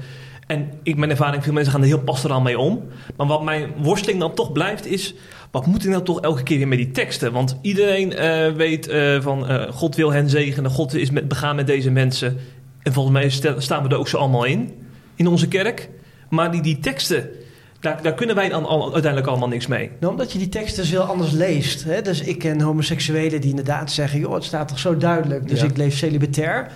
En 0.53 0.71
ik, 0.83 0.97
mijn 0.97 1.11
ervaring, 1.11 1.43
veel 1.43 1.53
mensen 1.53 1.73
gaan 1.73 1.81
er 1.81 1.87
heel 1.87 2.03
pastoraal 2.03 2.41
mee 2.41 2.59
om. 2.59 2.83
Maar 3.17 3.27
wat 3.27 3.43
mijn 3.43 3.71
worsteling 3.77 4.21
dan 4.21 4.35
toch 4.35 4.53
blijft, 4.53 4.87
is... 4.87 5.15
wat 5.51 5.67
moet 5.67 5.85
ik 5.85 5.91
nou 5.91 6.03
toch 6.03 6.21
elke 6.21 6.43
keer 6.43 6.59
weer 6.59 6.69
met 6.69 6.79
die 6.79 6.91
teksten? 6.91 7.33
Want 7.33 7.59
iedereen 7.63 8.13
uh, 8.13 8.53
weet 8.57 8.89
uh, 8.89 9.21
van 9.21 9.51
uh, 9.51 9.63
God 9.71 9.97
wil 9.97 10.13
hen 10.13 10.31
zegenen, 10.31 10.71
God 10.71 10.95
is 10.95 11.11
met, 11.11 11.29
begaan 11.29 11.57
met 11.57 11.67
deze 11.67 11.91
mensen. 11.91 12.39
En 12.83 12.93
volgens 12.93 13.15
mij 13.15 13.55
staan 13.59 13.83
we 13.83 13.89
er 13.89 13.97
ook 13.99 14.09
zo 14.09 14.17
allemaal 14.17 14.45
in, 14.45 14.73
in 15.15 15.27
onze 15.27 15.49
kerk. 15.49 15.89
Maar 16.31 16.51
die, 16.51 16.63
die 16.63 16.79
teksten, 16.79 17.29
daar, 17.81 18.03
daar 18.03 18.15
kunnen 18.15 18.37
wij 18.37 18.49
dan 18.49 18.65
al, 18.65 18.93
uiteindelijk 18.93 19.27
allemaal 19.31 19.49
niks 19.49 19.67
mee. 19.67 19.91
Nou, 20.01 20.13
omdat 20.13 20.33
je 20.33 20.39
die 20.39 20.49
teksten 20.49 20.83
dus 20.83 20.91
heel 20.91 21.03
anders 21.03 21.31
leest. 21.31 21.85
Hè? 21.85 22.03
Dus 22.03 22.21
ik 22.21 22.39
ken 22.39 22.61
homoseksuelen 22.61 23.41
die 23.41 23.51
inderdaad 23.51 23.93
zeggen... 23.93 24.21
joh, 24.21 24.35
het 24.35 24.45
staat 24.45 24.69
toch 24.69 24.79
zo 24.79 24.97
duidelijk, 24.97 25.49
dus 25.49 25.61
Ja. 25.61 25.67
ik 25.67 25.77
leef 25.77 25.97
celibatair. 25.97 26.71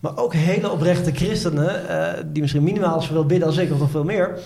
Maar 0.00 0.16
ook 0.16 0.34
hele 0.34 0.70
oprechte 0.70 1.12
christenen... 1.12 1.88
eh, 1.88 2.22
die 2.26 2.42
misschien 2.42 2.62
minimaal 2.62 3.02
zoveel 3.02 3.26
bidden 3.26 3.48
als 3.48 3.56
ik 3.56 3.72
of 3.72 3.78
nog 3.78 3.90
veel 3.90 4.04
meer... 4.04 4.38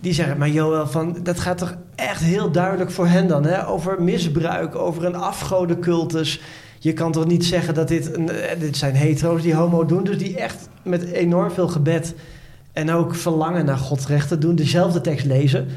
die 0.00 0.12
zeggen, 0.12 0.38
maar 0.38 0.48
Joel, 0.48 0.86
van, 0.86 1.16
dat 1.22 1.40
gaat 1.40 1.58
toch 1.58 1.74
echt 1.94 2.20
heel 2.20 2.50
duidelijk 2.50 2.90
voor 2.90 3.06
hen 3.06 3.28
dan... 3.28 3.44
Hè? 3.44 3.66
over 3.66 4.02
misbruik, 4.02 4.74
over 4.74 5.04
een 5.04 5.16
afgodencultus... 5.16 6.40
Je 6.82 6.92
kan 6.92 7.12
toch 7.12 7.26
niet 7.26 7.44
zeggen 7.44 7.74
dat 7.74 7.88
dit... 7.88 8.16
Een, 8.16 8.30
eh, 8.30 8.60
dit 8.60 8.76
zijn 8.76 8.94
hetero's 8.94 9.42
die 9.42 9.54
homo 9.54 9.84
doen... 9.84 10.04
dus 10.04 10.18
die 10.18 10.36
echt 10.36 10.68
met 10.82 11.02
enorm 11.02 11.50
veel 11.50 11.68
gebed... 11.68 12.14
en 12.72 12.90
ook 12.90 13.14
verlangen 13.14 13.64
naar 13.64 13.78
Gods 13.78 14.06
rechten 14.06 14.40
doen... 14.40 14.54
dezelfde 14.54 15.00
tekst 15.00 15.26
lezen... 15.26 15.68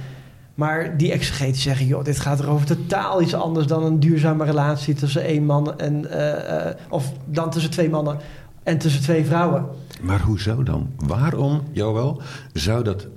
Maar 0.53 0.97
die 0.97 1.11
exegeten 1.11 1.61
zeggen, 1.61 1.85
joh, 1.85 2.03
dit 2.03 2.19
gaat 2.19 2.39
er 2.39 2.49
over 2.49 2.65
totaal 2.65 3.21
iets 3.21 3.33
anders 3.33 3.67
dan 3.67 3.83
een 3.83 3.99
duurzame 3.99 4.45
relatie 4.45 4.93
tussen 4.93 5.23
één 5.23 5.45
man 5.45 5.79
en 5.79 6.09
eh, 6.09 6.75
of 6.89 7.11
dan 7.25 7.49
tussen 7.49 7.71
twee 7.71 7.89
mannen 7.89 8.17
en 8.63 8.77
tussen 8.77 9.01
twee 9.01 9.25
vrouwen. 9.25 9.65
Maar 10.01 10.21
hoezo 10.21 10.63
dan? 10.63 10.89
Waarom, 11.05 11.61
Joël, 11.71 12.21
zou 12.53 12.83
dat... 12.83 13.07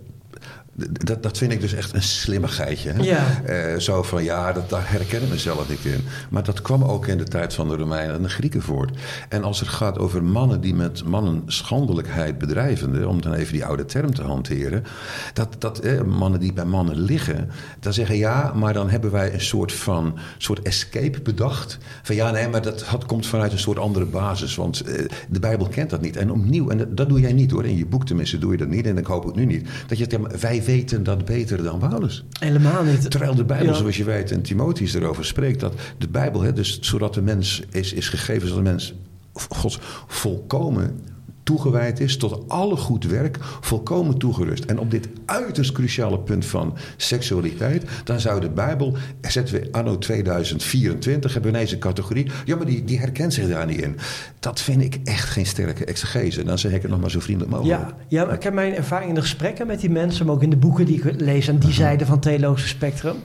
Dat, 0.77 1.23
dat 1.23 1.39
vind 1.39 1.53
ik 1.53 1.61
dus 1.61 1.73
echt 1.73 1.95
een 1.95 2.03
slimmigheidje. 2.03 2.91
Hè? 2.91 3.03
Ja. 3.03 3.43
Eh, 3.45 3.79
zo 3.79 4.03
van, 4.03 4.25
ja, 4.25 4.53
dat, 4.53 4.71
daar 4.71 4.91
herken 4.91 5.23
ik 5.23 5.29
mezelf 5.29 5.69
niet 5.69 5.85
in. 5.85 6.05
Maar 6.31 6.45
dat 6.45 6.63
kwam 6.63 6.83
ook 6.83 7.07
in 7.07 7.19
de 7.19 7.25
tijd 7.25 7.55
van 7.55 7.69
de 7.69 7.77
Romeinen 7.77 8.15
en 8.15 8.23
de 8.23 8.29
Grieken 8.29 8.63
voort. 8.63 8.99
En 9.29 9.45
als 9.45 9.61
het 9.61 9.69
gaat 9.69 9.99
over 9.99 10.25
mannen 10.25 10.61
die 10.61 10.75
met 10.75 11.05
mannen 11.05 11.43
schandelijkheid 11.47 12.39
bedrijven... 12.39 13.09
om 13.09 13.21
dan 13.21 13.33
even 13.33 13.53
die 13.53 13.65
oude 13.65 13.85
term 13.85 14.15
te 14.15 14.23
hanteren... 14.23 14.85
dat, 15.33 15.57
dat 15.59 15.79
eh, 15.79 16.03
mannen 16.03 16.41
die 16.41 16.53
bij 16.53 16.65
mannen 16.65 16.99
liggen... 16.99 17.51
dan 17.81 17.93
zeggen 17.93 18.17
ja, 18.17 18.53
maar 18.55 18.73
dan 18.73 18.91
hebben 18.91 19.11
wij 19.11 19.33
een 19.33 19.41
soort 19.41 19.73
van 19.73 20.19
soort 20.39 20.63
escape 20.63 21.21
bedacht. 21.21 21.79
Van 22.03 22.15
ja, 22.15 22.31
nee, 22.31 22.49
maar 22.49 22.63
dat 22.63 22.83
had, 22.83 23.07
komt 23.07 23.27
vanuit 23.27 23.53
een 23.53 23.59
soort 23.59 23.79
andere 23.79 24.05
basis. 24.05 24.55
Want 24.55 24.81
eh, 24.81 25.05
de 25.29 25.41
Bijbel 25.41 25.69
kent 25.69 25.91
dat 25.91 26.01
niet. 26.01 26.17
En 26.17 26.31
opnieuw, 26.31 26.71
en 26.71 26.79
dat, 26.79 26.97
dat 26.97 27.09
doe 27.09 27.21
jij 27.21 27.33
niet 27.33 27.51
hoor. 27.51 27.65
In 27.65 27.77
je 27.77 27.87
boek 27.87 28.07
tenminste 28.07 28.39
doe 28.39 28.53
je 28.53 28.59
dat 28.59 28.69
niet. 28.69 28.87
En 28.87 28.99
ik 28.99 29.07
hoop 29.07 29.25
het 29.25 29.35
nu 29.35 29.45
niet. 29.45 29.69
Dat 29.87 29.99
je 29.99 30.19
maar 30.19 30.41
wij 30.41 30.63
weten 30.67 31.03
dat 31.03 31.25
beter 31.25 31.63
dan 31.63 31.79
Paulus. 31.79 32.25
Helemaal 32.41 32.85
niet. 32.85 33.11
Terwijl 33.11 33.35
de 33.35 33.45
Bijbel, 33.45 33.67
Ja. 33.67 33.75
zoals 33.75 33.97
je 33.97 34.05
weet, 34.05 34.31
en 34.31 34.43
Timotheus 34.43 34.95
erover 34.95 35.25
spreekt, 35.25 35.61
dat 35.61 35.75
de 35.99 36.09
Bijbel, 36.09 36.41
hè, 36.43 36.53
dus 36.53 36.81
zodat 36.81 37.15
de 37.15 37.23
mens 37.23 37.63
is, 37.71 37.93
is 37.93 38.09
gegeven, 38.09 38.49
zodat 38.49 38.65
de 38.65 38.71
mens 38.71 38.95
Gods 39.33 39.79
volkomen 40.07 41.01
toegewijd 41.47 42.01
is 42.01 42.17
tot 42.17 42.49
alle 42.49 42.77
goed 42.77 43.05
werk, 43.05 43.39
volkomen 43.61 44.19
toegerust. 44.19 44.65
En 44.65 44.79
op 44.79 44.91
dit 44.91 45.09
uiterst 45.25 45.73
cruciale 45.73 46.19
punt 46.19 46.47
van 46.47 46.77
seksualiteit, 46.97 47.85
dan 48.05 48.21
zou 48.21 48.41
de 48.41 48.51
Bijbel, 48.51 48.97
zetten 49.21 49.61
we 49.61 49.69
anno 49.73 49.99
2024, 49.99 51.33
hebben 51.33 51.51
we 51.51 51.57
ineens 51.57 51.73
een 51.73 51.79
categorie, 51.79 52.31
ja, 52.45 52.57
maar 52.57 52.67
die, 52.67 52.85
die 52.85 52.99
herkent 52.99 53.35
zich 53.35 53.49
daar 53.49 53.67
niet 53.67 53.81
in. 53.81 53.97
Dat 54.41 54.61
vind 54.61 54.83
ik 54.83 54.99
echt 55.05 55.29
geen 55.29 55.47
sterke 55.47 55.85
exegese. 55.85 56.45
Dan 56.45 56.59
zeg 56.59 56.73
ik 56.73 56.83
het 56.83 56.91
nog 56.91 57.01
maar 57.01 57.11
zo 57.11 57.21
vriendelijk 57.21 57.55
mogelijk. 57.57 57.81
Ja, 57.81 57.97
ja, 58.09 58.25
maar 58.25 58.35
ik 58.35 58.43
heb 58.43 58.55
mijn 58.55 58.75
ervaring 58.75 59.09
in 59.09 59.15
de 59.15 59.21
gesprekken 59.21 59.67
met 59.67 59.81
die 59.81 59.91
mensen, 59.91 60.27
maar 60.27 60.35
ook 60.35 60.43
in 60.43 60.51
de 60.51 60.57
boeken 60.57 60.87
die 60.87 60.97
ik 61.03 61.21
lees 61.21 61.49
aan 61.49 61.59
die 61.59 61.73
zijde 61.73 62.07
van 62.07 62.21
theologische 62.21 62.69
spectrum. 62.69 63.17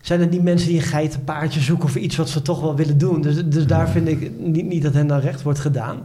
Zijn 0.00 0.20
het 0.20 0.30
niet 0.30 0.42
mensen 0.42 0.68
die 0.68 0.76
een 0.76 0.86
geitenpaardje 0.86 1.60
zoeken 1.60 1.88
voor 1.88 2.00
iets 2.00 2.16
wat 2.16 2.28
ze 2.28 2.42
toch 2.42 2.60
wel 2.60 2.76
willen 2.76 2.98
doen? 2.98 3.20
Dus, 3.20 3.44
dus 3.44 3.66
daar 3.66 3.88
vind 3.88 4.08
ik 4.08 4.30
niet, 4.38 4.66
niet 4.66 4.82
dat 4.82 4.94
hen 4.94 5.06
dan 5.06 5.20
recht 5.20 5.42
wordt 5.42 5.58
gedaan. 5.58 6.02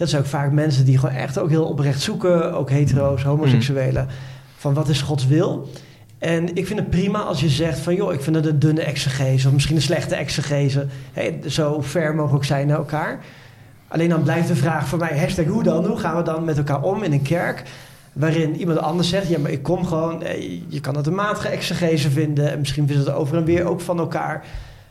Dat 0.00 0.08
zijn 0.08 0.22
ook 0.22 0.28
vaak 0.28 0.52
mensen 0.52 0.84
die 0.84 0.98
gewoon 0.98 1.14
echt 1.14 1.38
ook 1.38 1.48
heel 1.48 1.64
oprecht 1.64 2.00
zoeken, 2.00 2.54
ook 2.54 2.70
hetero's, 2.70 3.22
homoseksuelen, 3.22 4.08
van 4.56 4.74
wat 4.74 4.88
is 4.88 5.02
Gods 5.02 5.26
wil. 5.26 5.70
En 6.18 6.56
ik 6.56 6.66
vind 6.66 6.78
het 6.78 6.90
prima 6.90 7.18
als 7.18 7.40
je 7.40 7.48
zegt 7.48 7.78
van 7.78 7.94
joh, 7.94 8.12
ik 8.12 8.20
vind 8.20 8.36
het 8.36 8.46
een 8.46 8.58
dunne 8.58 8.82
exegese 8.82 9.46
of 9.46 9.52
misschien 9.52 9.76
een 9.76 9.82
slechte 9.82 10.14
exegese. 10.14 10.86
Hey, 11.12 11.40
zo 11.46 11.80
ver 11.80 12.14
mogelijk 12.14 12.44
zijn 12.44 12.66
naar 12.66 12.76
elkaar. 12.76 13.18
Alleen 13.88 14.08
dan 14.08 14.22
blijft 14.22 14.48
de 14.48 14.56
vraag 14.56 14.88
voor 14.88 14.98
mij, 14.98 15.18
hashtag 15.18 15.46
hoe 15.46 15.62
dan? 15.62 15.86
Hoe 15.86 15.98
gaan 15.98 16.16
we 16.16 16.22
dan 16.22 16.44
met 16.44 16.58
elkaar 16.58 16.82
om 16.82 17.02
in 17.02 17.12
een 17.12 17.22
kerk? 17.22 17.62
Waarin 18.12 18.56
iemand 18.56 18.78
anders 18.78 19.08
zegt, 19.08 19.28
ja 19.28 19.38
maar 19.38 19.50
ik 19.50 19.62
kom 19.62 19.86
gewoon, 19.86 20.22
eh, 20.22 20.60
je 20.68 20.80
kan 20.80 20.96
het 20.96 21.06
een 21.06 21.14
matige 21.14 21.48
exegese 21.48 22.10
vinden. 22.10 22.50
En 22.50 22.58
misschien 22.58 22.86
vinden 22.86 23.04
ze 23.04 23.10
het 23.10 23.18
over 23.18 23.36
en 23.36 23.44
weer 23.44 23.64
ook 23.64 23.80
van 23.80 23.98
elkaar. 23.98 24.44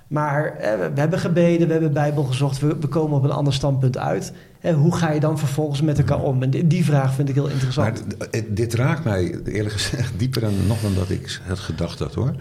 Maar 0.07 0.45
eh, 0.45 0.79
we 0.79 0.91
we 0.93 0.99
hebben 0.99 1.19
gebeden, 1.19 1.67
we 1.67 1.73
hebben 1.73 1.93
Bijbel 1.93 2.23
gezocht, 2.23 2.59
we, 2.59 2.77
we 2.79 2.87
komen 2.87 3.17
op 3.17 3.23
een 3.23 3.31
ander 3.31 3.53
standpunt 3.53 3.97
uit. 3.97 4.33
Eh, 4.59 4.75
hoe 4.75 4.95
ga 4.95 5.11
je 5.11 5.19
dan 5.19 5.39
vervolgens 5.39 5.81
met 5.81 5.97
elkaar 5.97 6.21
om? 6.21 6.43
En 6.43 6.49
die, 6.49 6.67
vraag 6.85 7.13
vind 7.13 7.29
ik 7.29 7.35
heel 7.35 7.43
Maar 7.43 7.53
interessant. 7.53 8.03
d- 8.09 8.31
d- 8.31 8.43
dit 8.49 8.73
raakt 8.73 9.03
mij 9.03 9.39
eerlijk 9.45 9.73
gezegd 9.75 10.13
dieper 10.17 10.41
dan 10.41 10.53
nog 10.67 10.81
dan 10.81 10.93
dat 10.95 11.09
ik 11.09 11.39
had 11.47 11.59
gedacht 11.59 11.99
had 11.99 12.13
hoor. 12.13 12.33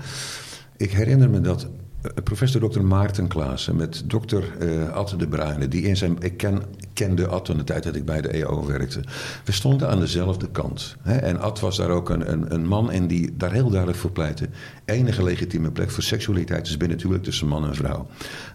Ik 0.77 0.93
herinner 0.93 1.31
me 1.31 1.41
dat 1.41 1.63
eh, 1.63 1.69
professor 2.25 2.71
Dr. 2.71 2.81
Maarten 2.81 3.29
Klaassen 3.29 3.77
met 3.77 4.03
dokter 4.07 4.45
eh 4.59 4.89
Ad 4.93 5.15
de 5.19 5.29
Bruyne, 5.29 5.69
die 5.69 5.83
in 5.83 5.97
zijn. 5.97 6.17
Ik 6.21 6.37
ken, 6.37 6.63
kende 6.93 7.27
Ad 7.27 7.49
in 7.49 7.57
de 7.57 7.65
tijd 7.65 7.83
dat 7.83 7.95
ik 7.95 8.05
bij 8.05 8.21
de 8.21 8.29
EO 8.29 8.67
werkte. 8.67 9.01
We 9.45 9.53
stonden 9.53 9.89
aan 9.89 10.01
dezelfde 10.01 10.51
kant. 10.51 10.97
Hè? 11.03 11.17
En 11.17 11.41
Ad 11.41 11.61
was 11.61 11.77
daar 11.77 11.91
ook 11.91 12.11
een, 12.11 12.33
een, 12.33 12.55
een 12.55 12.67
man 12.67 12.93
in 12.93 13.07
die 13.07 13.37
daar 13.37 13.53
heel 13.53 13.69
duidelijk 13.69 13.99
voor 13.99 14.11
pleitte. 14.11 14.49
Enige 14.85 15.23
legitieme 15.23 15.71
plek 15.71 15.91
voor 15.91 16.03
seksualiteit 16.03 16.67
is 16.67 16.77
binnen 16.77 16.97
natuurlijk 16.97 17.25
tussen 17.25 17.49
man 17.49 17.67
en 17.67 17.75
vrouw. 17.75 18.07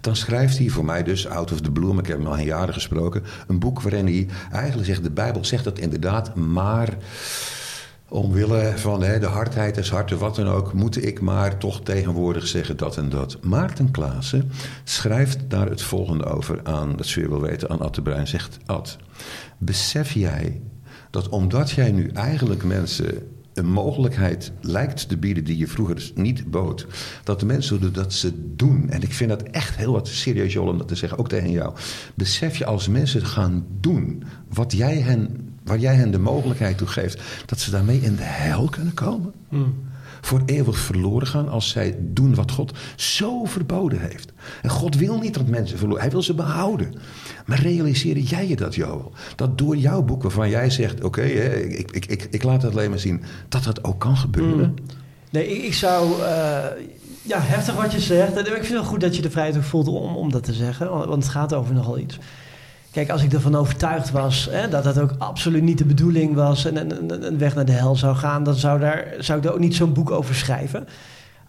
Dan 0.02 0.16
schrijft 0.16 0.58
hij 0.58 0.70
voor 0.70 0.86
mij 0.86 1.04
dus, 1.04 1.28
out 1.28 1.52
of 1.52 1.62
the 1.62 1.72
maar 1.72 1.98
ik 1.98 2.08
heb 2.08 2.18
hem 2.18 2.28
al 2.28 2.38
een 2.38 2.46
jaren 2.46 2.74
gesproken, 2.74 3.24
een 3.48 3.60
boek 3.60 3.82
waarin 3.82 4.06
hij 4.06 4.28
eigenlijk 4.52 4.88
zegt: 4.88 5.04
de 5.04 5.12
Bijbel 5.12 5.46
zegt 5.46 5.64
dat 5.64 5.80
inderdaad, 5.80 6.36
maar. 6.36 6.98
Omwille 8.14 8.74
van 8.76 9.04
hè, 9.04 9.20
de 9.20 9.26
hardheid 9.26 9.76
des 9.76 9.90
harten, 9.90 10.18
wat 10.18 10.36
dan 10.36 10.48
ook, 10.48 10.74
moet 10.74 11.06
ik 11.06 11.22
maar 11.22 11.58
toch 11.58 11.82
tegenwoordig 11.82 12.48
zeggen 12.48 12.78
dat 12.78 12.98
en 12.98 13.10
dat. 13.10 13.38
Maarten 13.42 13.92
Klaassen 13.92 14.52
schrijft 14.84 15.40
daar 15.48 15.70
het 15.70 15.82
volgende 15.82 16.26
over 16.26 16.60
aan, 16.64 16.96
dat 16.96 17.06
zul 17.06 17.24
je 17.24 17.30
wel 17.30 17.42
weten, 17.42 17.70
aan 17.70 17.80
Ad 17.80 17.96
de 17.96 18.02
Bruin. 18.02 18.28
Zegt 18.28 18.58
Ad, 18.66 18.98
besef 19.58 20.12
jij 20.12 20.62
dat 21.10 21.30
omdat 21.30 21.72
jij 21.72 21.92
nu 21.92 22.10
eigenlijk 22.10 22.64
mensen 22.64 23.28
een 23.54 23.72
mogelijkheid 23.72 24.52
lijkt 24.62 25.10
te 25.10 25.18
bieden 25.18 25.44
die 25.44 25.58
je 25.58 25.68
vroeger 25.68 25.96
dus 25.96 26.14
niet 26.16 26.52
bood, 26.52 26.88
dat 27.24 27.40
de 27.40 27.46
mensen 27.46 27.82
doen 27.82 27.92
dat 27.92 28.14
ze 28.14 28.56
doen. 28.56 28.90
En 28.90 29.02
ik 29.02 29.14
vind 29.14 29.30
dat 29.30 29.44
echt 29.44 29.76
heel 29.76 29.92
wat 29.92 30.08
serieus 30.08 30.54
Jol, 30.54 30.68
om 30.68 30.78
dat 30.78 30.88
te 30.88 30.96
zeggen, 30.96 31.18
ook 31.18 31.30
tegen 31.30 31.52
jou. 31.52 31.74
Besef 32.16 32.58
je 32.58 32.66
als 32.66 32.88
mensen 32.88 33.26
gaan 33.26 33.66
doen 33.80 34.24
wat 34.50 34.72
jij 34.72 34.98
hen 34.98 35.53
waar 35.64 35.78
jij 35.80 35.96
hen 35.96 36.12
de 36.12 36.20
mogelijkheid 36.20 36.78
toe 36.78 36.88
geeft 36.88 37.22
dat 37.46 37.60
ze 37.60 37.72
daarmee 37.72 38.02
in 38.02 38.16
de 38.16 38.24
hel 38.24 38.70
kunnen 38.70 38.94
komen. 38.94 39.34
Voor 40.22 40.42
eeuwig 40.46 40.78
verloren 40.78 41.28
gaan 41.28 41.50
als 41.50 41.70
zij 41.70 41.96
doen 42.00 42.36
wat 42.36 42.52
God 42.52 42.72
zo 42.96 43.46
verboden 43.46 44.00
heeft. 44.00 44.32
En 44.62 44.70
God 44.70 44.96
wil 44.96 45.20
niet 45.20 45.34
dat 45.34 45.48
mensen 45.48 45.78
verloren, 45.78 46.02
hij 46.02 46.12
wil 46.12 46.22
ze 46.22 46.34
behouden. 46.34 46.94
Maar 47.46 47.62
realiseer 47.62 48.18
jij 48.18 48.48
je 48.48 48.56
dat, 48.56 48.76
Joel? 48.76 49.12
Dat 49.36 49.58
door 49.58 49.78
jouw 49.78 50.02
boek 50.02 50.22
waarvan 50.22 50.50
jij 50.50 50.70
zegt, 50.70 51.04
oké, 51.04 51.22
ik, 51.22 51.92
ik, 51.92 52.06
ik, 52.06 52.28
ik 52.32 52.44
laat 52.44 52.62
het 52.62 52.72
alleen 52.72 52.90
maar 52.90 53.00
zien, 53.00 53.24
dat 53.50 53.64
dat 53.64 53.84
ook 53.84 54.00
kan 54.00 54.18
gebeuren. 54.18 54.74
Nee, 55.30 55.48
ik, 55.58 55.64
ik 55.64 55.74
zou. 55.74 56.22
eh, 56.22 56.64
ja, 57.22 57.40
heftig 57.40 57.76
wat 57.76 57.92
je 57.92 58.00
zegt. 58.00 58.34
En 58.34 58.40
ik 58.40 58.46
vind 58.46 58.58
het 58.62 58.72
wel 58.72 58.84
goed 58.84 59.02
dat 59.02 59.16
je 59.16 59.22
de 59.22 59.30
vrijheid 59.30 59.58
ook 59.58 59.64
voelt 59.64 59.88
om, 59.88 60.16
om 60.16 60.32
dat 60.32 60.44
te 60.44 60.54
zeggen. 60.54 60.90
Want 60.90 61.24
het 61.24 61.30
gaat 61.32 61.54
over 61.54 61.74
nogal 61.74 61.98
iets. 62.00 62.18
Kijk, 62.94 63.10
als 63.10 63.24
ik 63.24 63.34
ervan 63.34 63.56
overtuigd 63.56 64.12
was 64.12 64.48
hè, 64.52 64.70
dat 64.70 64.84
dat 64.84 65.00
ook 65.00 65.16
absoluut 65.18 65.64
niet 65.64 65.78
de 65.78 65.86
bedoeling 65.86 66.36
was 66.36 66.66
en 66.66 66.78
een, 67.28 67.38
weg 67.38 67.56
naar 67.56 67.66
de 67.66 67.72
hel 67.72 67.96
zou 67.96 68.16
gaan, 68.16 68.44
dan 68.44 68.56
zou, 68.56 68.80
daar, 68.80 69.08
zou 69.20 69.38
ik 69.38 69.44
daar 69.44 69.54
ook 69.54 69.60
niet 69.60 69.76
zo'n 69.76 69.94
boek 69.94 70.12
over 70.12 70.36
schrijven. 70.36 70.88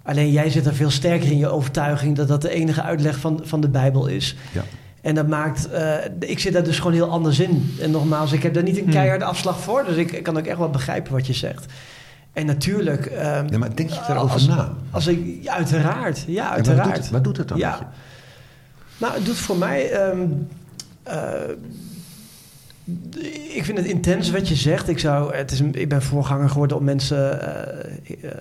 Alleen 0.03 0.31
jij 0.31 0.51
zit 0.51 0.67
er 0.67 0.75
veel 0.75 0.91
sterker 0.91 1.31
in 1.31 1.39
je 1.39 1.49
overtuiging 1.49 2.17
dat 2.17 2.29
dat 2.29 2.43
de 2.43 2.51
enige 2.51 2.83
uitleg 2.83 3.17
van, 3.19 3.41
van 3.43 3.61
de 3.61 3.69
Bijbel 3.69 4.07
is. 4.07 4.37
Ja. 4.53 4.63
En 5.01 5.15
dat 5.15 5.27
maakt, 5.29 5.71
eh, 5.71 5.95
ik 6.19 6.39
zit 6.39 6.53
daar 6.53 6.65
dus 6.65 6.77
gewoon 6.79 6.93
heel 6.93 7.11
anders 7.11 7.41
in. 7.41 7.77
En 7.81 7.91
nogmaals, 7.91 8.33
ik 8.33 8.43
heb 8.43 8.55
daar 8.55 8.63
niet 8.63 8.79
een 8.79 8.89
keiharde 8.91 9.25
afslag 9.25 9.61
voor, 9.61 9.85
dus 9.87 9.97
ik, 9.97 10.13
ik 10.13 10.23
kan 10.23 10.39
ook 10.39 10.47
echt 10.47 10.59
wel 10.59 10.71
begrijpen 10.71 11.13
wat 11.13 11.27
je 11.27 11.33
zegt. 11.33 11.67
En 12.33 12.47
natuurlijk. 12.47 13.07
ehm, 13.07 13.47
Ja, 13.51 13.59
maar 13.59 13.77
denk 13.77 13.91
je 13.91 14.01
daarover 14.07 14.33
als, 14.33 14.47
na? 14.47 14.73
Als 14.91 15.07
ik, 15.07 15.39
ja, 15.43 15.55
uiteraard. 15.55 16.25
Ja, 16.27 16.43
wat, 16.45 16.53
uiteraard. 16.53 16.85
doet 16.87 16.97
het, 16.97 17.11
wat 17.11 17.25
doet 17.25 17.37
het 17.37 17.49
dan 17.49 17.59
met 17.59 17.67
je? 17.67 17.85
Ja. 17.85 17.91
Nou, 18.99 19.15
het 19.15 19.25
doet 19.25 19.37
voor 19.39 19.57
mij. 19.57 19.91
ehm, 19.91 20.21
eh, 20.21 20.27
ik 23.49 23.65
vind 23.65 23.79
het 23.79 23.87
intens 23.87 24.31
wat 24.31 24.49
je 24.49 24.55
zegt. 24.55 24.89
Ik, 24.89 24.99
zou, 24.99 25.35
het 25.35 25.51
is 25.51 25.61
een, 25.61 25.75
ik 25.75 25.89
ben 25.89 26.03
voorganger 26.03 26.49
geworden 26.49 26.77
om 26.77 26.85
mensen 26.85 27.41
eh, 27.41 27.85
eh, 28.23 28.33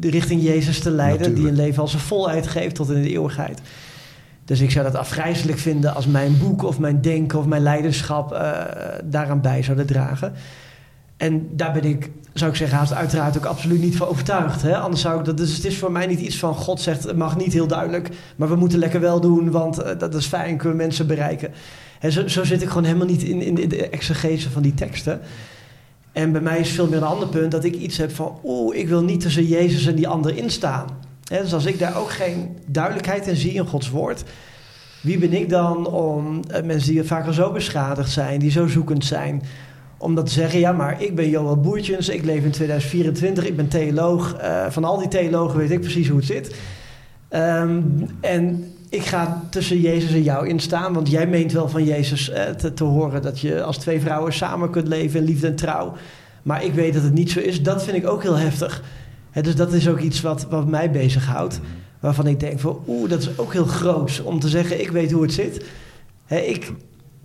richting 0.00 0.42
Jezus 0.42 0.78
te 0.78 0.90
leiden. 0.90 1.34
Die 1.34 1.48
een 1.48 1.56
leven 1.56 1.82
als 1.82 1.94
een 1.94 2.00
volheid 2.00 2.46
geeft 2.46 2.74
tot 2.74 2.90
in 2.90 3.02
de 3.02 3.10
eeuwigheid. 3.10 3.60
Dus 4.44 4.60
ik 4.60 4.70
zou 4.70 4.84
dat 4.84 4.96
afgrijzelijk 4.96 5.58
vinden 5.58 5.94
als 5.94 6.06
mijn 6.06 6.38
boek 6.38 6.62
of 6.62 6.78
mijn 6.78 7.00
denken 7.00 7.38
of 7.38 7.46
mijn 7.46 7.62
leiderschap 7.62 8.32
eh, 8.32 8.52
daaraan 9.04 9.40
bij 9.40 9.62
zouden 9.62 9.86
dragen. 9.86 10.32
En 11.16 11.48
daar 11.56 11.72
ben 11.72 11.84
ik, 11.84 12.10
zou 12.32 12.50
ik 12.50 12.56
zeggen, 12.56 12.78
haast 12.78 12.92
uiteraard 12.92 13.36
ook 13.36 13.44
absoluut 13.44 13.80
niet 13.80 13.96
van 13.96 14.08
overtuigd. 14.08 14.62
Hè? 14.62 14.76
Anders 14.76 15.00
zou 15.00 15.18
ik 15.18 15.24
dat. 15.24 15.36
Dus 15.36 15.56
het 15.56 15.64
is 15.64 15.78
voor 15.78 15.92
mij 15.92 16.06
niet 16.06 16.20
iets 16.20 16.38
van 16.38 16.54
God 16.54 16.80
zegt, 16.80 17.04
het 17.04 17.16
mag 17.16 17.36
niet 17.36 17.52
heel 17.52 17.66
duidelijk, 17.66 18.08
maar 18.36 18.48
we 18.48 18.56
moeten 18.56 18.78
lekker 18.78 19.00
wel 19.00 19.20
doen, 19.20 19.50
want 19.50 19.78
eh, 19.78 19.98
dat 19.98 20.14
is 20.14 20.26
fijn, 20.26 20.56
kunnen 20.56 20.76
we 20.76 20.82
mensen 20.82 21.06
bereiken. 21.06 21.50
En 22.02 22.12
zo, 22.12 22.28
zo 22.28 22.44
zit 22.44 22.62
ik 22.62 22.68
gewoon 22.68 22.84
helemaal 22.84 23.06
niet 23.06 23.22
in, 23.22 23.58
in 23.58 23.68
de 23.68 23.88
exegese 23.88 24.50
van 24.50 24.62
die 24.62 24.74
teksten. 24.74 25.20
En 26.12 26.32
bij 26.32 26.40
mij 26.40 26.58
is 26.58 26.70
veel 26.70 26.88
meer 26.88 26.96
een 26.96 27.02
ander 27.02 27.28
punt 27.28 27.50
dat 27.50 27.64
ik 27.64 27.74
iets 27.74 27.96
heb 27.96 28.14
van... 28.14 28.38
oeh, 28.44 28.76
ik 28.76 28.88
wil 28.88 29.02
niet 29.02 29.20
tussen 29.20 29.46
Jezus 29.46 29.86
en 29.86 29.94
die 29.94 30.08
ander 30.08 30.36
instaan. 30.36 30.86
Dus 31.22 31.54
als 31.54 31.64
ik 31.64 31.78
daar 31.78 31.96
ook 31.96 32.10
geen 32.10 32.56
duidelijkheid 32.66 33.26
in 33.26 33.36
zie 33.36 33.52
in 33.52 33.66
Gods 33.66 33.90
woord... 33.90 34.24
wie 35.02 35.18
ben 35.18 35.32
ik 35.32 35.48
dan 35.48 35.86
om 35.86 36.40
eh, 36.48 36.62
mensen 36.62 36.92
die 36.92 37.02
vaak 37.02 37.26
al 37.26 37.32
zo 37.32 37.52
beschadigd 37.52 38.10
zijn... 38.10 38.40
die 38.40 38.50
zo 38.50 38.66
zoekend 38.66 39.04
zijn... 39.04 39.42
om 39.98 40.14
dat 40.14 40.26
te 40.26 40.32
zeggen, 40.32 40.58
ja, 40.58 40.72
maar 40.72 41.02
ik 41.02 41.14
ben 41.14 41.28
Johan 41.28 41.62
Boertjens... 41.62 42.08
ik 42.08 42.24
leef 42.24 42.44
in 42.44 42.50
2024, 42.50 43.46
ik 43.46 43.56
ben 43.56 43.68
theoloog. 43.68 44.36
Uh, 44.40 44.66
van 44.70 44.84
al 44.84 44.98
die 44.98 45.08
theologen 45.08 45.58
weet 45.58 45.70
ik 45.70 45.80
precies 45.80 46.08
hoe 46.08 46.18
het 46.18 46.26
zit... 46.26 46.54
Um, 47.34 48.06
en 48.20 48.72
ik 48.92 49.04
ga 49.04 49.42
tussen 49.50 49.80
Jezus 49.80 50.12
en 50.12 50.22
jou 50.22 50.48
instaan, 50.48 50.92
want 50.92 51.10
jij 51.10 51.26
meent 51.26 51.52
wel 51.52 51.68
van 51.68 51.84
Jezus 51.84 52.30
eh, 52.30 52.50
te, 52.50 52.74
te, 52.74 52.84
horen 52.84 53.22
dat 53.22 53.40
je 53.40 53.62
als 53.62 53.78
twee 53.78 54.00
vrouwen 54.00 54.32
samen 54.32 54.70
kunt 54.70 54.88
leven 54.88 55.20
in 55.20 55.26
liefde 55.26 55.46
en 55.46 55.56
trouw. 55.56 55.92
Maar 56.42 56.64
ik 56.64 56.74
weet 56.74 56.94
dat 56.94 57.02
het 57.02 57.12
niet 57.12 57.30
zo 57.30 57.40
is. 57.40 57.62
Dat 57.62 57.84
vind 57.84 57.96
ik 57.96 58.06
ook 58.06 58.22
heel 58.22 58.36
heftig. 58.36 58.82
dus 59.42 59.56
dat 59.56 59.72
is 59.72 59.88
ook 59.88 59.98
iets 59.98 60.20
wat, 60.20 60.46
wat 60.50 60.66
mij 60.66 60.90
bezighoudt. 60.90 61.60
Waarvan 62.00 62.26
ik 62.26 62.40
denk 62.40 62.60
van, 62.60 62.78
oeh, 62.86 63.10
dat 63.10 63.20
is 63.20 63.38
ook 63.38 63.52
heel 63.52 63.64
groot 63.64 64.20
om 64.24 64.40
te 64.40 64.48
zeggen, 64.48 64.80
ik 64.80 64.90
weet 64.90 65.12
hoe 65.12 65.22
het 65.22 65.32
zit. 65.32 65.64
ik 66.26 66.72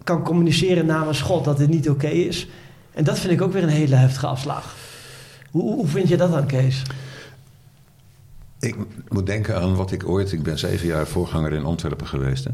kan 0.04 0.24
communiceren 0.24 0.86
namens 0.86 1.22
God 1.22 1.46
dat 1.46 1.58
dit 1.58 1.70
niet 1.70 1.90
oké 1.90 2.08
is. 2.08 2.48
En 2.94 3.04
dat 3.04 3.20
vind 3.20 3.34
ik 3.34 3.42
ook 3.42 3.54
weer 3.54 3.64
een 3.64 3.70
hele 3.70 3.96
heftige 3.96 4.28
afslag. 4.28 4.76
Hoe, 5.52 5.74
hoe 5.74 5.88
vind 5.88 6.08
je 6.08 6.18
dat 6.18 6.32
dan, 6.32 6.46
Kees? 6.46 6.84
Ik 8.60 8.76
moet 9.08 9.26
denken 9.26 9.62
aan 9.62 9.76
wat 9.76 9.92
ik 9.92 10.10
ooit... 10.10 10.32
Ik 10.32 10.44
ben 10.44 10.60
zeven 10.60 10.88
jaar 10.88 11.08
voorganger 11.08 11.54
in 11.54 11.64
Antwerpen 11.64 12.08
geweest. 12.08 12.44
Hè. 12.44 12.52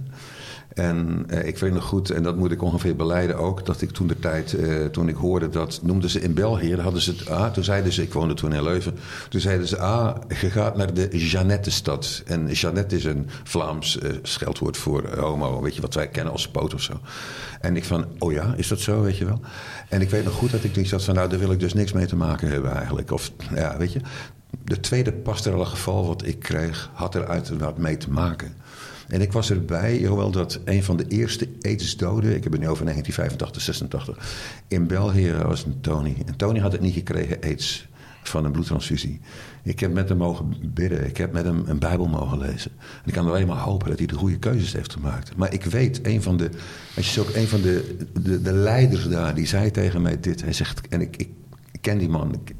En 0.73 1.23
eh, 1.27 1.47
ik 1.47 1.57
weet 1.57 1.73
nog 1.73 1.83
goed, 1.83 2.09
en 2.09 2.23
dat 2.23 2.37
moet 2.37 2.51
ik 2.51 2.61
ongeveer 2.61 2.95
beleiden 2.95 3.37
ook... 3.37 3.65
dat 3.65 3.81
ik 3.81 3.91
toen 3.91 4.07
de 4.07 4.19
tijd, 4.19 4.53
eh, 4.53 4.85
toen 4.85 5.07
ik 5.07 5.15
hoorde 5.15 5.49
dat... 5.49 5.79
noemden 5.83 6.09
ze 6.09 6.21
in 6.21 6.33
België, 6.33 6.75
hadden 6.75 7.01
ze 7.01 7.11
het... 7.11 7.29
Ah, 7.29 7.51
toen 7.51 7.63
zeiden 7.63 7.93
ze, 7.93 8.01
ik 8.01 8.13
woonde 8.13 8.33
toen 8.33 8.53
in 8.53 8.63
Leuven... 8.63 8.97
toen 9.29 9.41
zeiden 9.41 9.67
ze, 9.67 9.77
ah, 9.77 10.15
je 10.27 10.49
gaat 10.49 10.77
naar 10.77 10.93
de 10.93 11.17
Jeannette-stad. 11.17 12.23
En 12.25 12.51
Jeannette 12.51 12.95
is 12.95 13.03
een 13.03 13.29
Vlaams 13.43 13.99
uh, 14.03 14.11
scheldwoord 14.21 14.77
voor 14.77 15.17
homo... 15.17 15.61
weet 15.61 15.75
je, 15.75 15.81
wat 15.81 15.93
wij 15.93 16.07
kennen 16.07 16.33
als 16.33 16.47
poot 16.47 16.73
of 16.73 16.81
zo. 16.81 16.93
En 17.61 17.75
ik 17.75 17.85
van, 17.85 18.05
oh 18.19 18.31
ja, 18.31 18.53
is 18.57 18.67
dat 18.67 18.79
zo, 18.79 19.01
weet 19.01 19.17
je 19.17 19.25
wel? 19.25 19.39
En 19.89 20.01
ik 20.01 20.09
weet 20.09 20.23
nog 20.23 20.33
goed 20.33 20.51
dat 20.51 20.63
ik 20.63 20.87
zat 20.87 21.03
van... 21.03 21.15
nou, 21.15 21.29
daar 21.29 21.39
wil 21.39 21.51
ik 21.51 21.59
dus 21.59 21.73
niks 21.73 21.93
mee 21.93 22.05
te 22.05 22.15
maken 22.15 22.47
hebben 22.47 22.71
eigenlijk. 22.75 23.11
Of, 23.11 23.31
ja, 23.55 23.77
weet 23.77 23.93
je 23.93 23.99
de 24.63 24.79
tweede 24.79 25.13
pastorale 25.13 25.65
geval 25.65 26.07
wat 26.07 26.25
ik 26.25 26.39
kreeg, 26.39 26.89
had 26.93 27.15
er 27.15 27.27
uiteraard 27.27 27.77
mee 27.77 27.97
te 27.97 28.11
maken. 28.11 28.53
En 29.07 29.21
ik 29.21 29.31
was 29.31 29.49
erbij, 29.49 30.05
hoewel 30.05 30.31
dat 30.31 30.59
een 30.65 30.83
van 30.83 30.97
de 30.97 31.07
eerste 31.07 31.49
aidsdoden, 31.61 32.35
ik 32.35 32.43
heb 32.43 32.51
het 32.51 32.61
nu 32.61 32.69
over 32.69 32.85
1985, 32.85 33.61
86, 33.61 34.17
in 34.67 34.87
België 34.87 35.33
was 35.33 35.65
een 35.65 35.81
Tony. 35.81 36.15
En 36.25 36.35
Tony 36.35 36.59
had 36.59 36.71
het 36.71 36.81
niet 36.81 36.93
gekregen, 36.93 37.37
aids, 37.41 37.87
van 38.27 38.45
een 38.45 38.51
bloedtransfusie. 38.51 39.19
Ik 39.63 39.79
heb 39.79 39.93
met 39.93 40.09
hem 40.09 40.17
mogen 40.17 40.55
bidden, 40.73 41.07
ik 41.07 41.17
heb 41.17 41.31
met 41.31 41.45
hem 41.45 41.63
een 41.65 41.79
Bijbel 41.79 42.07
mogen 42.07 42.37
lezen. 42.37 42.71
En 42.79 43.03
ik 43.05 43.13
kan 43.13 43.27
alleen 43.27 43.47
maar 43.47 43.57
hopen 43.57 43.89
dat 43.89 43.97
hij 43.97 44.07
de 44.07 44.15
goede 44.15 44.39
keuzes 44.39 44.73
heeft 44.73 44.93
gemaakt. 44.93 45.35
Maar 45.35 45.53
ik 45.53 45.63
weet, 45.63 46.05
een 46.05 46.21
van 46.21 46.37
de, 46.37 46.49
als 46.95 47.13
je 47.13 47.21
ook 47.21 47.35
een 47.35 47.47
van 47.47 47.61
de, 47.61 47.97
de, 48.21 48.41
de 48.41 48.53
leiders 48.53 49.07
daar, 49.07 49.35
die 49.35 49.47
zei 49.47 49.71
tegen 49.71 50.01
mij 50.01 50.19
dit. 50.19 50.41
Hij 50.41 50.53
zegt, 50.53 50.87
en 50.87 51.01
ik, 51.01 51.17
ik, 51.17 51.29
ik 51.71 51.81
ken 51.81 51.97
die 51.97 52.09
man. 52.09 52.33
Ik, 52.33 52.55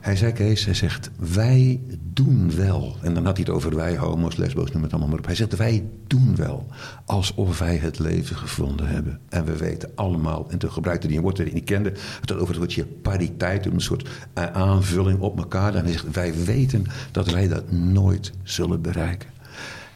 hij 0.00 0.16
zei, 0.16 0.32
Kees, 0.32 0.64
hij 0.64 0.74
zegt, 0.74 1.10
wij 1.34 1.80
doen 2.12 2.56
wel. 2.56 2.96
En 3.02 3.14
dan 3.14 3.24
had 3.24 3.36
hij 3.36 3.44
het 3.46 3.54
over 3.54 3.76
wij, 3.76 3.96
homo's, 3.96 4.36
lesbo's, 4.36 4.72
noem 4.72 4.82
het 4.82 4.90
allemaal 4.90 5.08
maar 5.10 5.18
op. 5.18 5.26
Hij 5.26 5.34
zegt, 5.34 5.56
wij 5.56 5.84
doen 6.06 6.36
wel 6.36 6.66
alsof 7.04 7.58
wij 7.58 7.76
het 7.76 7.98
leven 7.98 8.36
gevonden 8.36 8.86
hebben. 8.86 9.20
En 9.28 9.44
we 9.44 9.56
weten 9.56 9.90
allemaal, 9.94 10.46
en 10.50 10.58
toen 10.58 10.72
gebruikte 10.72 11.06
hij 11.06 11.16
een 11.16 11.22
woord 11.22 11.36
dat 11.36 11.46
ik 11.46 11.52
niet 11.52 11.64
kende... 11.64 11.92
het 12.20 12.32
over 12.32 12.48
het 12.48 12.56
woordje 12.56 12.86
pariteit, 12.86 13.66
een 13.66 13.80
soort 13.80 14.08
eh, 14.32 14.44
aanvulling 14.44 15.20
op 15.20 15.38
elkaar. 15.38 15.74
En 15.74 15.84
hij 15.84 15.92
zegt, 15.92 16.10
wij 16.10 16.44
weten 16.44 16.86
dat 17.10 17.30
wij 17.30 17.48
dat 17.48 17.72
nooit 17.72 18.32
zullen 18.42 18.82
bereiken. 18.82 19.28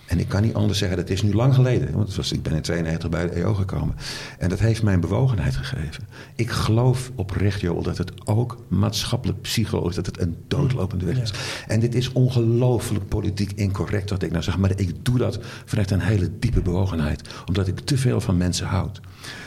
En 0.07 0.19
ik 0.19 0.29
kan 0.29 0.43
niet 0.43 0.55
anders 0.55 0.79
zeggen, 0.79 0.97
dat 0.97 1.11
is 1.11 1.23
nu 1.23 1.35
lang 1.35 1.55
geleden. 1.55 1.93
Want 1.93 2.15
was, 2.15 2.33
ik 2.33 2.43
ben 2.43 2.53
in 2.53 2.63
92 2.63 3.09
bij 3.09 3.29
de 3.29 3.31
EO 3.31 3.55
gekomen. 3.55 3.95
En 4.39 4.49
dat 4.49 4.59
heeft 4.59 4.83
mij 4.83 4.95
een 4.95 5.01
bewogenheid 5.01 5.57
gegeven. 5.57 6.07
Ik 6.35 6.51
geloof 6.51 7.11
oprecht, 7.15 7.61
Joel, 7.61 7.83
dat 7.83 7.99
het 7.99 8.27
ook 8.27 8.59
maatschappelijk 8.69 9.41
psychologisch... 9.41 9.95
dat 9.95 10.07
het 10.07 10.21
een 10.21 10.37
doodlopende 10.49 11.05
weg 11.05 11.21
is. 11.21 11.33
En 11.67 11.81
dit 11.81 11.95
is 11.95 12.13
ongelooflijk 12.13 13.09
politiek 13.09 13.53
incorrect 13.53 14.11
wat 14.11 14.23
ik 14.23 14.31
nou 14.31 14.43
zeg. 14.43 14.59
Maar 14.59 14.73
ik 14.77 15.05
doe 15.05 15.19
dat 15.19 15.39
vanuit 15.65 15.91
een 15.91 16.01
hele 16.01 16.31
diepe 16.39 16.63
bewogenheid. 16.63 17.29
Omdat 17.47 17.67
ik 17.67 17.81
te 17.81 17.99
veel 17.99 18.21
van 18.21 18.37
mensen 18.37 18.67
houd. 18.67 19.01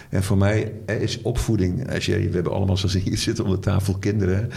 En 0.10 0.24
voor 0.24 0.38
mij 0.38 0.72
is 0.86 1.22
opvoeding... 1.22 1.94
Als 1.94 2.06
je, 2.06 2.18
we 2.28 2.34
hebben 2.34 2.54
allemaal 2.54 2.78
zoals 2.78 2.94
hier 2.94 3.18
zitten 3.18 3.46
om 3.46 3.52
de 3.52 3.60
tafel 3.60 3.98
kinderen... 3.98 4.50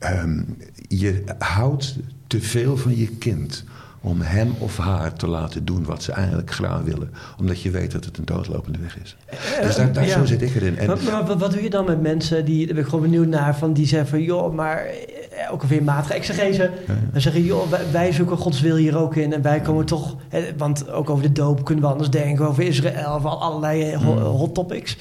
Um, 0.00 0.56
je 0.88 1.24
houdt 1.38 1.96
te 2.26 2.40
veel 2.40 2.76
van 2.76 2.96
je 2.96 3.06
kind 3.06 3.64
om 4.04 4.20
hem 4.20 4.54
of 4.58 4.76
haar 4.76 5.12
te 5.12 5.26
laten 5.26 5.64
doen 5.64 5.84
wat 5.84 6.02
ze 6.02 6.12
eigenlijk 6.12 6.50
graag 6.50 6.80
willen. 6.80 7.10
Omdat 7.38 7.60
je 7.60 7.70
weet 7.70 7.92
dat 7.92 8.04
het 8.04 8.18
een 8.18 8.24
doodlopende 8.24 8.78
weg 8.78 8.98
is. 9.02 9.16
Dus 9.62 9.76
daar, 9.76 9.92
daar 9.92 10.06
zo 10.06 10.24
zit 10.24 10.42
ik 10.42 10.54
erin. 10.54 10.78
En, 10.78 10.86
maar, 10.86 11.26
wat, 11.26 11.38
wat, 11.38 11.52
doe 11.52 11.62
je 11.62 11.70
dan 11.70 11.84
met 11.84 12.00
mensen 12.00 12.44
die, 12.44 12.64
daar 12.64 12.74
ben 12.74 12.82
ik 12.82 12.88
gewoon 12.88 13.10
benieuwd 13.10 13.26
naar, 13.26 13.56
van 13.56 13.72
die 13.72 13.86
zeggen 13.86 14.08
van 14.08 14.22
joh, 14.22 14.54
maar 14.54 14.84
eh, 14.84 15.52
ook 15.52 15.62
alweer 15.62 15.82
matige 15.82 16.14
exegese. 16.14 16.70
Ja. 16.86 16.94
Dan 17.12 17.20
zeggen 17.20 17.42
joh, 17.42 17.70
wij, 17.70 17.80
wij, 17.92 18.12
zoeken 18.12 18.36
Gods 18.36 18.60
wil 18.60 18.76
hier 18.76 18.98
ook 18.98 19.16
in 19.16 19.32
en 19.32 19.42
wij 19.42 19.60
komen 19.60 19.84
toch, 19.84 20.16
want 20.56 20.90
ook 20.90 21.10
over 21.10 21.22
de 21.22 21.32
doop 21.32 21.64
kunnen 21.64 21.84
we 21.84 21.90
anders 21.90 22.10
denken, 22.10 22.48
over 22.48 22.62
Israël, 22.62 23.14
over 23.14 23.30
allerlei 23.30 23.90
eh, 23.90 23.98
hmm. 23.98 24.18
hot 24.18 24.54
topics. 24.54 24.96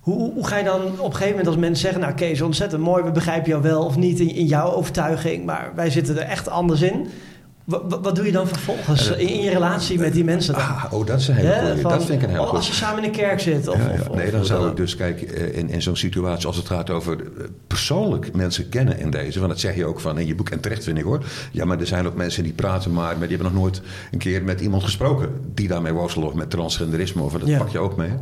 Hoe, 0.00 0.32
hoe, 0.32 0.46
ga 0.46 0.58
je 0.58 0.64
dan 0.64 0.82
op 0.82 0.98
een 0.98 1.12
gegeven 1.12 1.28
moment 1.28 1.46
als 1.46 1.56
mensen 1.56 1.80
zeggen... 1.80 2.00
nou 2.00 2.14
Kees, 2.14 2.40
ontzettend 2.40 2.82
mooi, 2.82 3.02
we 3.02 3.10
begrijpen 3.10 3.50
jou 3.50 3.62
wel 3.62 3.84
of 3.84 3.96
niet 3.96 4.20
in, 4.20 4.34
in 4.34 4.46
jouw 4.46 4.72
overtuiging... 4.72 5.44
maar 5.44 5.72
wij 5.74 5.90
zitten 5.90 6.16
er 6.16 6.22
echt 6.22 6.48
anders 6.48 6.82
in. 6.82 7.06
Wat, 7.70 7.98
wat, 8.02 8.16
doe 8.16 8.24
je 8.24 8.32
dan 8.32 8.48
vervolgens 8.48 9.10
in 9.10 9.42
je 9.42 9.50
relatie 9.50 9.98
met 9.98 10.12
die 10.12 10.24
mensen 10.24 10.54
dan? 10.54 10.62
Ah, 10.62 10.84
oh, 10.90 11.06
dat 11.06 11.20
is 11.20 11.28
een 11.28 11.34
hele. 11.34 11.82
Dat 11.82 12.04
vind 12.04 12.22
ik 12.22 12.28
een 12.28 12.34
hele 12.34 12.46
Als 12.46 12.66
je 12.66 12.72
samen 12.72 13.04
in 13.04 13.12
de 13.12 13.18
kerk 13.18 13.40
zit? 13.40 13.68
Of, 13.68 13.76
ja, 13.76 13.92
ja. 13.92 14.14
nee, 14.14 14.30
dan 14.30 14.44
zou 14.44 14.70
ik 14.70 14.76
dus, 14.76 14.96
kijk, 14.96 15.22
eh, 15.22 15.56
in, 15.56 15.70
in 15.70 15.82
zo'n 15.82 15.96
situatie 15.96 16.46
als 16.46 16.56
het 16.56 16.66
gaat 16.66 16.90
over 16.90 17.20
eh, 17.20 17.44
persoonlijk 17.66 18.34
mensen 18.34 18.68
kennen 18.68 18.98
in 18.98 19.10
deze. 19.10 19.38
Want 19.38 19.50
dat 19.50 19.60
zeg 19.60 19.76
je 19.76 19.84
ook 19.84 20.00
van 20.00 20.18
in 20.18 20.26
je 20.26 20.34
boek 20.34 20.48
en 20.48 20.60
terecht 20.60 20.84
vind 20.84 20.98
ik 20.98 21.04
hoor. 21.04 21.24
Ja, 21.52 21.64
maar 21.64 21.80
er 21.80 21.86
zijn 21.86 22.06
ook 22.06 22.14
mensen 22.14 22.42
die 22.42 22.52
praten 22.52 22.92
maar, 22.92 23.18
maar 23.18 23.28
die 23.28 23.36
hebben 23.36 23.54
nog 23.54 23.62
nooit 23.62 23.80
een 24.10 24.18
keer 24.18 24.42
met 24.42 24.60
iemand 24.60 24.82
gesproken. 24.82 25.28
Die 25.54 25.68
daarmee 25.68 25.92
worstelen 25.92 26.28
of 26.28 26.34
met 26.34 26.50
transgenderisme 26.50 27.22
of 27.22 27.32
dat 27.32 27.58
pak 27.58 27.68
je 27.68 27.78
ook 27.78 27.96
mee. 27.96 28.12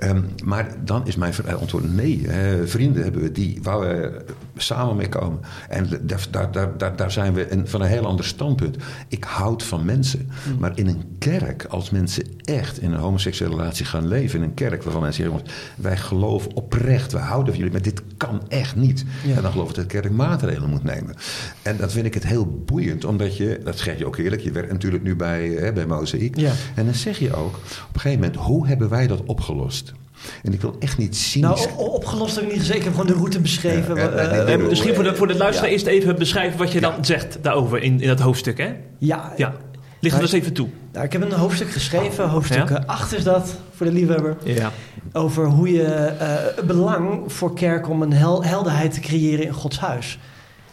Um, 0.00 0.28
maar 0.44 0.74
dan 0.84 1.06
is 1.06 1.16
mijn 1.16 1.34
antwoord 1.60 1.94
nee. 1.94 2.26
vrienden 2.64 3.02
hebben 3.02 3.22
we 3.22 3.32
die 3.32 3.58
waar 3.62 3.80
we 3.80 4.24
samen 4.62 4.96
mee 4.96 5.08
komen. 5.08 5.40
En 5.68 5.88
daar, 6.02 6.26
daar, 6.30 6.78
daar, 6.78 6.96
daar 6.96 7.10
zijn 7.10 7.34
we 7.34 7.62
van 7.64 7.80
een 7.80 7.88
heel 7.88 8.06
ander 8.06 8.24
standpunt. 8.24 8.76
Ik 9.08 9.24
houd 9.24 9.62
van 9.62 9.84
mensen. 9.84 10.30
Hmm. 10.44 10.58
Maar 10.58 10.72
in 10.74 10.86
een 10.86 11.16
kerk, 11.18 11.64
als 11.64 11.90
mensen 11.90 12.24
echt 12.38 12.80
in 12.80 12.92
een 12.92 12.98
homoseksuele 12.98 13.56
relatie 13.56 13.84
gaan 13.84 14.08
leven... 14.08 14.38
in 14.38 14.44
een 14.44 14.54
kerk 14.54 14.82
waarvan 14.82 15.02
mensen 15.02 15.24
zeggen... 15.24 15.42
wij 15.76 15.96
geloven 15.96 16.54
oprecht, 16.54 17.12
we 17.12 17.18
houden 17.18 17.48
van 17.48 17.56
jullie... 17.56 17.72
maar 17.72 17.82
dit 17.82 18.02
kan 18.16 18.42
echt 18.48 18.76
niet. 18.76 19.04
En 19.36 19.42
dan 19.42 19.50
geloof 19.50 19.68
ik 19.68 19.74
dat 19.74 19.90
de 19.90 20.00
kerk 20.00 20.12
maatregelen 20.12 20.70
moet 20.70 20.84
nemen. 20.84 21.14
En 21.62 21.76
dat 21.76 21.92
vind 21.92 22.06
ik 22.06 22.14
het 22.14 22.26
heel 22.26 22.64
boeiend, 22.66 23.04
omdat 23.04 23.36
je... 23.36 23.60
dat 23.64 23.78
zeg 23.78 23.98
je 23.98 24.06
ook 24.06 24.16
eerlijk, 24.16 24.42
je 24.42 24.52
werkt 24.52 24.72
natuurlijk 24.72 25.02
nu 25.02 25.16
bij, 25.16 25.48
hè, 25.48 25.72
bij 25.72 25.86
Mozaïek. 25.86 26.36
En 26.74 26.84
dan 26.84 26.94
zeg 26.94 27.18
je 27.18 27.34
ook 27.34 27.54
op 27.54 27.94
een 27.94 28.00
gegeven 28.00 28.20
moment... 28.20 28.36
hoe 28.36 28.66
hebben 28.66 28.88
wij 28.88 29.06
dat 29.06 29.22
opgelost? 29.24 29.92
En 30.42 30.52
ik 30.52 30.60
wil 30.60 30.76
echt 30.78 30.98
niet 30.98 31.16
zien. 31.16 31.42
Nou, 31.42 31.68
opgelost 31.76 32.34
heb 32.34 32.44
ik 32.44 32.50
niet 32.50 32.60
gezegd. 32.60 32.78
Ik 32.78 32.84
heb 32.84 32.92
gewoon 32.92 33.06
de 33.06 33.14
route 33.14 33.40
beschreven. 33.40 33.96
Ja, 33.96 34.48
uh, 34.48 34.68
misschien 34.68 34.94
voor 34.94 35.04
de, 35.04 35.14
voor 35.14 35.26
de 35.26 35.36
luisteraar 35.36 35.70
eerst 35.70 35.86
even 35.86 36.18
beschrijven 36.18 36.58
wat 36.58 36.72
je 36.72 36.80
dan 36.80 37.04
zegt 37.04 37.38
daarover 37.42 37.82
in, 37.82 38.00
in 38.00 38.08
dat 38.08 38.20
hoofdstuk, 38.20 38.58
hè? 38.58 38.72
Ja. 38.98 39.32
ja. 39.36 39.54
Ligt 40.00 40.14
er 40.14 40.20
dus 40.20 40.32
even 40.32 40.52
toe. 40.52 40.68
Nou, 40.92 41.04
ik 41.04 41.12
heb 41.12 41.22
een 41.22 41.32
hoofdstuk 41.32 41.70
geschreven. 41.70 42.28
Hoofdstuk 42.28 42.70
8 42.86 43.14
is 43.14 43.24
dat, 43.24 43.56
voor 43.74 43.86
de 43.86 43.92
liefhebber. 43.92 44.36
Ja. 44.44 44.70
Over 45.12 45.46
hoe 45.46 45.72
je 45.72 45.82
het 45.82 46.66
belang 46.66 47.32
voor 47.32 47.54
kerk 47.54 47.88
om 47.88 48.02
een 48.02 48.12
hel 48.12 48.44
helderheid 48.44 48.94
te 48.94 49.00
creëren 49.00 49.44
in 49.44 49.52
Gods 49.52 49.78
huis. 49.78 50.18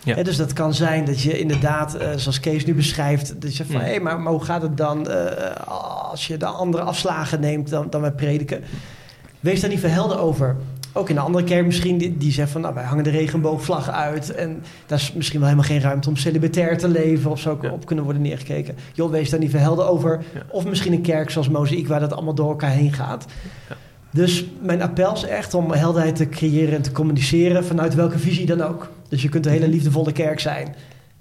Ja. 0.04 0.24
dus 0.24 0.38
dat 0.38 0.54
kan 0.54 0.74
zijn 0.74 1.06
dat 1.06 1.22
je 1.22 1.40
inderdaad, 1.40 1.98
zoals 2.16 2.40
Kees 2.40 2.66
nu 2.66 2.74
beschrijft, 2.74 3.42
dat 3.42 3.58
je 3.58 3.66
van 3.66 3.76
hé, 3.82 3.88
hey, 3.88 4.00
maar, 4.00 4.20
maar, 4.20 4.32
hoe 4.32 4.44
gaat 4.44 4.62
het 4.62 4.78
dan 4.78 5.08
als 5.66 6.28
je 6.28 6.38
de 6.38 6.46
andere 6.46 6.84
afslagen 6.84 7.40
neemt 7.40 7.70
dan, 7.70 7.90
dan 7.90 8.02
wij 8.02 8.12
prediken? 8.12 8.64
Wees 9.40 9.62
daar 9.62 9.70
niet 9.70 9.80
verhelder 9.80 10.20
over. 10.20 10.56
Ook 10.94 11.10
in 11.10 11.18
een 11.18 11.24
andere 11.24 11.44
kerk 11.44 11.66
misschien, 11.66 11.98
die, 11.98 12.18
die 12.18 12.32
zegt 12.32 12.52
van... 12.52 12.62
nou, 12.62 12.74
wij 12.74 12.84
hangen 12.84 13.04
de 13.04 13.10
regenboogvlag 13.10 13.90
uit... 13.90 14.36
en 14.36 14.64
daar 14.86 14.98
is 14.98 15.14
misschien 15.14 15.40
wel 15.40 15.50
helemaal 15.50 15.70
geen 15.70 15.82
ruimte 15.82 16.10
om 16.10 16.16
celibatair 16.16 16.78
te 16.78 16.88
leven... 16.88 17.32
of 17.32 17.40
zo 17.40 17.60
op 17.72 17.86
kunnen 17.86 18.04
worden 18.04 18.22
neergekeken. 18.22 18.76
Joh, 18.94 19.12
wees 19.12 19.30
daar 19.30 19.40
niet 19.40 19.50
verhelder 19.50 19.88
over. 19.88 20.24
Of 20.52 20.66
misschien 20.66 20.94
een 20.94 21.02
kerk 21.02 21.30
zoals 21.30 21.50
Mozaïek... 21.50 21.88
waar 21.88 22.00
dat 22.00 22.14
allemaal 22.14 22.34
door 22.34 22.50
elkaar 22.50 22.72
heen 22.72 22.94
gaat. 22.94 23.26
Ja. 23.70 23.76
Dus 24.12 24.46
mijn 24.62 24.82
appel 24.82 25.14
is 25.14 25.24
echt 25.24 25.54
om 25.54 25.72
helderheid 25.72 26.16
te 26.16 26.30
creëren 26.30 26.76
en 26.76 26.82
te 26.82 26.92
communiceren... 26.92 27.66
vanuit 27.66 27.96
welke 27.96 28.20
visie 28.20 28.46
dan 28.46 28.62
ook. 28.62 28.90
Dus 29.10 29.22
je 29.22 29.30
kunt 29.30 29.46
een 29.46 29.52
hele 29.52 29.68
liefdevolle 29.68 30.12
kerk 30.12 30.40
zijn... 30.40 30.76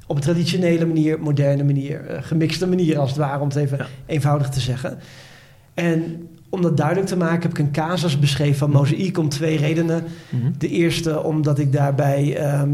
op 0.07 0.17
een 0.17 0.23
traditionele 0.23 0.87
manier, 0.87 1.21
moderne 1.21 1.65
manier... 1.65 2.11
Uh, 2.11 2.17
gemixte 2.21 2.67
manier 2.67 2.99
als 2.99 3.09
het 3.09 3.19
ware, 3.19 3.41
om 3.41 3.49
het 3.49 3.57
even 3.57 3.87
eenvoudig 4.07 4.49
te 4.49 4.61
zeggen... 4.61 4.99
En 5.75 6.29
om 6.51 6.63
dat 6.63 6.77
duidelijk 6.77 7.07
te 7.07 7.17
maken 7.17 7.43
heb 7.43 7.51
ik 7.51 7.59
een 7.59 7.73
casus 7.73 8.19
beschreven 8.19 8.57
van 8.57 8.71
Mozaïek 8.71 9.19
om 9.19 9.29
twee 9.29 9.57
redenen. 9.57 10.05
Mhm. 10.29 10.53
De 10.59 10.69
eerste 10.69 11.23
omdat 11.23 11.59
ik 11.59 11.73
daarbij 11.73 12.37
ehm, 12.37 12.71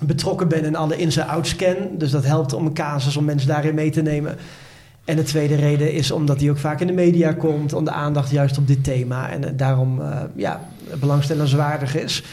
betrokken 0.00 0.48
ben 0.48 0.64
en 0.64 0.74
alle 0.74 0.96
ins 0.96 1.16
en 1.16 1.26
outs 1.26 1.56
ken. 1.56 1.98
Dus 1.98 2.10
dat 2.10 2.24
helpt 2.24 2.52
om 2.52 2.66
een 2.66 2.72
casus 2.72 3.16
om 3.16 3.24
mensen 3.24 3.48
daarin 3.48 3.74
mee 3.74 3.90
te 3.90 4.02
nemen. 4.02 4.36
En 5.04 5.16
de 5.16 5.22
tweede 5.22 5.54
reden 5.54 5.92
is 5.92 6.10
omdat 6.10 6.40
hij 6.40 6.50
ook 6.50 6.58
vaak 6.58 6.80
in 6.80 6.86
de 6.86 6.92
media 6.92 7.32
komt, 7.32 7.72
om 7.72 7.84
de 7.84 7.90
aandacht 7.90 8.30
juist 8.30 8.58
op 8.58 8.66
dit 8.66 8.84
thema. 8.84 9.30
En 9.30 9.44
eh, 9.44 9.50
daarom 9.56 10.00
uh, 10.00 10.20
ja, 10.36 10.68
belangstellenswaardig 11.00 11.96
is. 11.96 12.24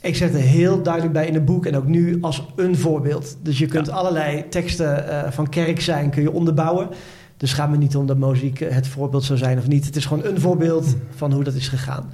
Ik 0.00 0.16
zet 0.16 0.34
er 0.34 0.40
heel 0.40 0.82
duidelijk 0.82 1.12
bij 1.12 1.26
in 1.26 1.34
het 1.34 1.44
boek 1.44 1.66
en 1.66 1.76
ook 1.76 1.86
nu 1.86 2.18
als 2.20 2.46
een 2.56 2.76
voorbeeld. 2.76 3.36
Dus 3.42 3.58
je 3.58 3.66
kunt 3.66 3.90
allerlei 3.90 4.48
teksten 4.48 5.04
uh, 5.08 5.30
van 5.30 5.48
kerk 5.48 5.80
zijn, 5.80 6.10
kun 6.10 6.22
je 6.22 6.32
onderbouwen. 6.32 6.88
Dus 7.36 7.52
gaat 7.52 7.70
me 7.70 7.76
niet 7.76 7.96
om 7.96 8.06
dat 8.06 8.16
muziek 8.16 8.58
het 8.58 8.88
voorbeeld 8.88 9.24
zou 9.24 9.38
zijn 9.38 9.58
of 9.58 9.66
niet. 9.66 9.84
Het 9.84 9.96
is 9.96 10.04
gewoon 10.04 10.24
een 10.24 10.40
voorbeeld 10.40 10.96
van 11.16 11.32
hoe 11.32 11.44
dat 11.44 11.54
is 11.54 11.68
gegaan. 11.68 12.10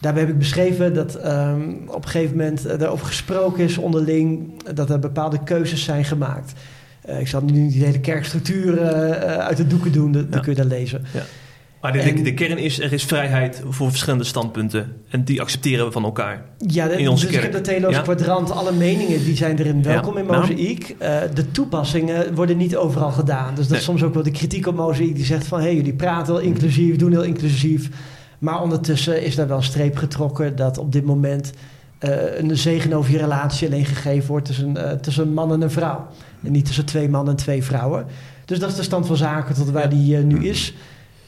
Daarbij 0.00 0.22
heb 0.22 0.30
ik 0.30 0.38
beschreven 0.38 0.94
dat 0.94 1.26
um, 1.26 1.82
op 1.86 2.04
een 2.04 2.10
gegeven 2.10 2.36
moment 2.36 2.64
erover 2.64 3.06
gesproken 3.06 3.64
is 3.64 3.78
onderling, 3.78 4.62
dat 4.74 4.90
er 4.90 4.98
bepaalde 4.98 5.42
keuzes 5.44 5.84
zijn 5.84 6.04
gemaakt. 6.04 6.52
Uh, 7.08 7.20
ik 7.20 7.28
zal 7.28 7.42
nu 7.42 7.52
niet 7.52 7.72
de 7.72 7.84
hele 7.84 8.00
kerkstructuur 8.00 8.74
uh, 8.74 8.90
uit 9.22 9.56
de 9.56 9.66
doeken 9.66 9.92
doen, 9.92 10.12
dat, 10.12 10.26
ja. 10.30 10.38
kun 10.38 10.50
je 10.50 10.56
daar 10.56 10.66
lezen. 10.66 11.04
Ja. 11.12 11.22
Maar 11.82 11.92
de, 11.92 11.98
en, 11.98 12.16
de, 12.16 12.22
de, 12.22 12.34
kern 12.34 12.58
is, 12.58 12.80
er 12.80 12.92
is 12.92 13.04
vrijheid 13.04 13.62
voor 13.68 13.90
verschillende 13.90 14.24
standpunten. 14.24 14.96
En 15.08 15.24
die 15.24 15.40
accepteren 15.40 15.86
we 15.86 15.92
van 15.92 16.04
elkaar 16.04 16.44
ja, 16.58 16.88
de, 16.88 16.96
in 16.96 17.08
onze 17.08 17.26
dus 17.26 17.34
kerk. 17.34 17.46
ik 17.46 17.52
heb 17.52 17.80
dat 17.82 17.92
ja? 17.92 18.00
kwadrant, 18.00 18.50
alle 18.50 18.72
meningen 18.72 19.24
die 19.24 19.36
zijn 19.36 19.58
erin 19.58 19.82
welkom 19.82 20.16
in 20.16 20.26
Mozaïek. 20.26 20.96
Uh, 21.02 21.18
de 21.34 21.50
toepassingen 21.50 22.34
worden 22.34 22.56
niet 22.56 22.76
overal 22.76 23.10
gedaan. 23.10 23.54
Dus 23.54 23.68
dat 23.68 23.78
is 23.78 23.84
soms 23.84 24.02
ook 24.02 24.14
wel 24.14 24.22
de 24.22 24.30
kritiek 24.30 24.66
op 24.66 24.74
Mozaïek. 24.74 25.14
Die 25.14 25.24
zegt 25.24 25.46
van, 25.46 25.58
hé, 25.58 25.64
hey, 25.64 25.74
jullie 25.74 25.94
praten 25.94 26.34
heel 26.34 26.42
inclusief, 26.42 26.96
doen 26.96 27.10
heel 27.10 27.24
inclusief. 27.24 27.88
Maar 28.38 28.62
ondertussen 28.62 29.22
is 29.22 29.34
daar 29.34 29.48
wel 29.48 29.56
een 29.56 29.62
streep 29.62 29.96
getrokken 29.96 30.56
dat 30.56 30.78
op 30.78 30.92
dit 30.92 31.04
moment... 31.04 31.52
Uh, 32.00 32.38
een 32.38 32.56
zegen 32.56 32.92
over 32.92 33.12
je 33.12 33.18
relatie 33.18 33.68
alleen 33.68 33.84
gegeven 33.84 34.28
wordt 34.28 34.46
tussen, 34.46 34.76
uh, 34.76 34.90
tussen 34.90 35.26
een 35.26 35.34
man 35.34 35.52
en 35.52 35.60
een 35.60 35.70
vrouw. 35.70 36.06
En 36.42 36.52
niet 36.52 36.64
tussen 36.64 36.84
twee 36.84 37.08
mannen 37.08 37.34
en 37.34 37.38
twee 37.38 37.62
vrouwen. 37.62 38.06
Dus 38.44 38.58
dat 38.58 38.70
is 38.70 38.76
de 38.76 38.82
stand 38.82 39.06
van 39.06 39.16
zaken 39.16 39.54
tot 39.54 39.70
waar 39.70 39.88
die 39.88 40.16
nu 40.16 40.48
is. 40.48 40.74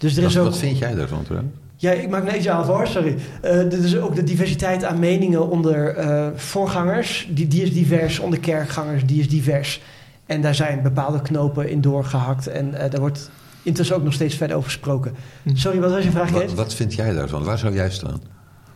Dus 0.04 0.16
er 0.16 0.22
wat, 0.22 0.30
is 0.30 0.38
ook... 0.38 0.44
wat 0.44 0.58
vind 0.58 0.78
jij 0.78 0.94
daarvan 0.94 1.22
trouwens? 1.24 1.52
Ja, 1.76 1.90
ik 1.90 2.08
maak 2.08 2.32
een 2.32 2.50
aan 2.50 2.64
voor, 2.64 2.86
sorry. 2.86 3.16
Uh, 3.44 3.50
er 3.50 3.84
is 3.84 3.96
ook 3.96 4.14
de 4.14 4.24
diversiteit 4.24 4.84
aan 4.84 4.98
meningen 4.98 5.50
onder 5.50 5.98
uh, 5.98 6.26
voorgangers. 6.34 7.28
Die, 7.30 7.48
die 7.48 7.62
is 7.62 7.72
divers, 7.72 8.18
onder 8.18 8.40
kerkgangers, 8.40 9.06
die 9.06 9.20
is 9.20 9.28
divers. 9.28 9.80
En 10.26 10.42
daar 10.42 10.54
zijn 10.54 10.82
bepaalde 10.82 11.22
knopen 11.22 11.70
in 11.70 11.80
doorgehakt. 11.80 12.46
En 12.46 12.68
uh, 12.68 12.78
daar 12.90 13.00
wordt 13.00 13.30
intussen 13.62 13.96
ook 13.96 14.02
nog 14.02 14.12
steeds 14.12 14.34
verder 14.34 14.56
over 14.56 14.70
gesproken. 14.70 15.14
Sorry, 15.52 15.80
wat 15.80 15.90
was 15.90 16.04
je 16.04 16.10
vraag, 16.10 16.30
wat, 16.30 16.52
wat 16.52 16.74
vind 16.74 16.94
jij 16.94 17.12
daarvan? 17.12 17.44
Waar 17.44 17.58
zou 17.58 17.74
jij 17.74 17.90
staan? 17.90 18.20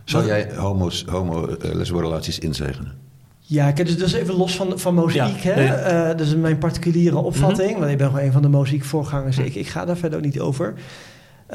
Zou 0.03 0.23
wat? 0.23 0.31
jij 0.31 0.55
homo's, 0.55 1.05
homo-lesbo-relaties 1.09 2.39
inzegenen? 2.39 2.93
Ja, 3.39 3.71
kijk, 3.71 3.87
dus, 3.87 3.97
dus 3.97 4.13
even 4.13 4.35
los 4.35 4.55
van, 4.55 4.79
van 4.79 4.93
mozaïek. 4.93 5.37
Ja, 5.37 5.53
hè? 5.53 5.63
Ja. 5.63 6.09
Uh, 6.09 6.17
dus 6.17 6.35
mijn 6.35 6.57
particuliere 6.57 7.17
opvatting. 7.17 7.67
Mm 7.67 7.73
-hmm. 7.73 7.79
Want 7.79 7.91
ik 7.91 7.97
ben 7.97 8.07
gewoon 8.07 8.23
een 8.23 8.31
van 8.31 8.41
de 8.41 8.49
mozaïekvoorgangers. 8.49 9.37
Ik, 9.37 9.55
ik 9.55 9.67
ga 9.67 9.85
daar 9.85 9.97
verder 9.97 10.17
ook 10.17 10.25
niet 10.25 10.39
over. 10.39 10.73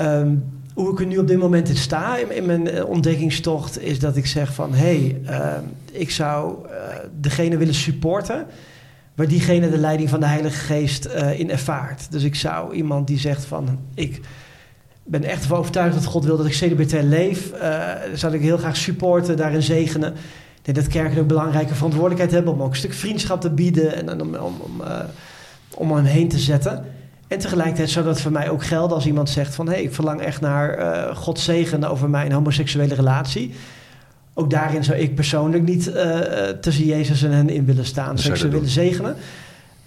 Um, 0.01 0.45
hoe 0.75 0.93
ik 0.93 1.01
er 1.01 1.07
nu 1.07 1.19
op 1.19 1.27
dit 1.27 1.39
moment 1.39 1.69
in 1.69 1.77
sta 1.77 2.17
in, 2.17 2.47
mijn 2.47 2.85
ontdekkingstocht... 2.85 3.81
is 3.81 3.99
dat 3.99 4.17
ik 4.17 4.27
zeg 4.27 4.55
van... 4.55 4.75
hé, 4.75 4.97
hey, 4.97 5.21
uh, 5.23 5.53
ik 5.93 6.11
zou 6.11 6.67
uh, 6.67 6.71
degene 7.21 7.57
willen 7.57 7.75
supporten... 7.75 8.47
waar 9.15 9.29
diegene 9.29 9.71
de 9.71 9.79
leiding 9.79 10.09
van 10.09 10.21
de 10.21 10.27
Heilige 10.27 10.57
Geest 10.57 11.07
uh, 11.07 11.39
in 11.39 11.51
ervaart. 11.51 12.13
Dus 12.13 12.23
ik 12.23 12.35
zou 12.35 12.75
iemand 12.75 13.07
die 13.07 13.19
zegt 13.19 13.45
van... 13.45 13.79
ik 13.95 14.21
ben 15.05 15.25
echt 15.25 15.43
ervan 15.43 15.59
overtuigd 15.59 15.95
dat 15.95 16.05
God 16.05 16.25
wil 16.25 16.37
dat 16.37 16.47
ik 16.47 16.55
celibatair 16.55 17.03
leef... 17.03 17.53
zou 18.15 18.35
ik 18.35 18.41
heel 18.41 18.59
graag 18.59 18.77
supporten, 18.77 19.37
daarin 19.37 19.63
zegenen... 19.63 20.15
Ik 20.65 20.75
denk 20.75 20.87
dat 20.87 20.95
kerken 20.95 21.19
een 21.19 21.27
belangrijke 21.27 21.75
verantwoordelijkheid 21.75 22.33
hebben 22.33 22.53
om 22.53 22.63
ook 22.63 22.71
een 22.71 22.77
stuk 22.77 22.93
vriendschap 22.93 23.41
te 23.41 23.51
bieden 23.51 24.09
en 24.09 24.21
om, 24.21 24.35
om, 24.35 24.55
om, 24.61 24.81
uh, 24.81 24.99
om 25.75 25.93
hem 25.93 26.05
heen 26.05 26.29
te 26.29 26.39
zetten. 26.39 26.85
En 27.35 27.41
tegelijkertijd 27.41 27.91
zou 27.91 28.05
dat 28.05 28.21
voor 28.21 28.33
mij 28.33 28.51
ook 28.51 28.65
gelden 28.65 28.97
als 28.97 29.07
iemand 29.07 29.31
zegt 29.31 29.55
van 29.55 29.67
hé, 29.67 29.73
hey, 29.73 29.83
ik 29.83 29.95
verlang 29.95 30.21
echt 30.21 30.41
naar 30.41 30.79
uh, 30.79 31.17
Gods 31.17 31.45
zegen 31.45 31.85
over 31.85 32.11
mijn 32.11 32.33
homoseksuele 32.33 32.95
relatie. 32.95 33.55
Ook 34.35 34.51
daarin 34.51 34.85
zou 34.85 34.99
ik 34.99 35.15
persoonlijk 35.15 35.63
niet 35.63 35.89
uh, 35.89 36.19
tussen 36.61 36.85
Jezus 36.85 37.23
en 37.23 37.31
hen 37.31 37.49
in 37.49 37.65
willen 37.65 37.85
staan. 37.85 38.19
Zou 38.19 38.35
ik 38.35 38.41
ze 38.41 38.49
willen 38.49 38.69
zegenen. 38.69 39.17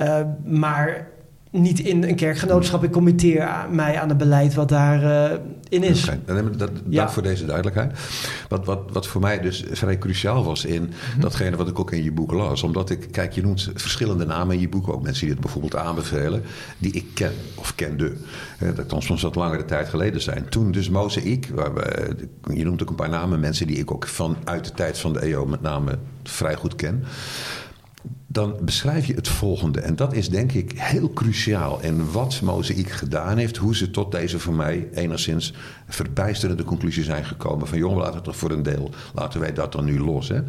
Uh, 0.02 0.20
maar 0.46 1.08
niet 1.52 1.80
in 1.80 2.04
een 2.04 2.16
kerkgenootschap. 2.16 2.84
Ik 2.84 2.92
committeer 2.92 3.50
mij 3.72 4.00
aan 4.00 4.10
het 4.10 4.18
beleid 4.18 4.54
wat 4.54 4.70
daarin 4.70 5.32
uh, 5.32 5.38
in 5.70 5.84
is. 5.84 6.10
Okay. 6.10 6.44
Dat, 6.58 6.70
ja. 6.90 6.98
Dank 6.98 7.10
voor 7.10 7.24
deze 7.24 7.46
duidelijkheid. 7.46 8.00
Wat, 8.50 8.66
wat, 8.66 8.80
wat 8.92 9.08
voor 9.08 9.22
mij 9.22 9.40
dus 9.40 9.64
vrij 9.72 9.98
cruciaal 9.98 10.44
was 10.44 10.66
in 10.66 10.82
mm-hmm. 10.82 11.22
datgene 11.22 11.56
wat 11.56 11.68
ik 11.68 11.80
ook 11.80 11.92
in 11.92 12.04
je 12.04 12.12
boek 12.12 12.32
las. 12.32 12.64
Omdat 12.64 12.90
ik, 12.90 13.08
kijk, 13.12 13.34
je 13.34 13.42
noemt 13.42 13.70
verschillende 13.74 14.26
namen 14.26 14.56
in 14.56 14.62
je 14.62 14.70
boek. 14.70 14.90
Ook 14.90 15.04
mensen 15.04 15.22
die 15.22 15.34
het 15.34 15.42
bijvoorbeeld 15.42 15.76
aanbevelen. 15.76 16.44
Die 16.78 16.92
ik 16.92 17.06
ken 17.14 17.34
of 17.56 17.76
kende. 17.76 18.14
Dat 18.76 18.86
kan 18.86 19.02
soms 19.02 19.22
wat 19.22 19.36
langere 19.36 19.66
tijd 19.66 19.90
geleden 19.90 20.22
zijn. 20.22 20.50
Toen 20.50 20.72
dus 20.72 20.90
Mozaïek. 20.90 21.50
Waar 21.54 21.74
we, 21.74 22.16
je 22.54 22.64
noemt 22.64 22.82
ook 22.82 22.90
een 22.90 22.96
paar 22.96 23.10
namen. 23.10 23.40
Mensen 23.40 23.68
die 23.68 23.78
ik 23.78 23.92
ook 23.92 24.08
vanuit 24.08 24.66
de 24.66 24.72
tijd 24.72 24.98
van 24.98 25.14
de 25.14 25.20
EO 25.20 25.46
met 25.46 25.62
name 25.62 25.98
vrij 26.24 26.56
goed 26.56 26.76
ken 26.76 27.04
dan 28.30 28.56
beschrijf 28.62 29.06
je 29.06 29.14
het 29.14 29.28
volgende. 29.28 29.80
En 29.80 29.96
dat 29.96 30.14
is 30.14 30.30
denk 30.30 30.52
ik 30.52 30.72
heel 30.76 31.14
cruciaal. 31.14 31.82
En 31.82 32.12
wat 32.12 32.42
Mozaïek 32.44 32.90
gedaan 32.90 33.38
heeft, 33.38 33.58
hoe 33.58 33.76
ze 33.76 33.92
tot 33.92 34.12
deze 34.12 34.40
voor 34.40 34.54
mij 34.54 34.88
enigszins 34.94 35.54
verbijsterende 35.88 36.64
conclusie 36.64 37.04
zijn 37.04 37.26
gekomen. 37.26 37.68
Van 37.68 37.78
jongen, 37.78 37.98
laten 37.98 38.16
we 38.16 38.22
toch 38.22 38.36
voor 38.36 38.52
een 38.52 38.64
deel, 38.64 38.90
laten 39.14 39.40
wij 39.40 39.54
dat 39.54 39.72
dan 39.72 39.86
nu 39.86 40.00
los. 40.00 40.28
Hè. 40.28 40.40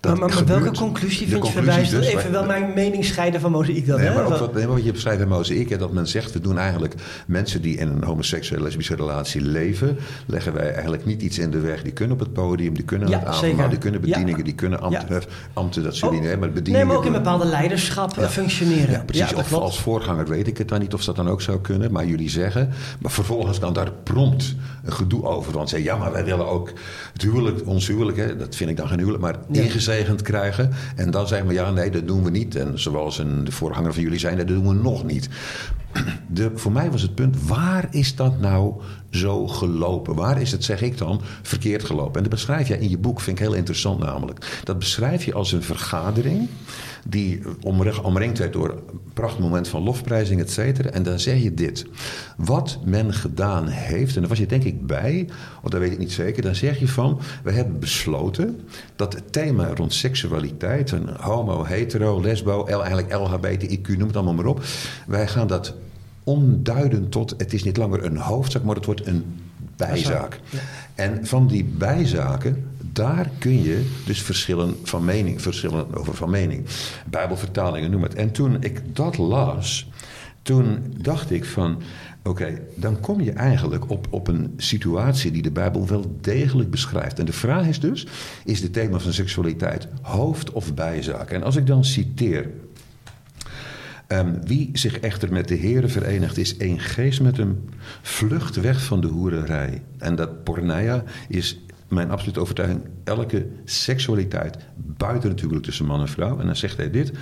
Dat 0.00 0.18
maar, 0.18 0.28
maar 0.28 0.44
welke 0.44 0.70
conclusie 0.70 1.28
vind 1.28 1.46
je 1.46 1.52
verbijsterend? 1.52 2.04
Dus, 2.04 2.14
Even 2.14 2.32
wel 2.32 2.46
mijn 2.46 2.72
mening 2.74 3.04
scheiden 3.04 3.40
van 3.40 3.50
Mozaïek 3.50 3.86
dan. 3.86 3.98
Nee, 3.98 4.08
hè? 4.08 4.14
maar 4.14 4.24
ook 4.24 4.38
wat, 4.52 4.64
wat 4.64 4.84
je 4.84 4.92
beschrijft 4.92 5.20
in 5.20 5.28
Mozaïek, 5.28 5.78
dat 5.78 5.92
men 5.92 6.08
zegt, 6.08 6.32
we 6.32 6.40
doen 6.40 6.58
eigenlijk 6.58 6.94
mensen 7.26 7.62
die 7.62 7.76
in 7.76 7.88
een 7.88 8.04
homoseksuele 8.04 8.62
lesbische 8.62 8.94
relatie 8.94 9.40
leven, 9.40 9.98
leggen 10.26 10.52
wij 10.52 10.72
eigenlijk 10.72 11.04
niet 11.04 11.22
iets 11.22 11.38
in 11.38 11.50
de 11.50 11.60
weg. 11.60 11.82
Die 11.82 11.92
kunnen 11.92 12.14
op 12.14 12.22
het 12.22 12.32
podium, 12.32 12.74
die 12.74 12.84
kunnen 12.84 13.08
ja, 13.08 13.18
het 13.18 13.28
avondmaal, 13.28 13.68
die 13.68 13.78
kunnen 13.78 14.00
bedieningen, 14.00 14.38
ja. 14.38 14.44
die 14.44 14.54
kunnen 14.54 14.80
ambten, 14.80 15.22
ambten 15.52 15.82
dat 15.82 15.96
zullen 15.96 16.14
oh, 16.14 16.20
niet, 16.20 16.38
maar 16.38 16.50
bedieningen. 16.50 16.78
Nee, 16.78 16.84
maar 16.84 16.96
ook 16.96 17.04
in 17.04 17.22
bepaalde 17.32 17.56
leiderschap 17.56 18.16
ja. 18.16 18.28
functioneren. 18.28 18.90
Ja, 18.90 19.02
precies. 19.04 19.34
of 19.34 19.52
als 19.52 19.80
voorganger 19.80 20.28
weet 20.28 20.46
ik 20.46 20.58
het 20.58 20.68
dan 20.68 20.80
niet 20.80 20.94
of 20.94 21.04
dat 21.04 21.16
dan 21.16 21.28
ook 21.28 21.42
zou 21.42 21.60
kunnen. 21.60 21.92
Maar 21.92 22.06
jullie 22.06 22.30
zeggen. 22.30 22.70
Maar 22.98 23.10
vervolgens 23.10 23.58
kan 23.58 23.72
daar 23.72 23.92
prompt 24.02 24.54
gedoe 24.92 25.22
over. 25.22 25.52
Want 25.52 25.68
zeggen, 25.68 25.88
ja, 25.88 25.96
maar 25.96 26.12
wij 26.12 26.24
willen 26.24 26.48
ook 26.48 26.72
het 27.12 27.22
huwelijk, 27.22 27.66
ons 27.66 27.86
huwelijk, 27.86 28.16
hè, 28.16 28.36
dat 28.36 28.56
vind 28.56 28.70
ik 28.70 28.76
dan 28.76 28.88
geen 28.88 28.98
huwelijk, 28.98 29.22
maar 29.22 29.36
ja. 29.50 29.62
ingezegend 29.62 30.22
krijgen. 30.22 30.70
En 30.96 31.10
dan 31.10 31.28
zeggen 31.28 31.48
we, 31.48 31.54
ja, 31.54 31.70
nee, 31.70 31.90
dat 31.90 32.06
doen 32.06 32.24
we 32.24 32.30
niet. 32.30 32.56
En 32.56 32.80
zoals 32.80 33.18
een, 33.18 33.44
de 33.44 33.52
voorganger 33.52 33.94
van 33.94 34.02
jullie 34.02 34.18
zei, 34.18 34.36
dat 34.36 34.48
doen 34.48 34.68
we 34.68 34.74
nog 34.74 35.04
niet. 35.04 35.28
De, 36.28 36.50
voor 36.54 36.72
mij 36.72 36.90
was 36.90 37.02
het 37.02 37.14
punt, 37.14 37.46
waar 37.46 37.86
is 37.90 38.16
dat 38.16 38.40
nou 38.40 38.74
zo 39.10 39.46
gelopen? 39.46 40.14
Waar 40.14 40.40
is 40.40 40.52
het, 40.52 40.64
zeg 40.64 40.82
ik 40.82 40.98
dan, 40.98 41.20
verkeerd 41.42 41.84
gelopen? 41.84 42.14
En 42.14 42.22
dat 42.22 42.30
beschrijf 42.30 42.68
jij 42.68 42.78
in 42.78 42.90
je 42.90 42.98
boek, 42.98 43.20
vind 43.20 43.38
ik 43.38 43.44
heel 43.44 43.54
interessant 43.54 43.98
namelijk. 43.98 44.60
Dat 44.64 44.78
beschrijf 44.78 45.24
je 45.24 45.34
als 45.34 45.52
een 45.52 45.62
vergadering 45.62 46.48
die 47.08 47.42
omringd 48.02 48.38
werd 48.38 48.52
door 48.52 48.70
een 48.70 49.00
prachtmoment 49.12 49.68
van 49.68 49.82
lofprijzing, 49.82 50.40
et 50.40 50.50
cetera. 50.50 50.90
En 50.90 51.02
dan 51.02 51.20
zeg 51.20 51.42
je 51.42 51.54
dit. 51.54 51.86
Wat 52.36 52.78
men 52.84 53.14
gedaan 53.14 53.66
heeft, 53.66 54.14
en 54.14 54.20
daar 54.20 54.28
was 54.28 54.38
je 54.38 54.46
denk 54.46 54.64
ik 54.64 54.79
bij, 54.86 55.28
of 55.62 55.70
dat 55.70 55.80
weet 55.80 55.92
ik 55.92 55.98
niet 55.98 56.12
zeker, 56.12 56.42
dan 56.42 56.54
zeg 56.54 56.78
je 56.78 56.88
van, 56.88 57.20
we 57.42 57.52
hebben 57.52 57.78
besloten 57.78 58.60
dat 58.96 59.12
het 59.12 59.32
thema 59.32 59.70
rond 59.74 59.94
seksualiteit, 59.94 60.90
een 60.90 61.08
homo, 61.20 61.64
hetero, 61.64 62.20
lesbo, 62.20 62.66
eigenlijk 62.66 63.12
LHBTIQ, 63.12 63.96
noem 63.96 64.06
het 64.06 64.16
allemaal 64.16 64.34
maar 64.34 64.46
op, 64.46 64.64
wij 65.06 65.28
gaan 65.28 65.46
dat 65.46 65.74
onduiden 66.24 67.08
tot, 67.08 67.34
het 67.36 67.52
is 67.52 67.64
niet 67.64 67.76
langer 67.76 68.04
een 68.04 68.16
hoofdzaak, 68.16 68.62
maar 68.62 68.76
het 68.76 68.84
wordt 68.84 69.06
een 69.06 69.24
bijzaak. 69.76 70.40
Ja. 70.50 70.58
En 70.94 71.26
van 71.26 71.46
die 71.46 71.64
bijzaken, 71.64 72.70
daar 72.92 73.30
kun 73.38 73.62
je 73.62 73.90
dus 74.06 74.22
verschillen 74.22 74.76
van 74.82 75.04
mening, 75.04 75.42
verschillen 75.42 75.94
over 75.94 76.14
van 76.14 76.30
mening. 76.30 76.66
Bijbelvertalingen, 77.06 77.90
noem 77.90 78.02
het. 78.02 78.14
En 78.14 78.30
toen 78.30 78.56
ik 78.62 78.82
dat 78.96 79.18
las, 79.18 79.90
toen 80.42 80.94
dacht 80.96 81.30
ik 81.30 81.44
van, 81.44 81.82
oké, 82.22 82.58
dan 82.74 83.00
kom 83.00 83.20
je 83.20 83.32
eigenlijk 83.32 83.90
op, 83.90 84.06
op 84.10 84.28
een 84.28 84.54
situatie 84.56 85.30
die 85.30 85.42
de 85.42 85.50
Bijbel 85.50 85.86
wel 85.86 86.16
degelijk 86.20 86.70
beschrijft. 86.70 87.18
En 87.18 87.24
de 87.24 87.32
vraag 87.32 87.66
is 87.66 87.80
dus, 87.80 88.06
is 88.44 88.62
het 88.62 88.72
thema 88.72 88.98
van 88.98 89.12
seksualiteit 89.12 89.88
hoofd- 90.02 90.52
of 90.52 90.74
bijzaak? 90.74 91.30
En 91.30 91.42
als 91.42 91.56
ik 91.56 91.66
dan 91.66 91.84
citeer 91.84 92.50
Um, 94.12 94.46
wie 94.46 94.70
zich 94.72 95.00
echter 95.00 95.32
met 95.32 95.48
de 95.48 95.56
Heere 95.56 95.88
verenigt, 95.88 96.38
is 96.38 96.56
één 96.56 96.80
geest 96.80 97.20
met 97.20 97.36
hem, 97.36 97.64
vlucht 98.02 98.56
weg 98.56 98.84
van 98.84 99.00
de 99.00 99.06
hoererij. 99.06 99.82
En 99.98 100.14
dat 100.14 100.44
porneia 100.44 101.04
is 101.28 101.60
mijn 101.88 102.10
absolute 102.10 102.40
overtuiging 102.40 102.80
elke 103.04 103.46
seksualiteit 103.64 104.56
buiten 104.76 105.30
het 105.30 105.40
huwelijk 105.40 105.64
tussen 105.64 105.86
man 105.86 106.00
en 106.00 106.08
vrouw. 106.08 106.38
En 106.38 106.46
dan 106.46 106.56
zegt 106.56 106.76
hij 106.76 106.90
dit: 106.90 107.12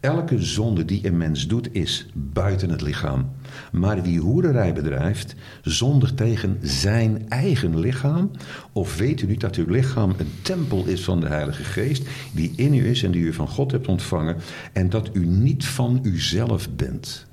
Elke 0.00 0.42
zonde 0.42 0.84
die 0.84 1.06
een 1.06 1.16
mens 1.16 1.46
doet 1.46 1.74
is 1.74 2.06
buiten 2.14 2.70
het 2.70 2.80
lichaam. 2.80 3.30
Maar 3.72 4.02
wie 4.02 4.20
hoererij 4.20 4.72
bedrijft, 4.72 5.34
zondigt 5.62 6.16
tegen 6.16 6.58
zijn 6.62 7.28
eigen 7.28 7.78
lichaam. 7.78 8.30
Of 8.72 8.96
weet 8.96 9.22
u 9.22 9.26
niet 9.26 9.40
dat 9.40 9.56
uw 9.56 9.68
lichaam 9.68 10.14
een 10.18 10.32
tempel 10.42 10.84
is 10.86 11.04
van 11.04 11.20
de 11.20 11.26
Heilige 11.26 11.64
Geest, 11.64 12.08
die 12.32 12.52
in 12.56 12.74
u 12.74 12.88
is 12.88 13.02
en 13.02 13.10
die 13.10 13.22
u 13.22 13.32
van 13.32 13.48
God 13.48 13.70
hebt 13.70 13.88
ontvangen, 13.88 14.36
en 14.72 14.88
dat 14.88 15.10
u 15.12 15.26
niet 15.26 15.66
van 15.66 16.00
uzelf 16.02 16.70
bent? 16.70 17.28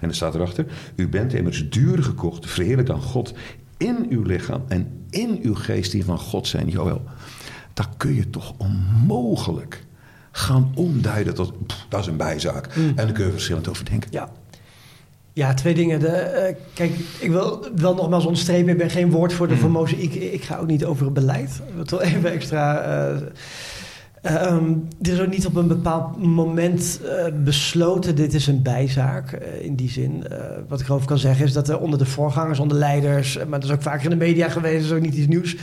En 0.00 0.08
er 0.08 0.14
staat 0.14 0.34
erachter: 0.34 0.66
U 0.96 1.08
bent 1.08 1.32
immers 1.34 1.70
duur 1.70 2.02
gekocht, 2.02 2.50
verheerlijk 2.50 2.88
dan 2.88 3.02
God 3.02 3.34
in 3.76 4.06
uw 4.08 4.22
lichaam 4.22 4.62
en 4.68 5.06
in 5.10 5.38
uw 5.42 5.54
geest 5.54 5.92
die 5.92 6.04
van 6.04 6.18
God 6.18 6.46
zijn. 6.46 6.68
Joël, 6.68 7.02
daar 7.74 7.88
kun 7.96 8.14
je 8.14 8.30
toch 8.30 8.54
onmogelijk 8.56 9.84
gaan 10.36 10.72
omduiden 10.74 11.34
tot 11.34 11.52
dat 11.88 12.00
is 12.00 12.06
een 12.06 12.16
bijzaak. 12.16 12.76
Mm. 12.76 12.88
En 12.88 12.94
daar 12.94 13.12
kun 13.12 13.24
je 13.24 13.30
verschillend 13.30 13.68
over 13.68 13.84
denken. 13.84 14.10
Ja. 14.12 14.28
Ja, 15.32 15.54
twee 15.54 15.74
dingen. 15.74 16.00
De, 16.00 16.06
uh, 16.06 16.56
kijk, 16.74 16.92
ik 17.18 17.30
wil 17.30 17.66
wel 17.76 17.94
nogmaals 17.94 18.24
onderstrepen, 18.24 18.68
ik 18.68 18.78
ben 18.78 18.90
geen 18.90 19.06
mm. 19.06 19.30
voor 19.30 19.90
Ik, 19.90 20.14
ik 20.14 20.42
ga 20.42 20.56
ook 20.56 20.66
niet 20.66 20.84
over 20.84 21.04
het 21.04 21.14
beleid. 21.14 21.60
Ik 21.78 21.88
wil 21.90 22.00
even 22.00 22.32
extra... 22.32 22.84
Uh, 24.24 24.52
um, 24.52 24.88
er 25.02 25.12
is 25.12 25.20
ook 25.20 25.30
niet 25.30 25.46
op 25.46 25.56
een 25.56 25.68
bepaald 25.68 26.22
moment 26.22 27.00
uh, 27.02 27.24
besloten, 27.44 28.16
dit 28.16 28.34
is 28.34 28.46
een 28.46 28.62
bijzaak. 28.62 29.32
in 29.60 29.74
die 29.74 29.90
zin, 29.90 30.24
wat 30.68 30.80
ik 30.80 30.86
erover 30.86 31.06
kan 31.06 31.18
zeggen, 31.18 31.44
is 31.44 31.52
dat 31.52 31.68
er 31.68 31.78
onder 31.78 31.98
de 31.98 32.06
voorgangers, 32.06 32.58
onder 32.58 32.76
leiders, 32.76 33.38
maar 33.48 33.60
dat 33.60 33.68
is 33.68 33.74
ook 33.74 33.82
vaker 33.82 34.04
in 34.04 34.10
de 34.10 34.24
media 34.24 34.48
geweest, 34.48 34.74
dat 34.74 34.90
is 34.90 34.96
ook 34.96 35.10
niet 35.10 35.14
iets 35.14 35.26
nieuws 35.26 35.56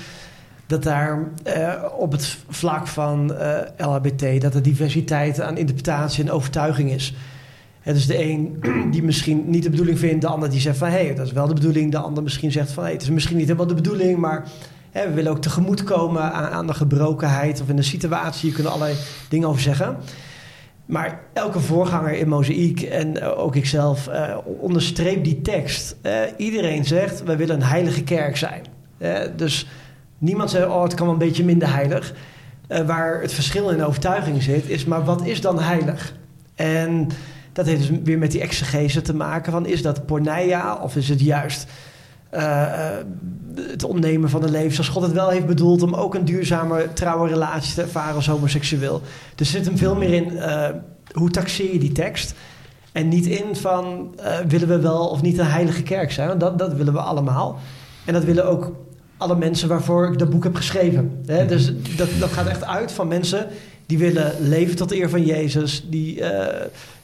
dat 0.72 0.84
daar 0.84 1.32
uh, 1.58 1.84
op 1.98 2.12
het 2.12 2.38
vlak 2.50 2.88
van 2.88 3.32
uh, 3.32 3.60
eh, 3.60 3.66
LHBT... 3.78 4.42
dat 4.42 4.56
er 4.56 4.62
diversiteit 4.62 5.42
aan 5.42 5.58
interpretatie 5.58 6.24
en 6.24 6.32
overtuiging 6.32 6.92
is. 6.92 7.14
Het 7.80 7.96
is 7.96 8.08
de 8.08 8.24
een 8.24 8.64
die 8.92 9.04
misschien 9.04 9.50
niet 9.50 9.64
de 9.64 9.70
bedoeling 9.70 10.00
vindt... 10.00 10.22
de 10.22 10.28
ander 10.28 10.50
die 10.50 10.60
zegt 10.60 10.78
van, 10.78 10.88
hé, 10.88 11.06
hey, 11.06 11.16
dat 11.16 11.26
is 11.26 11.32
wel 11.32 11.48
de 11.48 11.54
bedoeling. 11.54 11.92
De 11.92 11.98
ander 11.98 12.24
misschien 12.24 12.52
zegt 12.52 12.72
van, 12.72 12.84
hé, 12.84 12.90
hey, 12.90 12.94
het 12.98 13.02
is 13.02 13.10
misschien 13.10 13.38
niet 13.38 13.46
helemaal 13.46 13.68
de 13.68 13.74
bedoeling... 13.74 14.18
maar 14.18 14.48
hè, 14.92 15.08
we 15.08 15.14
willen 15.14 15.32
ook 15.32 15.42
tegemoetkomen 15.42 16.22
aan, 16.22 16.52
aan 16.52 16.68
de 16.68 16.74
gebrokenheid... 16.74 17.62
of 17.62 17.70
in 17.70 17.76
de 17.76 17.82
situatie, 17.82 18.50
je 18.50 18.56
kunt 18.56 18.68
er 18.68 18.74
allerlei 18.74 18.98
dingen 19.30 19.48
over 19.48 19.62
zeggen... 19.62 19.98
Maar 20.86 21.20
elke 21.34 21.60
voorganger 21.60 22.14
in 22.14 22.28
Mozaïek 22.28 22.82
en 22.82 23.18
uh, 23.18 23.40
ook 23.40 23.56
ikzelf 23.56 24.08
uh, 24.08 24.38
onderstreept 24.60 25.24
die 25.24 25.42
tekst. 25.42 25.96
Iedereen 26.38 26.86
zegt, 26.86 27.24
wij 27.24 27.38
willen 27.38 27.56
een 27.56 27.64
heilige 27.64 28.04
kerk 28.04 28.38
zijn. 28.38 28.62
dus 29.36 29.68
Niemand 30.22 30.50
zegt, 30.50 30.68
oh, 30.68 30.84
het 30.84 30.94
kan 30.94 31.06
wel 31.06 31.14
een 31.14 31.22
beetje 31.22 31.44
minder 31.44 31.74
heilig. 31.74 32.14
Uh, 32.68 32.80
waar 32.80 33.22
het 33.22 33.34
verschil 33.34 33.70
in 33.70 33.84
overtuiging 33.84 34.44
zit, 34.44 34.70
is 34.70 34.86
maar 34.86 35.04
wat 35.04 35.26
is 35.26 35.42
dan 35.42 35.60
heilig? 35.60 36.14
En 36.56 37.10
dat 37.54 37.66
heeft 37.66 37.88
dus 37.88 38.00
weer 38.04 38.18
met 38.18 38.32
die 38.32 38.42
exegese 38.42 39.02
te 39.02 39.16
maken 39.16 39.52
van, 39.52 39.66
is 39.66 39.82
dat 39.82 40.06
porneia 40.06 40.76
of 40.76 40.96
is 40.96 41.10
het 41.10 41.22
juist 41.22 41.68
uh, 42.34 42.64
het 43.56 43.84
ontnemen 43.84 44.30
van 44.30 44.44
een 44.44 44.52
leven 44.52 44.74
zoals 44.74 44.90
God 44.90 45.04
het 45.04 45.12
wel 45.12 45.30
heeft 45.30 45.46
bedoeld 45.46 45.82
om 45.82 45.94
ook 45.94 46.16
een 46.16 46.26
duurzame, 46.26 46.94
trouwe 46.94 47.30
relatie 47.30 47.74
te 47.74 47.82
ervaren 47.82 48.16
als 48.16 48.28
homoseksueel. 48.28 49.02
Dus 49.36 49.52
zit 49.52 49.66
hem 49.66 49.78
veel 49.78 49.96
meer 49.96 50.14
in 50.14 50.40
hoe 51.14 51.30
taxeer 51.30 51.74
je 51.74 51.80
die 51.80 51.92
tekst. 51.92 52.34
En 52.92 53.08
niet 53.08 53.26
in 53.26 53.56
van 53.56 54.16
willen 54.48 54.68
we 54.68 54.80
wel 54.80 55.08
of 55.08 55.22
niet 55.22 55.38
een 55.38 55.46
heilige 55.46 55.84
kerk 55.84 56.12
zijn. 56.12 56.28
Want 56.28 56.40
dat, 56.40 56.60
dat 56.60 56.74
willen 56.74 56.94
we 56.94 57.00
allemaal. 57.00 57.60
En 58.06 58.14
dat 58.14 58.24
willen 58.24 58.46
ook 58.46 58.72
alle 59.22 59.36
mensen 59.36 59.68
waarvoor 59.68 60.12
ik 60.12 60.20
dat 60.20 60.30
boek 60.30 60.44
heb 60.44 60.56
geschreven. 60.56 61.22
Hè? 61.26 61.46
Dus 61.46 61.74
dat, 61.96 62.10
dat 62.20 62.32
gaat 62.32 62.48
echt 62.48 62.64
uit 62.64 62.92
van 62.92 63.08
mensen 63.08 63.48
die 63.86 63.98
willen 63.98 64.34
leven 64.40 64.76
tot 64.76 64.90
de 64.90 64.96
eer 64.96 65.10
van 65.10 65.26
Jezus, 65.26 65.86
die 65.90 66.20
uh, 66.20 66.46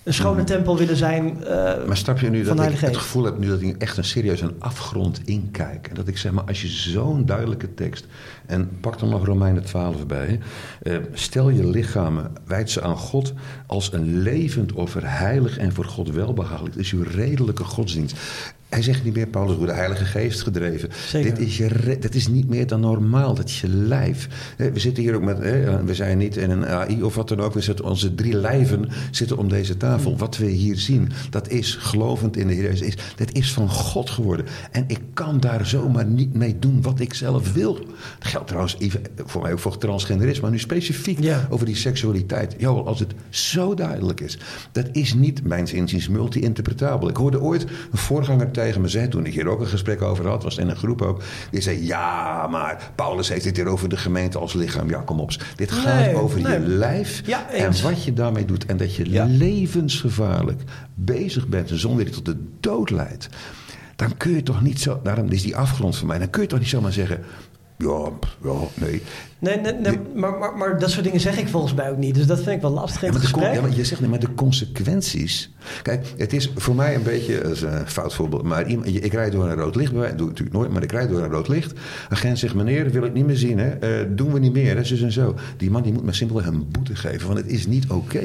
een 0.04 0.14
schone 0.14 0.44
tempel 0.44 0.78
willen 0.78 0.96
zijn. 0.96 1.38
Uh, 1.44 1.48
maar 1.88 1.98
snap 1.98 2.20
je 2.20 2.30
nu 2.30 2.44
dat 2.44 2.60
ik 2.60 2.80
het 2.80 2.98
gevoel 2.98 3.24
heb 3.24 3.38
nu 3.38 3.48
dat 3.48 3.62
ik 3.62 3.78
echt 3.78 3.98
een 3.98 4.04
serieus 4.04 4.42
een 4.42 4.56
afgrond 4.60 5.22
inkijk? 5.26 5.88
En 5.88 5.96
dat 5.96 6.08
ik 6.08 6.18
zeg 6.18 6.32
maar, 6.32 6.44
als 6.44 6.62
je 6.62 6.68
zo'n 6.68 7.26
duidelijke 7.26 7.74
tekst, 7.74 8.06
en 8.46 8.70
pak 8.82 9.00
dan 9.00 9.10
nog 9.10 9.26
Romeinen 9.26 9.64
12 9.64 10.06
bij, 10.06 10.40
uh, 10.84 10.98
stel 11.14 11.50
je 11.50 11.68
lichamen, 11.68 12.32
wijd 12.46 12.70
ze 12.70 12.82
aan 12.82 12.98
God 12.98 13.34
als 13.66 13.94
een 13.94 14.18
levend 14.22 14.72
offer, 14.72 15.02
heilig 15.06 15.58
en 15.58 15.74
voor 15.74 15.86
God 15.86 16.10
welbehagelijk. 16.10 16.76
Dat 16.76 16.84
is 16.84 16.92
uw 16.92 17.04
redelijke 17.04 17.64
godsdienst. 17.64 18.18
Hij 18.70 18.82
zegt 18.82 19.04
niet 19.04 19.16
meer, 19.16 19.28
Paulus, 19.28 19.58
door 19.58 19.66
de 19.66 19.74
Heilige 19.74 20.06
Geest 20.06 20.42
gedreven. 20.42 20.90
Dit 21.12 21.40
is, 21.40 21.58
je, 21.58 21.98
dat 22.00 22.14
is 22.14 22.28
niet 22.28 22.50
meer 22.50 22.68
dan 22.68 22.80
normaal, 22.80 23.34
dat 23.34 23.48
is 23.48 23.62
je 23.62 23.70
lijf. 23.70 24.28
We 24.58 24.80
zitten 24.80 25.04
hier 25.04 25.16
ook 25.16 25.22
met, 25.24 25.40
we 25.86 25.94
zijn 25.94 26.18
niet 26.18 26.38
in 26.38 26.50
een 26.50 26.66
AI 26.66 27.04
of 27.04 27.16
wat 27.16 27.28
dan 27.28 27.40
ook. 27.40 27.54
We 27.54 27.62
zitten, 27.62 27.86
onze 27.86 28.16
drie 28.16 28.36
lijven 28.36 28.90
zitten 29.12 29.38
om 29.38 29.50
deze 29.50 29.78
tafel. 29.78 30.12
Mm. 30.12 30.18
Wat 30.18 30.38
we 30.38 30.46
hier 30.46 30.78
zien, 30.78 31.12
dat 31.30 31.50
is 31.50 31.76
gelovend 31.76 32.38
in 32.38 32.48
de 32.48 32.54
Heer 32.54 32.64
Jezus. 32.64 32.96
Dat 33.16 33.32
is 33.32 33.54
van 33.54 33.70
God 33.70 34.10
geworden. 34.10 34.46
En 34.72 34.84
ik 34.88 35.00
kan 35.14 35.40
daar 35.40 35.66
zomaar 35.66 36.06
niet 36.06 36.34
mee 36.34 36.60
doen 36.60 36.82
wat 36.82 37.00
ik 37.00 37.14
zelf 37.14 37.54
wil. 37.54 37.74
Dat 37.74 37.88
geldt 38.20 38.48
trouwens 38.48 38.76
even 38.80 39.02
voor 39.26 39.42
mij 39.42 39.52
ook 39.52 39.60
voor 39.60 39.78
transgenderisme. 39.78 40.42
Maar 40.42 40.52
nu 40.52 40.60
specifiek 40.60 41.20
over 41.50 41.66
die 41.66 41.76
seksualiteit. 41.76 42.56
Jo, 42.58 42.84
als 42.84 43.00
het 43.00 43.14
zo 43.30 43.74
duidelijk 43.74 44.22
is. 44.22 44.40
Dat 44.72 44.88
is 44.92 45.14
niet, 45.14 45.44
mijns 45.44 45.74
inziens, 45.74 46.08
multi-interpretabel. 46.08 47.10
Ik 47.10 47.18
hoorde 47.18 47.42
ooit 47.42 47.64
een 47.64 47.98
voorganger 47.98 48.52
tegen 48.58 48.82
me 48.82 48.88
zei, 48.88 49.08
toen 49.08 49.26
ik 49.26 49.34
hier 49.34 49.48
ook 49.48 49.60
een 49.60 49.68
gesprek 49.68 50.02
over 50.02 50.28
had, 50.28 50.44
was 50.44 50.58
in 50.58 50.70
een 50.70 50.76
groep 50.76 51.02
ook, 51.02 51.22
die 51.52 51.62
zei, 51.62 51.86
ja, 51.86 52.48
maar 52.48 52.92
Paulus 52.96 53.30
heeft 53.30 53.46
het 53.46 53.56
hier 53.56 53.68
over 53.68 53.90
de 53.90 53.98
gemeente 53.98 54.38
als 54.38 54.54
lichaam. 54.54 54.90
Ja, 54.90 55.02
kom 55.02 55.20
op. 55.20 55.32
Dit 55.56 55.72
gaat 55.72 56.14
over 56.14 56.40
je 56.40 56.60
lijf 56.60 57.22
en 57.52 57.82
wat 57.82 58.04
je 58.04 58.14
daarmee 58.14 58.46
doet. 58.46 58.66
En 58.66 58.78
dat 58.78 58.96
je 58.96 59.06
levensgevaarlijk 59.28 60.62
bezig 60.96 61.48
bent 61.48 61.70
zonder 61.74 62.06
dat 62.06 62.16
je 62.16 62.22
tot 62.22 62.36
de 62.36 62.44
dood 62.60 62.90
leidt. 62.90 63.30
Dan 63.96 64.18
kun 64.18 64.32
je 64.32 64.44
toch 64.44 64.62
niet 64.62 64.80
zo, 64.80 65.00
daarom 65.04 65.32
is 65.32 65.42
die 65.42 65.56
afgrond 65.56 65.98
voor 65.98 66.08
mij, 66.08 66.20
dan 66.20 66.30
kun 66.30 66.42
je 66.42 66.48
toch 66.48 66.60
niet 66.60 66.68
zomaar 66.70 66.94
zeggen, 66.94 67.20
ja, 67.78 68.10
ja, 68.44 68.60
nee. 68.74 69.02
Nee, 69.40 69.58
nee, 69.58 69.74
nee 69.74 70.00
maar, 70.16 70.38
maar, 70.38 70.58
maar, 70.58 70.80
dat 70.80 70.92
soort 70.92 71.04
dingen 71.04 71.20
zeg 71.20 71.38
ik 71.38 71.48
volgens 71.48 71.74
mij 71.74 71.92
ook 71.92 71.98
niet. 71.98 72.16
Dus 72.16 72.26
dat 72.26 72.38
vind 72.38 72.56
ik 72.56 72.62
wel 72.62 72.72
lastig 72.72 73.04
in 73.04 73.12
ja, 73.12 73.20
maar 73.20 73.50
de, 73.50 73.56
ja, 73.56 73.62
maar 73.62 73.76
je 73.76 73.86
zegt 73.86 74.02
nee, 74.02 74.10
maar 74.10 74.20
de 74.20 74.34
consequenties... 74.34 75.52
Kijk, 75.82 76.14
het 76.18 76.34
is 76.34 76.52
voor 76.56 76.76
mij 76.76 76.96
een 76.96 77.04
beetje... 77.04 77.42
Dat 77.42 77.52
is 77.52 77.62
een 77.62 77.88
fout 77.88 78.14
voorbeeld. 78.14 78.44
Maar 78.44 78.68
ik 78.84 79.14
rijd 79.14 79.32
door 79.32 79.50
een 79.50 79.56
rood 79.56 79.76
licht. 79.76 79.92
Doe 79.92 80.06
ik 80.06 80.18
natuurlijk 80.18 80.52
nooit. 80.52 80.72
Maar 80.72 80.84
ik 80.84 80.92
rijd 80.92 81.10
door 81.10 81.22
een 81.22 81.30
rood 81.30 81.48
licht. 81.48 81.74
Agent 82.10 82.40
zegt, 82.40 82.54
meneer, 82.54 82.92
wil 82.92 83.04
ik 83.04 83.14
niet 83.14 83.26
meer 83.26 83.38
zien. 83.38 83.60
Hè? 83.60 84.02
Uh, 84.02 84.08
doen 84.16 84.34
we 84.34 84.40
niet 84.40 84.54
meer. 84.54 84.76
Hè? 84.76 84.84
Zus 84.84 85.02
en 85.02 85.12
zo. 85.12 85.36
Die 85.58 85.72
man 85.72 85.82
die 85.82 85.94
moet 85.94 86.04
me 86.04 86.14
simpelweg 86.14 86.46
een 86.46 86.68
boete 86.72 86.96
geven. 86.96 87.28
Want 87.28 87.40
het 87.40 87.48
is 87.48 87.68
niet 87.68 87.88
oké. 87.88 88.24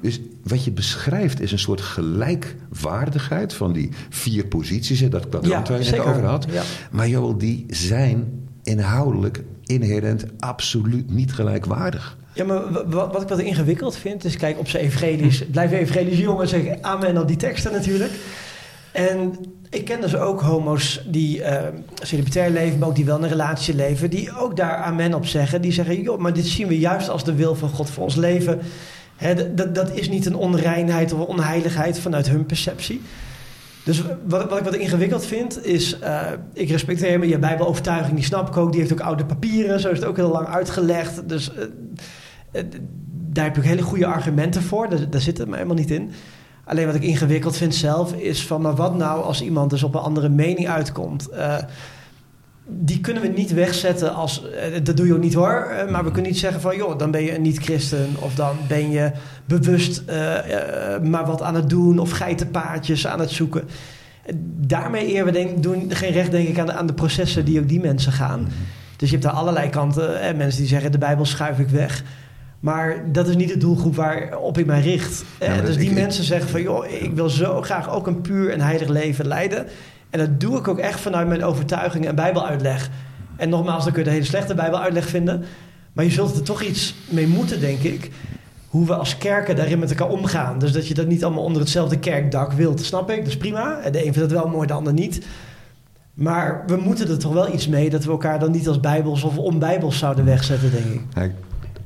Dus 0.00 0.20
wat 0.42 0.64
je 0.64 0.72
beschrijft 0.72 1.40
is 1.40 1.52
een 1.52 1.58
soort 1.58 1.80
gelijkwaardigheid... 1.80 3.54
van 3.54 3.72
die 3.72 3.90
vier 4.08 4.46
posities. 4.46 5.00
Hè, 5.00 5.08
dat 5.08 5.28
kwadrant 5.28 5.66
ja, 5.66 5.72
waar 5.74 5.82
je 5.82 5.90
het 5.90 6.00
over 6.00 6.24
had. 6.24 6.46
Ja. 6.50 6.62
Maar 6.90 7.08
joh, 7.08 7.38
die 7.38 7.66
zijn 7.68 8.42
inhoudelijk, 8.64 9.42
inherent, 9.64 10.24
absoluut 10.38 11.10
niet 11.10 11.32
gelijkwaardig. 11.32 12.16
Ja, 12.34 12.44
maar 12.44 12.88
wat, 12.90 13.22
ik 13.22 13.28
wat 13.28 13.38
ingewikkeld 13.38 13.96
vind, 13.96 14.24
is 14.24 14.36
kijk, 14.36 14.58
op 14.58 14.68
zijn 14.68 14.84
evangelisch, 14.84 15.44
blijven 15.46 15.78
evangelisch 15.78 16.18
jongen 16.18 16.48
zeggen 16.48 16.84
amen 16.84 17.18
op 17.18 17.28
die 17.28 17.36
teksten 17.36 17.72
natuurlijk. 17.72 18.12
En 18.92 19.34
ik 19.70 19.84
ken 19.84 20.00
dus 20.00 20.16
ook 20.16 20.40
homo's 20.40 21.04
die 21.06 21.38
uh, 21.38 22.50
leven, 22.50 22.78
maar 22.78 22.88
ook 22.88 22.94
die 22.94 23.04
wel 23.04 23.22
een 23.22 23.28
relatie 23.28 23.74
leven, 23.74 24.10
die 24.10 24.38
ook 24.38 24.56
daar 24.56 24.76
amen 24.76 25.14
op 25.14 25.26
zeggen. 25.26 25.62
Die 25.62 25.72
zeggen, 25.72 26.02
joh, 26.02 26.18
maar 26.18 26.32
dit 26.32 26.46
zien 26.46 26.68
we 26.68 26.78
juist 26.78 27.08
als 27.08 27.24
de 27.24 27.34
wil 27.34 27.54
van 27.54 27.68
God 27.68 27.90
voor 27.90 28.04
ons 28.04 28.16
leven. 28.16 28.60
dat, 29.54 29.74
dat 29.74 29.90
is 29.92 30.08
niet 30.08 30.26
een 30.26 30.36
onreinheid 30.36 31.12
of 31.12 31.26
onheiligheid 31.26 31.98
vanuit 31.98 32.28
hun 32.28 32.46
perceptie. 32.46 33.00
Dus 33.84 34.02
wat, 34.26 34.48
wat 34.48 34.58
ik 34.58 34.64
wat 34.64 34.74
ingewikkeld 34.74 35.26
vind, 35.26 35.66
is... 35.66 35.98
Uh, 36.02 36.20
ik 36.52 36.70
respecteer 36.70 37.10
hem, 37.10 37.24
je 37.24 37.38
bijbelovertuiging, 37.38 38.14
die 38.14 38.24
snap 38.24 38.48
ik 38.48 38.56
ook. 38.56 38.70
Die 38.70 38.80
heeft 38.80 38.92
ook 38.92 39.00
oude 39.00 39.26
papieren, 39.26 39.80
zo 39.80 39.90
is 39.90 39.98
het 39.98 40.06
ook 40.06 40.16
heel 40.16 40.30
lang 40.30 40.46
uitgelegd. 40.46 41.28
Dus 41.28 41.52
uh, 41.52 41.62
uh, 42.52 42.62
daar 43.08 43.44
heb 43.44 43.56
ik 43.56 43.62
hele 43.62 43.82
goede 43.82 44.06
argumenten 44.06 44.62
voor. 44.62 44.88
Daar, 44.88 45.10
daar 45.10 45.20
zit 45.20 45.38
het 45.38 45.48
me 45.48 45.54
helemaal 45.54 45.76
niet 45.76 45.90
in. 45.90 46.10
Alleen 46.64 46.86
wat 46.86 46.94
ik 46.94 47.02
ingewikkeld 47.02 47.56
vind 47.56 47.74
zelf, 47.74 48.12
is 48.12 48.46
van... 48.46 48.60
maar 48.60 48.74
wat 48.74 48.96
nou 48.96 49.22
als 49.22 49.42
iemand 49.42 49.70
dus 49.70 49.82
op 49.82 49.94
een 49.94 50.00
andere 50.00 50.28
mening 50.28 50.68
uitkomt 50.68 51.28
die 52.66 53.00
kunnen 53.00 53.22
we 53.22 53.28
niet 53.28 53.52
wegzetten 53.52 54.14
als. 54.14 54.42
dat 54.82 54.96
doe 54.96 55.06
je 55.06 55.14
ook 55.14 55.20
niet 55.20 55.34
hoor. 55.34 55.86
maar 55.90 56.04
we 56.04 56.10
kunnen 56.10 56.30
niet 56.30 56.40
zeggen 56.40 56.60
van. 56.60 56.76
joh, 56.76 56.98
dan 56.98 57.10
ben 57.10 57.22
je 57.22 57.34
een 57.34 57.42
niet-christen. 57.42 58.08
Of 58.18 58.34
dan 58.34 58.56
ben 58.68 58.90
je 58.90 59.10
bewust 59.44 60.02
uh, 60.08 60.14
maar 61.02 61.26
wat 61.26 61.42
aan 61.42 61.54
het 61.54 61.70
doen. 61.70 61.98
Of 61.98 62.10
geitenpaadjes 62.10 63.06
aan 63.06 63.20
het 63.20 63.30
zoeken. 63.30 63.62
Daarmee 64.56 65.14
eer 65.14 65.24
we 65.24 65.30
denk, 65.30 65.62
doen 65.62 65.86
geen 65.88 66.12
recht, 66.12 66.30
denk 66.30 66.48
ik, 66.48 66.58
aan 66.58 66.66
de, 66.66 66.72
aan 66.72 66.86
de 66.86 66.94
processen 66.94 67.44
die 67.44 67.60
ook 67.60 67.68
die 67.68 67.80
mensen 67.80 68.12
gaan. 68.12 68.40
Mhm. 68.40 68.50
Dus 68.96 69.10
je 69.10 69.16
hebt 69.16 69.28
daar 69.28 69.38
allerlei 69.40 69.68
kanten. 69.68 70.24
Hè, 70.24 70.34
mensen 70.34 70.60
die 70.60 70.68
zeggen: 70.68 70.92
de 70.92 70.98
Bijbel 70.98 71.24
schuif 71.24 71.58
ik 71.58 71.68
weg. 71.68 72.02
Maar 72.60 73.12
dat 73.12 73.28
is 73.28 73.36
niet 73.36 73.48
de 73.48 73.56
doelgroep 73.56 73.96
waarop 73.96 74.58
ik 74.58 74.66
mij 74.66 74.80
richt. 74.80 75.24
dus 75.64 75.76
die 75.76 75.92
mensen 75.92 76.24
zeggen 76.24 76.50
van... 76.50 76.62
joh, 76.62 76.86
ik 76.86 77.12
wil 77.14 77.28
zo 77.28 77.62
graag 77.62 77.90
ook 77.90 78.06
een 78.06 78.20
puur 78.20 78.50
en 78.50 78.60
heilig 78.60 78.88
leven 78.88 79.26
leiden. 79.26 79.66
En 80.14 80.20
dat 80.20 80.40
doe 80.40 80.58
ik 80.58 80.68
ook 80.68 80.78
echt 80.78 81.00
vanuit 81.00 81.28
mijn 81.28 81.44
overtuiging 81.44 82.06
en 82.06 82.14
bijbeluitleg. 82.14 82.90
En 83.36 83.48
nogmaals, 83.48 83.84
dan 83.84 83.92
kun 83.92 84.02
je 84.02 84.08
de 84.08 84.14
hele 84.14 84.26
slechte 84.26 84.54
bijbeluitleg 84.54 85.06
vinden. 85.06 85.44
Maar 85.92 86.04
je 86.04 86.10
zult 86.10 86.36
er 86.36 86.42
toch 86.42 86.62
iets 86.62 86.94
mee 87.08 87.26
moeten, 87.26 87.60
denk 87.60 87.80
ik 87.80 88.10
hoe 88.68 88.86
we 88.86 88.94
als 88.94 89.18
kerken 89.18 89.56
daarin 89.56 89.78
met 89.78 89.90
elkaar 89.90 90.08
omgaan. 90.08 90.58
Dus 90.58 90.72
dat 90.72 90.88
je 90.88 90.94
dat 90.94 91.06
niet 91.06 91.24
allemaal 91.24 91.44
onder 91.44 91.60
hetzelfde 91.60 91.98
kerkdak 91.98 92.52
wilt, 92.52 92.80
snap 92.80 93.10
ik. 93.10 93.16
Dat 93.16 93.26
is 93.26 93.36
prima. 93.36 93.80
De 93.90 93.98
een 93.98 94.02
vindt 94.02 94.18
het 94.18 94.32
wel 94.32 94.48
mooi, 94.48 94.66
de 94.66 94.72
ander 94.72 94.92
niet. 94.92 95.26
Maar 96.14 96.64
we 96.66 96.76
moeten 96.76 97.08
er 97.08 97.18
toch 97.18 97.32
wel 97.32 97.52
iets 97.52 97.68
mee 97.68 97.90
dat 97.90 98.04
we 98.04 98.10
elkaar 98.10 98.38
dan 98.38 98.50
niet 98.50 98.68
als 98.68 98.80
bijbels 98.80 99.22
of 99.22 99.38
onbijbels 99.38 99.98
zouden 99.98 100.24
wegzetten, 100.24 100.70
denk 100.70 100.84
ik. 100.84 101.02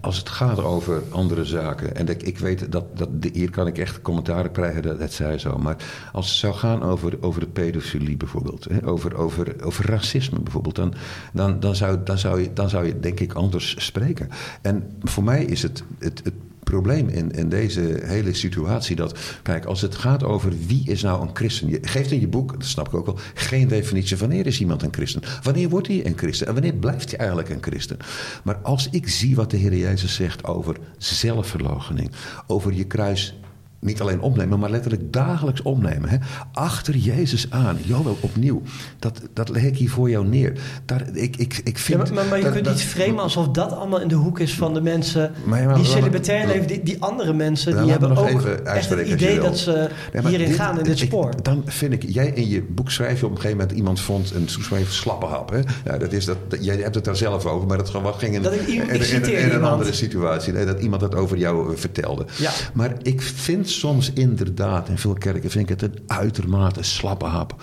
Als 0.09 0.17
het 0.17 0.29
gaat 0.29 0.63
over 0.63 1.03
andere 1.11 1.45
zaken, 1.45 1.97
en 1.97 2.09
ik, 2.09 2.23
ik 2.23 2.39
weet 2.39 2.73
dat, 2.73 2.99
dat 2.99 3.09
hier 3.33 3.51
kan 3.51 3.67
ik 3.67 3.79
echt 3.79 4.03
commentaren 4.03 4.51
krijgen, 4.51 4.83
dat, 4.83 4.99
dat 4.99 5.13
zij 5.13 5.39
zo. 5.39 5.59
Maar 5.59 5.77
als 6.13 6.29
het 6.29 6.37
zou 6.37 6.55
gaan 6.55 6.83
over, 6.83 7.17
over 7.21 7.41
de 7.41 7.47
pedofilie 7.47 8.17
bijvoorbeeld, 8.17 8.65
hè, 8.65 8.87
over, 8.87 9.17
over, 9.17 9.65
over 9.65 9.87
racisme 9.87 10.41
bijvoorbeeld, 10.41 10.75
dan, 10.75 10.95
dan, 11.33 11.61
dan, 11.61 11.77
zou, 11.77 11.99
dan, 12.05 12.19
zou 12.19 12.41
je, 12.41 12.53
dan 12.53 12.69
zou 12.69 12.87
je 12.87 13.01
denk 13.01 13.21
ik 13.21 13.33
anders 13.33 13.85
spreken. 13.85 14.29
En 14.63 14.91
voor 15.03 15.25
mij 15.25 15.45
is 15.45 15.63
het, 15.63 15.83
het, 15.99 16.21
het 16.25 16.35
probleem 16.71 17.09
in, 17.09 17.31
in 17.31 17.49
deze 17.49 18.01
hele 18.03 18.35
situatie. 18.35 18.97
Dat, 18.97 19.19
kijk, 19.43 19.65
als 19.65 19.81
het 19.81 19.95
gaat 19.95 20.25
over 20.25 20.53
wie 20.67 20.83
is 20.87 21.03
nou 21.03 21.23
een 21.23 21.31
christen. 21.33 21.69
Je 21.69 21.79
geeft 21.83 22.11
in 22.11 22.21
je 22.21 22.29
boek, 22.29 22.53
dat 22.53 22.65
snap 22.65 22.87
ik 22.87 22.95
ook 22.95 23.07
wel, 23.07 23.19
geen 23.35 23.69
definitie. 23.69 24.17
Wanneer 24.17 24.47
is 24.47 24.61
iemand 24.61 24.83
een 24.83 24.93
christen? 24.93 25.23
Wanneer 25.43 25.69
wordt 25.69 25.87
hij 25.87 26.07
een 26.07 26.17
christen? 26.19 26.47
En 26.47 26.53
wanneer 26.53 26.75
blijft 26.75 27.11
hij 27.11 27.19
eigenlijk 27.19 27.49
een 27.49 27.63
christen? 27.63 27.97
Maar 28.45 28.57
als 28.57 28.89
ik 28.91 29.09
zie 29.09 29.37
wat 29.37 29.51
de 29.51 29.57
Heer 29.57 29.77
Jezus 29.77 30.15
zegt 30.15 30.45
over 30.45 30.77
zelfverloochening, 30.99 32.11
over 32.47 32.73
je 32.73 32.85
kruis 32.85 33.39
niet 33.81 34.01
alleen 34.01 34.21
opnemen, 34.21 34.59
maar 34.59 34.71
letterlijk 34.71 35.13
dagelijks 35.13 35.63
opnemen. 35.63 36.09
Hè? 36.09 36.17
Achter 36.53 36.97
Jezus 36.97 37.47
aan. 37.51 37.79
Jawel, 37.83 38.19
opnieuw. 38.21 38.63
Dat, 38.99 39.21
dat 39.33 39.49
leg 39.49 39.63
ik 39.63 39.77
hier 39.77 39.91
voor 39.91 40.11
jou 40.11 40.27
neer. 40.27 40.53
Daar, 40.85 41.09
ik, 41.13 41.37
ik, 41.37 41.61
ik 41.65 41.79
vind, 41.79 42.09
ja, 42.09 42.15
maar, 42.15 42.25
maar, 42.27 42.39
je 42.39 42.51
kunt 42.51 42.69
niet 42.69 42.83
framen 42.83 43.23
alsof 43.23 43.49
dat 43.49 43.73
allemaal 43.73 44.01
in 44.01 44.09
de 44.09 44.15
hoek 44.15 44.39
is 44.39 44.55
van 44.55 44.75
de 44.75 44.81
mensen 44.81 45.33
die 45.75 45.85
celibatair 45.85 46.47
leven. 46.47 46.67
Die, 46.67 46.83
die 46.83 47.03
andere 47.03 47.33
mensen, 47.33 47.83
die 47.83 47.91
hebben 47.91 48.17
ook 48.17 48.45
echt 48.45 48.91
het 48.91 49.09
idee 49.09 49.41
dat 49.41 49.59
ze 49.59 49.89
hierin 50.27 50.53
gaan 50.53 50.79
in 50.79 50.85
dit 50.85 50.99
spoor. 50.99 51.33
dan 51.43 51.63
vind 51.67 51.93
ik, 51.93 52.05
jij 52.09 52.29
in 52.29 52.49
je 52.49 52.63
boek 52.63 52.91
schrijf 52.91 53.21
je 53.21 53.27
op 53.27 53.31
een 53.31 53.37
gegeven 53.37 53.59
moment... 53.59 53.77
iemand 53.77 54.01
vond 54.01 54.35
een 54.35 54.49
schreef 54.49 54.93
slappe 54.93 55.27
hap. 55.27 55.51
Hè? 55.51 55.61
Ja, 55.85 55.99
dat 55.99 56.13
is 56.13 56.25
dat, 56.25 56.37
jij 56.61 56.77
hebt 56.77 56.95
het 56.95 57.05
daar 57.05 57.17
zelf 57.17 57.47
over, 57.47 57.69
maar 57.69 57.77
dat 57.77 57.91
ging 58.17 58.35
in, 58.35 58.43
in, 58.67 59.51
een 59.51 59.65
andere 59.65 59.93
situatie. 59.93 60.65
dat 60.65 60.81
iemand 60.81 61.01
dat 61.01 61.15
over 61.15 61.37
jou 61.37 61.73
eh, 61.73 61.79
vertelde. 61.79 62.27
Ja. 62.37 62.51
Maar 62.73 62.93
ik 63.03 63.23
vind 63.23 63.68
soms 63.69 64.13
inderdaad, 64.13 64.89
in 64.89 64.99
veel 64.99 65.15
kerken 65.15 65.51
vind 65.51 65.71
ik 65.71 65.81
het 65.81 65.83
een 65.83 66.03
uitermate 66.07 66.83
slappe 66.83 67.25
hap. 67.25 67.63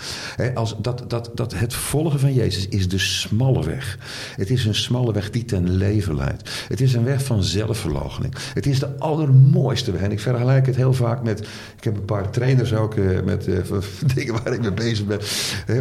als 0.54 0.76
dat, 0.78 1.04
dat, 1.08 1.32
dat 1.34 1.54
het 1.54 1.74
volgen 1.74 2.20
van 2.20 2.34
Jezus 2.34 2.68
is 2.68 2.90
de 2.90 2.98
smalle 2.98 3.66
weg. 3.66 3.98
Het 4.36 4.50
is 4.50 4.66
een 4.66 4.76
smalle 4.76 5.14
weg 5.14 5.30
die 5.30 5.46
ten 5.46 5.70
leven 5.70 6.16
leidt. 6.16 6.66
Het 6.68 6.82
is 6.82 6.94
een 6.94 7.04
weg 7.04 7.24
van 7.24 7.44
zelfverloochening. 7.44 8.34
Het 8.54 8.66
is 8.66 8.80
de 8.80 8.98
allermooiste 8.98 9.92
weg. 9.92 10.02
En 10.02 10.12
ik 10.12 10.20
vergelijk 10.20 10.66
het 10.66 10.76
heel 10.76 10.94
vaak 10.94 11.24
met. 11.24 11.40
Ik 11.78 11.84
heb 11.84 11.96
een 11.96 12.06
paar 12.06 12.30
trainers 12.30 12.74
ook 12.74 12.96
uh, 12.96 13.22
met 13.22 13.48
uh, 13.48 13.58
dingen 14.16 14.34
waar 14.44 14.54
ik 14.54 14.62
mee 14.62 14.74
bezig 14.74 15.06
ben. 15.06 15.20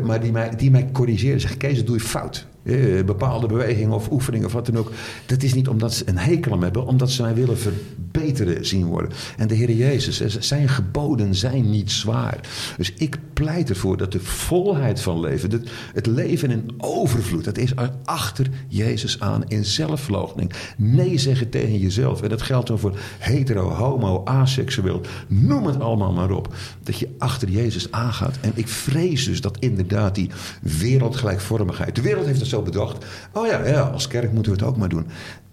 maar 0.05 0.21
die 0.21 0.33
mij, 0.33 0.57
die 0.57 0.71
mij 0.71 0.89
corrigeren. 0.93 1.41
Zeggen: 1.41 1.59
Kees, 1.59 1.77
dat 1.77 1.87
doe 1.87 1.97
je 1.97 2.03
fout. 2.03 2.47
Eh, 2.65 3.05
bepaalde 3.05 3.47
bewegingen 3.47 3.95
of 3.95 4.11
oefeningen 4.11 4.47
of 4.47 4.53
wat 4.53 4.67
dan 4.67 4.79
ook. 4.79 4.91
Dat 5.27 5.43
is 5.43 5.55
niet 5.55 5.69
omdat 5.69 5.95
ze 5.95 6.09
een 6.09 6.19
hekel 6.19 6.53
aan 6.53 6.63
hebben, 6.63 6.87
omdat 6.87 7.11
ze 7.11 7.23
mij 7.23 7.35
willen 7.35 7.59
verbeteren 7.59 8.67
zien 8.67 8.87
worden. 8.87 9.11
En 9.37 9.49
de 9.49 9.55
Heer 9.55 9.71
Jezus, 9.71 10.39
zijn 10.39 10.69
geboden 10.69 11.35
zijn 11.35 11.71
niet 11.71 11.91
zwaar. 11.91 12.41
Dus 12.77 12.93
ik 12.95 13.19
pleit 13.33 13.71
ervoor 13.71 13.97
dat 13.97 14.13
de 14.13 14.21
volheid 14.21 15.01
van 15.01 15.21
leven, 15.21 15.51
het, 15.51 15.71
het 15.95 16.07
leven 16.07 16.51
in 16.51 16.75
overvloed, 16.79 17.45
dat 17.45 17.59
is 17.59 17.73
achter 18.05 18.47
Jezus 18.69 19.21
aan 19.21 19.45
in 19.49 19.65
zelfverloochening. 19.65 20.53
Nee 20.77 21.19
zeggen 21.19 21.51
tegen 21.51 21.79
jezelf. 21.79 22.23
En 22.23 22.29
dat 22.29 22.43
geldt 22.43 22.67
dan 22.69 22.79
voor 22.79 22.99
hetero, 23.19 23.71
homo, 23.71 24.23
aseksueel. 24.25 25.01
Noem 25.29 25.67
het 25.67 25.81
allemaal 25.81 26.13
maar 26.13 26.31
op. 26.31 26.55
Dat 26.83 26.99
je 26.99 27.09
achter 27.19 27.49
Jezus 27.49 27.91
aangaat. 27.91 28.39
En 28.41 28.53
ik 28.55 28.69
vrees 28.69 29.25
dus 29.25 29.41
dat 29.41 29.59
inderdaad 29.59 30.15
die 30.15 30.31
wereldgelijkvormigheid. 30.63 31.95
De 31.95 32.03
wereld 32.03 32.27
heeft 32.27 32.41
het 32.41 32.54
bedacht. 32.63 33.05
Oh 33.33 33.47
ja, 33.47 33.67
ja, 33.67 33.81
als 33.81 34.07
kerk 34.07 34.33
moeten 34.33 34.53
we 34.53 34.59
het 34.59 34.67
ook 34.69 34.77
maar 34.77 34.89
doen. 34.89 35.07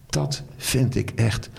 Dat 0.09 0.43
vind 0.57 0.95
ik 0.95 1.11
echt. 1.15 1.49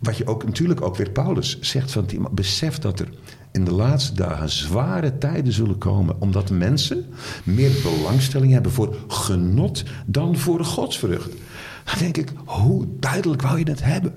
Wat 0.00 0.16
je 0.16 0.26
ook 0.26 0.44
natuurlijk 0.44 0.80
ook 0.80 0.96
weer 0.96 1.10
Paulus 1.10 1.60
zegt 1.60 1.92
van 1.92 2.06
besef 2.30 2.78
dat 2.78 3.00
er 3.00 3.08
in 3.52 3.64
de 3.64 3.72
laatste 3.72 4.14
dagen 4.14 4.48
zware 4.48 5.18
tijden 5.18 5.52
zullen 5.52 5.78
komen. 5.78 6.16
Omdat 6.18 6.50
mensen 6.50 7.06
meer 7.44 7.70
belangstelling 7.82 8.52
hebben 8.52 8.72
voor 8.72 8.96
genot 9.08 9.82
dan 10.06 10.36
voor 10.36 10.64
godsvrucht. 10.64 11.30
Dan 11.84 11.98
denk 11.98 12.16
ik, 12.16 12.32
hoe 12.44 12.86
duidelijk 13.00 13.42
wou 13.42 13.58
je 13.58 13.64
dat 13.64 13.82
hebben? 13.82 14.14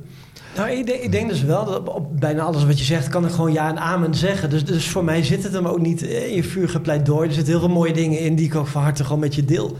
Nou, 0.56 0.70
ik 0.70 0.86
denk, 0.86 1.02
ik 1.02 1.12
denk, 1.12 1.30
dus 1.30 1.44
wel 1.44 1.66
dat 1.66 2.20
bijna 2.20 2.42
alles 2.42 2.66
wat 2.66 2.80
je 2.80 2.86
zegt, 2.86 3.08
kan 3.08 3.26
ik 3.26 3.32
gewoon 3.32 3.54
ja 3.54 3.70
en 3.70 3.80
amen 3.80 4.16
zeggen. 4.16 4.50
Dus, 4.50 4.66
dus 4.66 4.90
voor 4.90 5.04
mij 5.04 5.24
zit 5.24 5.44
het 5.44 5.54
hem 5.54 5.68
ook 5.68 5.80
niet 5.80 6.02
in 6.02 6.36
je 6.36 6.44
vuur 6.44 6.70
gepleit 6.70 7.06
door. 7.06 7.24
Er 7.24 7.34
zitten 7.34 7.54
heel 7.54 7.60
veel 7.62 7.74
mooie 7.74 7.94
dingen 7.94 8.20
in 8.20 8.36
die 8.36 8.46
ik 8.46 8.56
ook 8.56 8.68
van 8.68 8.82
harte 8.82 9.04
gewoon 9.04 9.20
met 9.20 9.36
je 9.36 9.46
deel. 9.46 9.78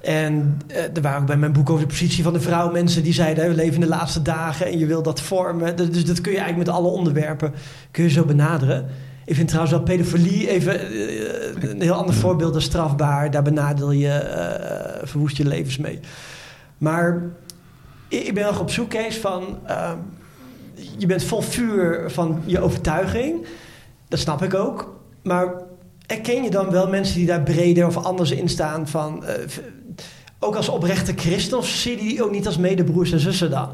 En 0.00 0.60
uh, 0.70 0.76
er 0.76 1.02
waren 1.02 1.20
ook 1.20 1.26
bij 1.26 1.36
mijn 1.36 1.52
boek 1.52 1.70
over 1.70 1.82
de 1.82 1.92
positie 1.92 2.24
van 2.24 2.32
de 2.32 2.40
vrouw 2.40 2.70
mensen 2.70 3.02
die 3.02 3.12
zeiden: 3.12 3.48
we 3.48 3.54
leven 3.54 3.74
in 3.74 3.80
de 3.80 3.86
laatste 3.86 4.22
dagen 4.22 4.66
en 4.66 4.78
je 4.78 4.86
wil 4.86 5.02
dat 5.02 5.20
vormen. 5.20 5.76
Dus, 5.76 6.04
dat 6.04 6.20
kun 6.20 6.32
je 6.32 6.38
eigenlijk 6.38 6.68
met 6.68 6.76
alle 6.76 6.88
onderwerpen 6.88 7.54
kun 7.90 8.04
je 8.04 8.10
zo 8.10 8.24
benaderen. 8.24 8.86
Ik 9.24 9.34
vind 9.34 9.48
trouwens 9.48 9.74
wel 9.74 9.82
pedofilie 9.84 10.48
even 10.48 10.92
uh, 10.92 11.70
een 11.70 11.80
heel 11.80 11.94
ander 11.94 12.14
voorbeeld 12.14 12.52
dan 12.52 12.62
strafbaar. 12.62 13.30
Daar 13.30 13.42
benadeel 13.42 13.90
je, 13.90 14.22
uh, 15.02 15.06
verwoest 15.08 15.36
je 15.36 15.46
levens 15.46 15.76
mee. 15.76 16.00
Maar 16.78 17.22
ik 18.08 18.34
ben 18.34 18.44
nog 18.44 18.60
op 18.60 18.70
zoek, 18.70 18.90
Kees, 18.90 19.16
van... 19.16 19.58
Je 20.96 21.06
bent 21.06 21.24
vol 21.24 21.40
vuur 21.40 22.10
van 22.10 22.42
je 22.44 22.60
overtuiging. 22.60 23.46
Dat 24.08 24.18
snap 24.18 24.42
ik 24.42 24.54
ook. 24.54 25.00
Maar 25.22 25.54
erken 26.06 26.42
je 26.42 26.50
dan 26.50 26.70
wel 26.70 26.88
mensen 26.88 27.16
die 27.16 27.26
daar 27.26 27.42
breder 27.42 27.86
of 27.86 27.96
anders 27.96 28.30
in 28.30 28.48
staan 28.48 28.88
van... 28.88 29.24
ook 30.38 30.54
als 30.54 30.68
oprechte 30.68 31.12
christen 31.16 31.58
of 31.58 31.68
zie 31.68 31.90
je 31.90 31.98
die 31.98 32.24
ook 32.24 32.30
niet 32.30 32.46
als 32.46 32.58
medebroers 32.58 33.12
en 33.12 33.20
zussen 33.20 33.50
dan? 33.50 33.68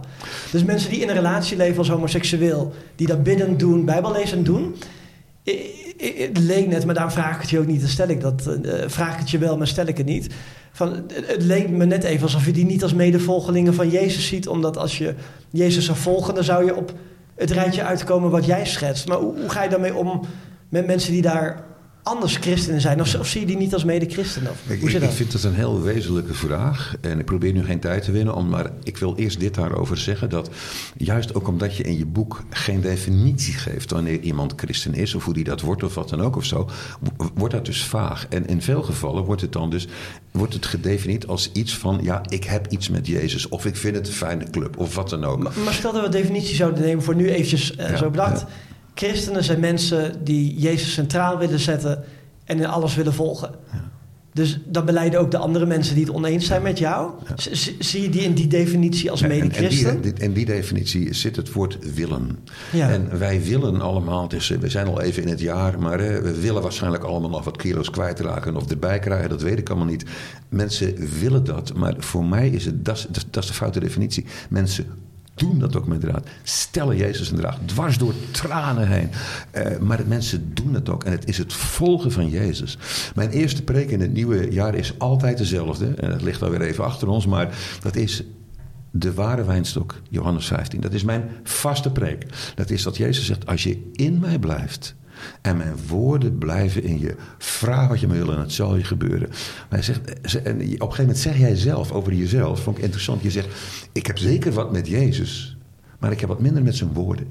Dus 0.52 0.64
mensen 0.64 0.90
die 0.90 1.00
in 1.00 1.08
een 1.08 1.14
relatie 1.14 1.56
leven 1.56 1.78
als 1.78 1.88
homoseksueel, 1.88 2.72
die 2.96 3.06
dat 3.06 3.22
bidden 3.22 3.56
doen, 3.56 3.84
bijbellezen 3.84 4.44
doen. 4.44 4.76
Het 5.96 6.38
leek 6.38 6.66
net, 6.66 6.84
maar 6.84 6.94
daar 6.94 7.12
vraag 7.12 7.34
ik 7.34 7.40
het 7.40 7.50
je 7.50 7.58
ook 7.58 7.66
niet, 7.66 7.80
dan 7.80 7.88
stel 7.88 8.08
ik 8.08 8.20
dat. 8.20 8.58
Uh, 8.62 8.72
vraag 8.86 9.12
ik 9.12 9.18
het 9.18 9.30
je 9.30 9.38
wel, 9.38 9.56
maar 9.56 9.66
stel 9.66 9.86
ik 9.86 9.96
het 9.96 10.06
niet. 10.06 10.34
Van, 10.72 10.92
het 11.26 11.42
leek 11.42 11.68
me 11.68 11.84
net 11.84 12.04
even 12.04 12.22
alsof 12.22 12.46
je 12.46 12.52
die 12.52 12.64
niet 12.64 12.82
als 12.82 12.94
medevolgelingen 12.94 13.74
van 13.74 13.90
Jezus 13.90 14.26
ziet, 14.26 14.48
omdat 14.48 14.76
als 14.76 14.98
je 14.98 15.14
Jezus 15.50 15.84
zou 15.84 15.98
volgen, 15.98 16.34
dan 16.34 16.44
zou 16.44 16.64
je 16.64 16.76
op 16.76 16.92
het 17.34 17.50
rijtje 17.50 17.82
uitkomen 17.82 18.30
wat 18.30 18.44
jij 18.44 18.66
schetst. 18.66 19.08
Maar 19.08 19.16
hoe 19.16 19.48
ga 19.48 19.62
je 19.62 19.68
daarmee 19.68 19.94
om 19.94 20.20
met 20.68 20.86
mensen 20.86 21.12
die 21.12 21.22
daar 21.22 21.64
anders 22.04 22.36
christenen 22.36 22.80
zijn? 22.80 23.00
Of, 23.00 23.14
of 23.14 23.26
zie 23.26 23.40
je 23.40 23.46
die 23.46 23.56
niet 23.56 23.72
als 23.72 23.84
mede-christenen? 23.84 24.52
Ik, 24.66 24.82
ik, 24.82 25.10
vind 25.10 25.32
dat 25.32 25.42
een 25.42 25.54
heel 25.54 25.82
wezenlijke 25.82 26.34
vraag. 26.34 26.94
En 27.00 27.18
ik 27.18 27.24
probeer 27.24 27.52
nu 27.52 27.64
geen 27.64 27.80
tijd 27.80 28.04
te 28.04 28.12
winnen. 28.12 28.34
Om, 28.34 28.48
maar 28.48 28.70
ik 28.82 28.96
wil 28.96 29.16
eerst 29.16 29.40
dit 29.40 29.54
daarover 29.54 29.96
zeggen. 29.96 30.30
Dat 30.30 30.50
juist 30.96 31.34
ook 31.34 31.48
omdat 31.48 31.76
je 31.76 31.82
in 31.82 31.98
je 31.98 32.06
boek 32.06 32.42
geen 32.50 32.80
definitie 32.80 33.54
geeft... 33.54 33.90
wanneer 33.90 34.20
iemand 34.20 34.52
christen 34.56 34.94
is 34.94 35.14
of 35.14 35.24
hoe 35.24 35.34
die 35.34 35.44
dat 35.44 35.60
wordt 35.60 35.82
of 35.82 35.94
wat 35.94 36.08
dan 36.08 36.20
ook 36.20 36.36
of 36.36 36.44
zo... 36.44 36.68
wordt 37.34 37.54
dat 37.54 37.66
dus 37.66 37.84
vaag. 37.84 38.26
En 38.28 38.46
in 38.46 38.62
veel 38.62 38.82
gevallen 38.82 39.24
wordt 39.24 39.40
het 39.40 39.52
dan 39.52 39.70
dus 39.70 39.86
wordt 40.30 40.54
het 40.54 40.66
gedefinieerd 40.66 41.28
als 41.28 41.50
iets 41.52 41.76
van... 41.76 41.98
ja, 42.02 42.22
ik 42.28 42.44
heb 42.44 42.66
iets 42.66 42.88
met 42.88 43.06
Jezus 43.06 43.48
of 43.48 43.66
ik 43.66 43.76
vind 43.76 43.96
het 43.96 44.06
een 44.06 44.12
fijne 44.12 44.50
club 44.50 44.78
of 44.78 44.94
wat 44.94 45.10
dan 45.10 45.24
ook. 45.24 45.42
Maar, 45.42 45.52
maar 45.64 45.74
stel 45.74 45.92
dat 45.92 46.02
we 46.02 46.08
definitie 46.08 46.54
zouden 46.54 46.84
nemen 46.84 47.04
voor 47.04 47.14
nu 47.14 47.30
eventjes 47.30 47.76
uh, 47.76 47.96
zo 47.96 48.10
bedacht... 48.10 48.44
Christenen 48.94 49.44
zijn 49.44 49.60
mensen 49.60 50.24
die 50.24 50.58
Jezus 50.58 50.92
centraal 50.92 51.38
willen 51.38 51.60
zetten 51.60 52.04
en 52.44 52.58
in 52.58 52.66
alles 52.66 52.94
willen 52.94 53.14
volgen. 53.14 53.50
Ja. 53.72 53.92
Dus 54.34 54.60
dat 54.66 54.84
beleiden 54.84 55.20
ook 55.20 55.30
de 55.30 55.38
andere 55.38 55.66
mensen 55.66 55.94
die 55.94 56.04
het 56.04 56.14
oneens 56.14 56.46
zijn 56.46 56.62
met 56.62 56.78
jou. 56.78 57.10
Zie 57.78 58.02
je 58.02 58.08
die 58.08 58.22
in 58.22 58.34
die 58.34 58.46
definitie 58.46 59.10
als 59.10 59.22
mede-christen? 59.22 60.04
En, 60.04 60.16
in 60.16 60.32
die 60.32 60.44
definitie 60.44 61.12
zit 61.14 61.36
het 61.36 61.52
woord 61.52 61.94
willen. 61.94 62.38
Ja. 62.72 62.90
En 62.90 63.18
wij 63.18 63.42
willen 63.42 63.80
allemaal, 63.80 64.28
dus 64.28 64.48
we 64.48 64.68
zijn 64.68 64.86
al 64.86 65.00
even 65.00 65.22
in 65.22 65.28
het 65.28 65.40
jaar, 65.40 65.78
maar 65.78 65.98
we 65.98 66.40
willen 66.40 66.62
waarschijnlijk 66.62 67.04
allemaal 67.04 67.30
nog 67.30 67.44
wat 67.44 67.56
kilo's 67.56 67.90
kwijtraken 67.90 68.56
of 68.56 68.70
erbij 68.70 68.98
krijgen, 68.98 69.28
dat 69.28 69.42
weet 69.42 69.58
ik 69.58 69.68
allemaal 69.68 69.88
niet. 69.88 70.04
Mensen 70.48 70.94
willen 71.20 71.44
dat, 71.44 71.74
maar 71.74 71.94
voor 71.98 72.24
mij 72.24 72.48
is 72.48 72.64
het, 72.64 72.84
dat, 72.84 73.08
dat 73.30 73.42
is 73.42 73.48
de 73.48 73.54
foute 73.54 73.80
definitie. 73.80 74.24
Mensen 74.48 74.86
doen 75.34 75.58
dat 75.58 75.76
ook 75.76 75.86
met 75.86 76.00
draad. 76.00 76.26
Stellen 76.42 76.96
Jezus 76.96 77.30
een 77.30 77.36
draag. 77.36 77.58
Dwars 77.64 77.98
door 77.98 78.14
tranen 78.30 78.88
heen. 78.88 79.10
Uh, 79.54 79.78
maar 79.78 80.02
mensen 80.06 80.54
doen 80.54 80.74
het 80.74 80.88
ook. 80.88 81.04
En 81.04 81.12
het 81.12 81.28
is 81.28 81.38
het 81.38 81.52
volgen 81.52 82.12
van 82.12 82.28
Jezus. 82.28 82.78
Mijn 83.14 83.30
eerste 83.30 83.62
preek 83.62 83.90
in 83.90 84.00
het 84.00 84.12
nieuwe 84.12 84.52
jaar 84.52 84.74
is 84.74 84.98
altijd 84.98 85.38
dezelfde. 85.38 85.86
En 85.86 86.10
het 86.10 86.22
ligt 86.22 86.42
alweer 86.42 86.60
even 86.60 86.84
achter 86.84 87.08
ons. 87.08 87.26
Maar 87.26 87.58
dat 87.82 87.96
is 87.96 88.24
de 88.90 89.14
ware 89.14 89.44
wijnstok, 89.44 90.00
Johannes 90.08 90.46
15. 90.46 90.80
Dat 90.80 90.92
is 90.92 91.04
mijn 91.04 91.30
vaste 91.42 91.90
preek. 91.90 92.26
Dat 92.54 92.70
is 92.70 92.82
dat 92.82 92.96
Jezus 92.96 93.26
zegt: 93.26 93.46
Als 93.46 93.62
je 93.62 93.90
in 93.92 94.18
mij 94.18 94.38
blijft 94.38 94.94
en 95.42 95.56
mijn 95.56 95.74
woorden 95.88 96.38
blijven 96.38 96.82
in 96.82 97.00
je. 97.00 97.14
Vraag 97.38 97.88
wat 97.88 98.00
je 98.00 98.06
me 98.06 98.14
wil 98.14 98.32
en 98.32 98.40
het 98.40 98.52
zal 98.52 98.76
je 98.76 98.84
gebeuren. 98.84 99.28
Maar 99.28 99.66
hij 99.68 99.82
zegt, 99.82 100.00
en 100.42 100.54
op 100.54 100.60
een 100.60 100.68
gegeven 100.68 100.98
moment 100.98 101.18
zeg 101.18 101.38
jij 101.38 101.56
zelf 101.56 101.92
over 101.92 102.12
jezelf, 102.12 102.62
vond 102.62 102.76
ik 102.76 102.82
interessant. 102.82 103.22
Je 103.22 103.30
zegt, 103.30 103.48
ik 103.92 104.06
heb 104.06 104.18
zeker 104.18 104.52
wat 104.52 104.72
met 104.72 104.88
Jezus. 104.88 105.56
maar 105.98 106.12
ik 106.12 106.20
heb 106.20 106.28
wat 106.28 106.40
minder 106.40 106.62
met 106.62 106.76
zijn 106.76 106.92
woorden. 106.92 107.26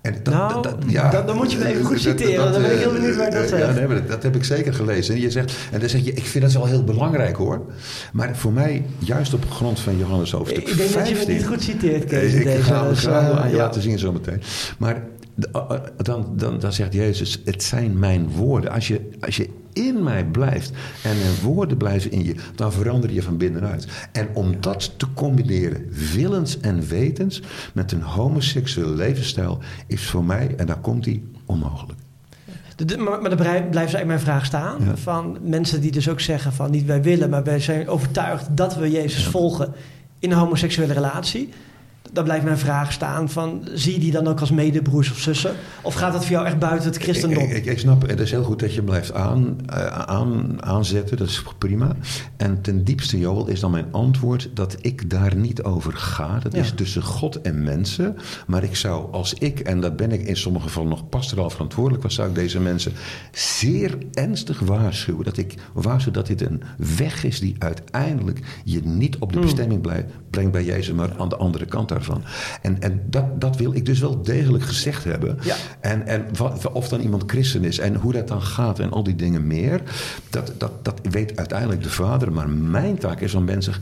En 0.00 0.14
dat, 0.22 0.34
nou, 0.34 0.62
dat, 0.62 0.76
ja, 0.86 1.10
dan, 1.10 1.26
dan, 1.26 1.36
moet 1.36 1.52
je 1.52 1.58
me 1.58 1.66
even 1.66 1.84
goed 1.84 2.00
citeren. 2.00 2.52
dan 2.52 2.62
ben 2.62 2.72
ik 2.72 2.78
heel 2.78 2.92
benieuwd 2.92 3.16
waar 3.16 3.30
dat 3.30 3.48
zegt. 3.48 3.76
Ja, 3.76 3.86
nee, 3.86 4.04
dat, 4.04 4.22
heb 4.22 4.36
ik 4.36 4.44
zeker 4.44 4.74
gelezen. 4.74 5.14
En, 5.14 5.20
je 5.20 5.30
zegt, 5.30 5.52
en 5.70 5.80
dan 5.80 5.88
zeg 5.88 6.04
je, 6.04 6.12
ik 6.12 6.26
vind 6.26 6.44
dat 6.44 6.52
wel 6.52 6.66
heel 6.66 6.84
belangrijk 6.84 7.36
hoor. 7.36 7.64
Maar 8.12 8.36
voor 8.36 8.52
mij, 8.52 8.84
juist 8.98 9.34
op 9.34 9.50
grond 9.50 9.80
van 9.80 9.98
Johannes 9.98 10.30
hoofdstuk 10.30 10.68
Ik 10.68 10.76
denk 10.76 10.90
15, 10.90 11.14
dat 11.14 11.22
je 11.22 11.28
me 11.28 11.38
niet 11.38 11.46
goed 11.46 11.62
citeert, 11.62 12.04
Kees. 12.04 12.34
Ik 12.34 12.60
ga 12.60 12.86
het 12.86 12.98
graag 12.98 13.38
aan 13.38 13.50
je 13.50 13.56
laten 13.56 13.82
zien 13.82 13.98
zometeen. 13.98 14.42
Maar 14.78 15.02
dan, 15.96 16.32
dan, 16.36 16.58
dan 16.58 16.72
zegt 16.72 16.92
Jezus, 16.92 17.40
het 17.44 17.62
zijn 17.62 17.98
mijn 17.98 18.28
woorden. 18.28 18.70
Als 18.70 18.88
je, 18.88 19.10
als 19.20 19.36
je 19.36 19.48
in 19.72 20.02
mij 20.02 20.24
blijft 20.24 20.72
en 21.02 21.18
mijn 21.18 21.34
woorden 21.42 21.76
blijven 21.76 22.10
in 22.10 22.24
je, 22.24 22.34
dan 22.54 22.72
verander 22.72 23.12
je 23.12 23.22
van 23.22 23.36
binnenuit. 23.36 23.86
En 24.12 24.28
om 24.34 24.60
dat 24.60 24.98
te 24.98 25.06
combineren, 25.14 25.86
willens 26.14 26.60
en 26.60 26.88
wetens, 26.88 27.42
met 27.74 27.92
een 27.92 28.02
homoseksuele 28.02 28.94
levensstijl, 28.94 29.58
is 29.86 30.06
voor 30.06 30.24
mij, 30.24 30.54
en 30.56 30.66
daar 30.66 30.80
komt 30.80 31.04
hij, 31.04 31.22
onmogelijk. 31.44 31.98
maar, 32.98 33.20
maar 33.20 33.30
dan 33.30 33.36
blijft 33.38 33.74
eigenlijk 33.74 34.06
mijn 34.06 34.20
vraag 34.20 34.44
staan. 34.44 34.96
Van 34.98 35.38
mensen 35.42 35.80
die 35.80 35.92
dus 35.92 36.08
ook 36.08 36.20
zeggen 36.20 36.52
van 36.52 36.70
niet 36.70 36.86
wij 36.86 37.02
willen, 37.02 37.30
maar 37.30 37.44
wij 37.44 37.60
zijn 37.60 37.88
overtuigd 37.88 38.56
dat 38.56 38.76
we 38.76 38.90
Jezus 38.90 39.26
volgen 39.26 39.72
in 40.18 40.30
een 40.30 40.38
homoseksuele 40.38 40.92
relatie 40.92 41.48
dan 42.12 42.24
blijft 42.24 42.44
mijn 42.44 42.58
vraag 42.58 42.92
staan 42.92 43.28
van... 43.28 43.68
zie 43.74 43.92
je 43.92 43.98
die 43.98 44.12
dan 44.12 44.26
ook 44.26 44.40
als 44.40 44.50
medebroers 44.50 45.10
of 45.10 45.18
zussen? 45.18 45.54
Of 45.82 45.94
gaat 45.94 46.12
dat 46.12 46.22
voor 46.22 46.32
jou 46.32 46.46
echt 46.46 46.58
buiten 46.58 46.88
het 46.88 47.02
christendom? 47.02 47.42
Ik, 47.42 47.64
ik, 47.64 47.78
snap, 47.78 48.08
het 48.08 48.20
is 48.20 48.30
heel 48.30 48.42
goed 48.42 48.60
dat 48.60 48.74
je 48.74 48.82
blijft 48.82 49.12
aan, 49.12 49.56
uh, 49.70 49.86
aan, 49.86 50.62
aanzetten. 50.62 51.16
Dat 51.16 51.28
is 51.28 51.42
prima. 51.58 51.96
En 52.36 52.60
ten 52.60 52.84
diepste, 52.84 53.18
Joel, 53.18 53.46
is 53.46 53.60
dan 53.60 53.70
mijn 53.70 53.86
antwoord... 53.90 54.50
dat 54.54 54.76
ik 54.80 55.10
daar 55.10 55.36
niet 55.36 55.62
over 55.62 55.92
ga. 55.92 56.38
Dat 56.38 56.54
is 56.54 56.72
tussen 56.74 57.02
God 57.02 57.40
en 57.40 57.62
mensen. 57.62 58.16
Maar 58.46 58.62
ik 58.62 58.76
zou, 58.76 59.12
als 59.12 59.34
ik, 59.34 59.60
en 59.60 59.80
dat 59.80 59.96
ben 59.96 60.12
ik 60.12 60.22
in 60.22 60.36
sommige 60.36 60.66
gevallen 60.66 60.88
nog 60.88 61.08
pastoraal 61.08 61.50
verantwoordelijk... 61.50 62.02
was, 62.02 62.14
zou 62.14 62.28
ik 62.28 62.34
deze 62.34 62.60
mensen 62.60 62.92
zeer 63.32 63.98
ernstig 64.12 64.58
waarschuwen. 64.58 65.24
Dat 65.24 65.36
ik 65.36 65.54
waarschuw 65.72 66.12
dat 66.12 66.26
dit 66.26 66.40
een 66.40 66.62
weg 66.96 67.24
is 67.24 67.40
die 67.40 67.56
uiteindelijk... 67.58 68.40
je 68.64 68.80
niet 68.84 69.18
op 69.18 69.28
de 69.28 69.38
hmm. 69.38 69.44
bestemming 69.44 70.08
brengt 70.30 70.52
bij 70.52 70.64
Jezus... 70.64 70.94
maar 70.94 71.18
aan 71.18 71.28
de 71.28 71.36
andere 71.36 71.64
kant 71.64 71.89
en, 72.62 72.80
en 72.80 73.00
dat, 73.06 73.40
dat 73.40 73.56
wil 73.56 73.74
ik 73.74 73.86
dus 73.86 73.98
wel 73.98 74.22
degelijk 74.22 74.64
gezegd 74.64 75.04
hebben. 75.04 75.38
Ja. 75.42 75.56
En, 75.80 76.06
en 76.06 76.26
of 76.72 76.88
dan 76.88 77.00
iemand 77.00 77.22
christen 77.26 77.64
is 77.64 77.78
en 77.78 77.94
hoe 77.94 78.12
dat 78.12 78.28
dan 78.28 78.42
gaat 78.42 78.78
en 78.78 78.90
al 78.90 79.02
die 79.02 79.16
dingen 79.16 79.46
meer. 79.46 79.82
Dat, 80.30 80.52
dat, 80.58 80.84
dat 80.84 81.00
weet 81.02 81.36
uiteindelijk 81.36 81.82
de 81.82 81.90
vader. 81.90 82.32
Maar 82.32 82.48
mijn 82.48 82.98
taak 82.98 83.20
is 83.20 83.34
om 83.34 83.44
mensen 83.44 83.74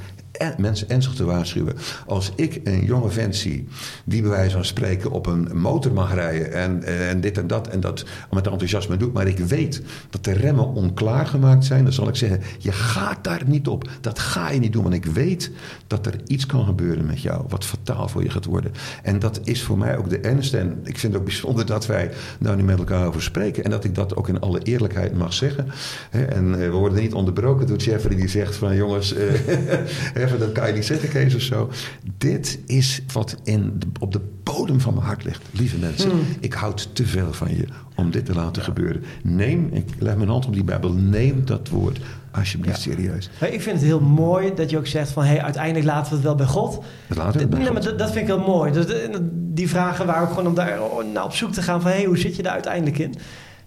mensen 0.56 0.88
ernstig 0.88 1.14
te 1.14 1.24
waarschuwen. 1.24 1.76
Als 2.06 2.32
ik 2.34 2.60
een 2.64 2.84
jonge 2.84 3.10
vent 3.10 3.36
zie 3.36 3.68
die 4.04 4.22
bij 4.22 4.30
wijze 4.30 4.54
van 4.54 4.64
spreken 4.64 5.10
op 5.10 5.26
een 5.26 5.48
motor 5.52 5.92
mag 5.92 6.14
rijden 6.14 6.52
en, 6.52 6.82
en 6.82 7.20
dit 7.20 7.38
en 7.38 7.46
dat 7.46 7.68
en 7.68 7.80
dat 7.80 8.04
met 8.30 8.46
enthousiasme 8.46 8.96
doet, 8.96 9.12
maar 9.12 9.26
ik 9.26 9.38
weet 9.38 9.82
dat 10.10 10.24
de 10.24 10.32
remmen 10.32 10.66
onklaargemaakt 10.74 11.64
zijn, 11.64 11.84
dan 11.84 11.92
zal 11.92 12.08
ik 12.08 12.16
zeggen: 12.16 12.40
je 12.58 12.72
gaat 12.72 13.24
daar 13.24 13.42
niet 13.46 13.68
op. 13.68 13.90
Dat 14.00 14.18
ga 14.18 14.50
je 14.50 14.60
niet 14.60 14.72
doen, 14.72 14.82
want 14.82 14.94
ik 14.94 15.04
weet 15.04 15.50
dat 15.86 16.06
er 16.06 16.20
iets 16.26 16.46
kan 16.46 16.64
gebeuren 16.64 17.06
met 17.06 17.22
jou 17.22 17.44
wat 17.48 17.64
fataal 17.64 18.08
voor 18.08 18.22
je 18.22 18.30
gaat 18.30 18.44
worden. 18.44 18.72
En 19.02 19.18
dat 19.18 19.40
is 19.44 19.62
voor 19.62 19.78
mij 19.78 19.96
ook 19.96 20.08
de 20.10 20.18
ernst. 20.18 20.54
En 20.54 20.80
ik 20.84 20.98
vind 20.98 21.12
het 21.12 21.22
ook 21.22 21.28
bijzonder 21.28 21.66
dat 21.66 21.86
wij 21.86 22.10
daar 22.38 22.56
nu 22.56 22.62
met 22.62 22.78
elkaar 22.78 23.06
over 23.06 23.22
spreken 23.22 23.64
en 23.64 23.70
dat 23.70 23.84
ik 23.84 23.94
dat 23.94 24.16
ook 24.16 24.28
in 24.28 24.40
alle 24.40 24.62
eerlijkheid 24.62 25.16
mag 25.16 25.32
zeggen. 25.32 25.66
En 26.10 26.54
eh, 26.54 26.58
we 26.58 26.70
worden 26.70 27.00
niet 27.00 27.14
onderbroken 27.14 27.66
door 27.66 27.76
Jeffrey 27.76 28.16
die 28.16 28.28
zegt 28.28 28.56
van 28.56 28.76
jongens, 28.76 29.14
dat 30.36 30.52
kan 30.52 30.66
je 30.66 30.72
niet 30.72 30.84
zeggen, 30.84 31.08
Kees, 31.08 31.34
of 31.34 31.40
zo. 31.40 31.70
Dit 32.18 32.58
is 32.66 33.02
wat 33.12 33.36
in 33.44 33.80
op 34.00 34.12
de 34.12 34.20
bodem 34.42 34.80
van 34.80 34.94
mijn 34.94 35.06
hart 35.06 35.24
ligt. 35.24 35.42
Lieve 35.50 35.76
mensen, 35.78 36.10
hmm. 36.10 36.26
ik 36.40 36.52
houd 36.52 36.88
te 36.92 37.06
veel 37.06 37.32
van 37.32 37.56
je 37.56 37.64
om 37.94 38.10
dit 38.10 38.26
te 38.26 38.34
laten 38.34 38.62
gebeuren. 38.62 39.04
Neem, 39.22 39.68
ik 39.72 39.88
leg 39.98 40.16
mijn 40.16 40.28
hand 40.28 40.46
op 40.46 40.52
die 40.52 40.64
Bijbel, 40.64 40.92
neem 40.92 41.44
dat 41.44 41.68
woord 41.68 41.98
alsjeblieft 42.30 42.80
serieus. 42.80 43.30
Ik 43.40 43.62
vind 43.62 43.76
het 43.76 43.84
heel 43.84 44.00
mooi 44.00 44.54
dat 44.54 44.70
je 44.70 44.78
ook 44.78 44.86
zegt 44.86 45.10
van... 45.10 45.24
hey, 45.24 45.42
uiteindelijk 45.42 45.86
laten 45.86 46.08
we 46.08 46.14
het 46.14 46.24
wel 46.24 46.34
bij 46.34 46.46
God. 46.46 46.84
laten 47.08 47.40
we 47.40 47.46
bij 47.46 47.58
nee, 47.58 47.70
Maar 47.70 47.96
dat, 47.96 48.10
vind 48.10 48.28
ik 48.28 48.34
heel 48.34 48.46
mooi. 48.46 48.72
Dus 48.72 48.86
die 49.30 49.68
vragen 49.68 50.06
waar 50.06 50.22
ook 50.22 50.28
gewoon 50.28 50.46
om 50.46 50.54
daar 50.54 50.78
naar 51.12 51.24
op 51.24 51.34
zoek 51.34 51.52
te 51.52 51.62
gaan 51.62 51.80
van... 51.82 51.90
hey, 51.90 52.04
hoe 52.04 52.18
zit 52.18 52.36
je 52.36 52.42
daar 52.42 52.52
uiteindelijk 52.52 52.98
in? 52.98 53.14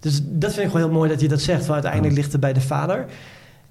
Dus 0.00 0.20
dat 0.24 0.52
vind 0.52 0.64
ik 0.64 0.70
gewoon 0.70 0.86
heel 0.86 0.98
mooi 0.98 1.10
dat 1.10 1.20
je 1.20 1.28
dat 1.28 1.40
zegt. 1.40 1.64
Van 1.64 1.74
uiteindelijk 1.74 2.14
ligt 2.14 2.32
het 2.32 2.40
bij 2.40 2.52
de 2.52 2.60
Vader. 2.60 3.06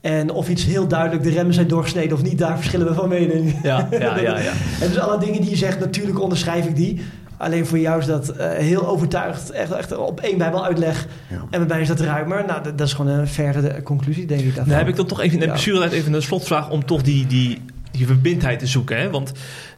En 0.01 0.31
of 0.31 0.49
iets 0.49 0.65
heel 0.65 0.87
duidelijk 0.87 1.23
de 1.23 1.29
remmen 1.29 1.53
zijn 1.53 1.67
doorgesneden 1.67 2.17
of 2.17 2.23
niet, 2.23 2.37
daar 2.37 2.57
verschillen 2.57 2.87
we 2.87 2.93
van 2.93 3.09
mening. 3.09 3.59
Ja, 3.63 3.87
ja, 3.91 4.19
ja. 4.19 4.39
ja. 4.39 4.51
en 4.81 4.87
dus 4.87 4.99
alle 4.99 5.19
dingen 5.19 5.41
die 5.41 5.49
je 5.49 5.55
zegt, 5.55 5.79
natuurlijk 5.79 6.19
onderschrijf 6.19 6.65
ik 6.65 6.75
die. 6.75 7.01
Alleen 7.37 7.65
voor 7.65 7.79
jou 7.79 7.99
is 7.99 8.05
dat 8.05 8.33
uh, 8.37 8.51
heel 8.51 8.87
overtuigd, 8.87 9.51
echt, 9.51 9.71
echt 9.71 9.97
op 9.97 10.19
één 10.19 10.37
bijbel 10.37 10.65
uitleg. 10.65 11.07
En 11.29 11.59
bij 11.59 11.67
mij 11.67 11.81
is 11.81 11.87
dat 11.87 11.99
ruimer. 11.99 12.45
Nou, 12.45 12.63
dat, 12.75 12.87
is 12.87 12.93
gewoon 12.93 13.11
een 13.11 13.27
verre 13.27 13.83
conclusie, 13.83 14.25
denk 14.25 14.41
ik. 14.41 14.55
Dan 14.55 14.67
heb 14.67 14.87
ik 14.87 14.95
dan 14.95 15.05
toch 15.05 15.19
even 15.19 15.33
in 15.33 15.53
de 15.53 15.71
ja. 15.71 15.89
even 15.89 16.13
een 16.13 16.21
slotvraag 16.21 16.69
om 16.69 16.85
toch 16.85 17.01
die, 17.01 17.27
die, 17.27 17.61
die 17.91 18.05
verbindheid 18.05 18.59
te 18.59 18.67
zoeken. 18.67 18.97
Hè? 18.97 19.09
Want 19.09 19.31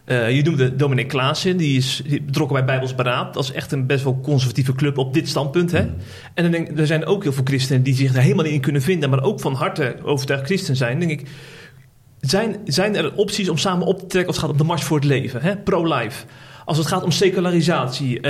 uh, 0.05 0.35
je 0.35 0.43
noemde 0.43 0.75
Dominic 0.75 1.07
Klaassen, 1.07 1.57
die 1.57 1.77
is 1.77 2.01
betrokken 2.25 2.55
bij 2.55 2.65
Bijbels 2.65 2.95
Beraad. 2.95 3.33
Dat 3.33 3.43
is 3.43 3.51
echt 3.51 3.71
een 3.71 3.85
best 3.85 4.03
wel 4.03 4.19
conservatieve 4.19 4.73
club 4.73 4.97
op 4.97 5.13
dit 5.13 5.29
standpunt. 5.29 5.71
Hè? 5.71 5.81
Mm. 5.83 5.95
En 6.33 6.43
dan 6.43 6.51
denk, 6.51 6.79
er 6.79 6.87
zijn 6.87 7.05
ook 7.05 7.23
heel 7.23 7.33
veel 7.33 7.43
christenen 7.43 7.83
die 7.83 7.95
zich 7.95 8.15
er 8.15 8.21
helemaal 8.21 8.45
in 8.45 8.61
kunnen 8.61 8.81
vinden, 8.81 9.09
maar 9.09 9.23
ook 9.23 9.39
van 9.39 9.53
harte 9.53 9.95
overtuigd 10.03 10.45
christen 10.45 10.75
zijn. 10.75 10.99
denk 10.99 11.11
ik, 11.11 11.27
zijn, 12.19 12.55
zijn 12.65 12.95
er 12.95 13.15
opties 13.15 13.49
om 13.49 13.57
samen 13.57 13.87
op 13.87 13.99
te 13.99 14.05
trekken 14.05 14.27
als 14.27 14.35
het 14.35 14.45
gaat 14.45 14.53
om 14.53 14.57
de 14.57 14.63
Mars 14.63 14.83
voor 14.83 14.97
het 14.97 15.05
Leven, 15.05 15.63
pro-life? 15.63 16.25
Als 16.65 16.77
het 16.77 16.87
gaat 16.87 17.03
om 17.03 17.11
secularisatie, 17.11 18.15
uh, 18.15 18.21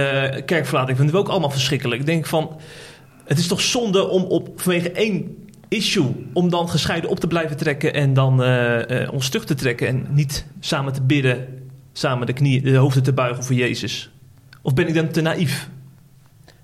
kerkverlating, 0.45 0.97
vinden 0.97 1.15
we 1.15 1.21
ook 1.21 1.29
allemaal 1.29 1.49
verschrikkelijk. 1.49 1.99
Ik 1.99 2.05
denk 2.05 2.25
van, 2.25 2.59
het 3.25 3.37
is 3.37 3.47
toch 3.47 3.61
zonde 3.61 4.07
om 4.07 4.23
op, 4.23 4.49
vanwege 4.55 4.91
één 4.91 5.37
issue 5.67 6.29
om 6.33 6.49
dan 6.49 6.69
gescheiden 6.69 7.09
op 7.09 7.19
te 7.19 7.27
blijven 7.27 7.57
trekken 7.57 7.93
en 7.93 8.13
dan 8.13 8.43
uh, 8.43 9.09
ons 9.11 9.29
terug 9.29 9.45
te 9.45 9.55
trekken 9.55 9.87
en 9.87 10.07
niet 10.09 10.45
samen 10.59 10.93
te 10.93 11.01
bidden 11.01 11.62
samen 11.93 12.27
de, 12.27 12.33
knieën, 12.33 12.63
de 12.63 12.75
hoofden 12.75 13.03
te 13.03 13.13
buigen 13.13 13.43
voor 13.43 13.55
Jezus? 13.55 14.11
Of 14.61 14.73
ben 14.73 14.87
ik 14.87 14.93
dan 14.93 15.09
te 15.09 15.21
naïef? 15.21 15.69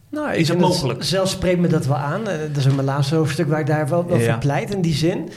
Nou, 0.09 0.33
is 0.33 0.47
het 0.47 0.59
mogelijk? 0.59 1.03
zelf 1.03 1.29
spreekt 1.29 1.59
me 1.59 1.67
dat 1.67 1.85
wel 1.85 1.97
aan. 1.97 2.27
Eh, 2.27 2.39
dat 2.39 2.57
is 2.57 2.67
ook 2.67 2.75
mijn 2.75 2.87
laatste 2.87 3.15
hoofdstuk 3.15 3.47
waar 3.47 3.59
ik 3.59 3.67
daar 3.67 3.89
wel, 3.89 4.05
wel 4.05 4.19
voor 4.19 4.37
pleit 4.37 4.73
in 4.73 4.81
die 4.81 4.93
zin. 4.93 5.29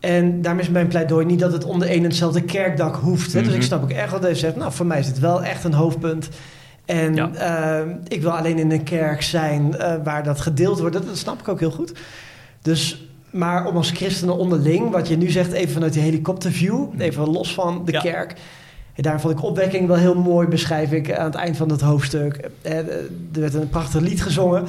En 0.00 0.42
daarmee 0.42 0.62
is 0.62 0.70
mijn 0.70 0.88
pleidooi 0.88 1.26
niet 1.26 1.38
dat 1.38 1.52
het 1.52 1.64
onder 1.64 1.90
een 1.90 1.96
en 1.96 2.02
hetzelfde 2.02 2.42
kerkdak 2.42 2.96
hoeft. 2.96 3.32
Dus 3.32 3.46
ik 3.46 3.52
mhm. 3.52 3.60
snap 3.60 3.82
ook 3.82 3.90
echt 3.90 4.10
wat 4.10 4.22
hij 4.22 4.34
zegt. 4.34 4.56
Nou, 4.56 4.72
voor 4.72 4.86
mij 4.86 4.98
is 4.98 5.06
het 5.06 5.18
wel 5.18 5.42
echt 5.42 5.64
een 5.64 5.72
hoofdpunt. 5.72 6.28
En 6.84 7.34
eh, 7.34 7.80
ik 8.08 8.22
wil 8.22 8.30
alleen 8.30 8.58
in 8.58 8.70
een 8.70 8.82
kerk 8.82 9.22
zijn 9.22 9.74
uh, 9.78 9.94
waar 10.04 10.24
dat 10.24 10.40
gedeeld 10.40 10.80
wordt. 10.80 10.94
Dat, 10.94 11.18
snap 11.18 11.40
ik 11.40 11.48
ook 11.48 11.60
heel 11.60 11.70
goed. 11.70 11.92
Dus, 12.62 13.08
maar 13.30 13.66
om 13.66 13.76
als 13.76 13.90
christenen 13.90 14.36
onderling, 14.36 14.90
wat 14.90 15.08
je 15.08 15.16
nu 15.16 15.30
zegt, 15.30 15.52
even 15.52 15.72
vanuit 15.72 15.92
die 15.92 16.02
helikopterview, 16.02 16.86
even 16.98 17.30
los 17.30 17.54
van 17.54 17.84
de 17.84 17.92
kerk 17.92 18.34
daar 19.00 19.20
vond 19.20 19.38
ik 19.38 19.44
opwekking 19.44 19.86
wel 19.86 19.96
heel 19.96 20.14
mooi, 20.14 20.48
beschrijf 20.48 20.92
ik 20.92 21.12
aan 21.12 21.24
het 21.24 21.34
eind 21.34 21.56
van 21.56 21.70
het 21.70 21.80
hoofdstuk. 21.80 22.50
Eh, 22.62 22.76
er 22.78 23.08
werd 23.32 23.54
een 23.54 23.68
prachtig 23.68 24.00
lied 24.00 24.22
gezongen. 24.22 24.64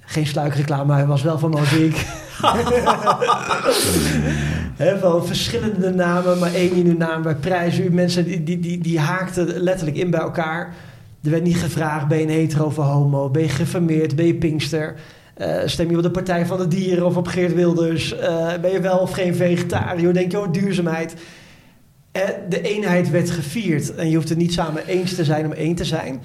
Geen 0.00 0.26
sluikreclame, 0.26 0.84
maar 0.84 0.96
hij 0.96 1.06
was 1.06 1.22
wel 1.22 1.38
van 1.38 1.50
muziek. 1.50 2.06
He, 4.76 4.98
van 4.98 5.26
verschillende 5.26 5.90
namen, 5.90 6.38
maar 6.38 6.54
één 6.54 6.72
in 6.72 6.86
uw 6.86 6.96
naam. 6.96 7.22
Wij 7.22 7.34
prijzen 7.34 7.84
u. 7.84 7.90
Mensen 7.90 8.24
die, 8.24 8.42
die, 8.42 8.60
die, 8.60 8.78
die 8.78 8.98
haakten 8.98 9.46
letterlijk 9.46 9.96
in 9.96 10.10
bij 10.10 10.20
elkaar. 10.20 10.74
Er 11.22 11.30
werd 11.30 11.42
niet 11.42 11.56
gevraagd, 11.56 12.08
ben 12.08 12.18
je 12.18 12.24
een 12.24 12.30
hetero 12.30 12.64
of 12.64 12.76
homo? 12.76 13.30
Ben 13.30 13.42
je 13.42 13.48
geformeerd? 13.48 14.16
Ben 14.16 14.26
je 14.26 14.34
pinkster? 14.34 14.94
Uh, 15.38 15.56
stem 15.64 15.90
je 15.90 15.96
op 15.96 16.02
de 16.02 16.10
Partij 16.10 16.46
van 16.46 16.58
de 16.58 16.68
Dieren 16.68 17.06
of 17.06 17.16
op 17.16 17.26
Geert 17.26 17.54
Wilders? 17.54 18.12
Uh, 18.12 18.46
ben 18.60 18.70
je 18.70 18.80
wel 18.80 18.98
of 18.98 19.10
geen 19.10 19.34
vegetariër? 19.34 20.12
Denk 20.12 20.30
je 20.30 20.38
over 20.38 20.52
duurzaamheid? 20.52 21.14
Eh, 22.16 22.28
de 22.48 22.60
eenheid 22.60 23.10
werd 23.10 23.30
gevierd. 23.30 23.94
En 23.94 24.08
je 24.08 24.16
hoeft 24.16 24.28
het 24.28 24.38
niet 24.38 24.52
samen 24.52 24.86
eens 24.86 25.14
te 25.14 25.24
zijn 25.24 25.46
om 25.46 25.52
één 25.52 25.74
te 25.74 25.84
zijn. 25.84 26.22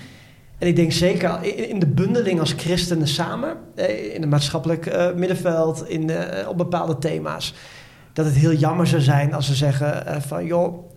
En 0.58 0.68
ik 0.68 0.76
denk 0.76 0.92
zeker 0.92 1.44
in 1.70 1.80
de 1.80 1.88
bundeling 1.88 2.40
als 2.40 2.54
christenen 2.58 3.08
samen, 3.08 3.58
eh, 3.76 4.14
in 4.14 4.22
het 4.22 4.30
maatschappelijk 4.30 4.86
eh, 4.86 5.14
middenveld, 5.14 5.90
in 5.90 6.08
de, 6.08 6.46
op 6.48 6.58
bepaalde 6.58 6.98
thema's, 6.98 7.54
dat 8.14 8.26
het 8.26 8.36
heel 8.36 8.54
jammer 8.54 8.88
zou 8.88 9.02
zijn 9.02 9.34
als 9.34 9.46
ze 9.46 9.56
zeggen 9.56 10.22
van 10.22 10.46
joh, 10.46 10.90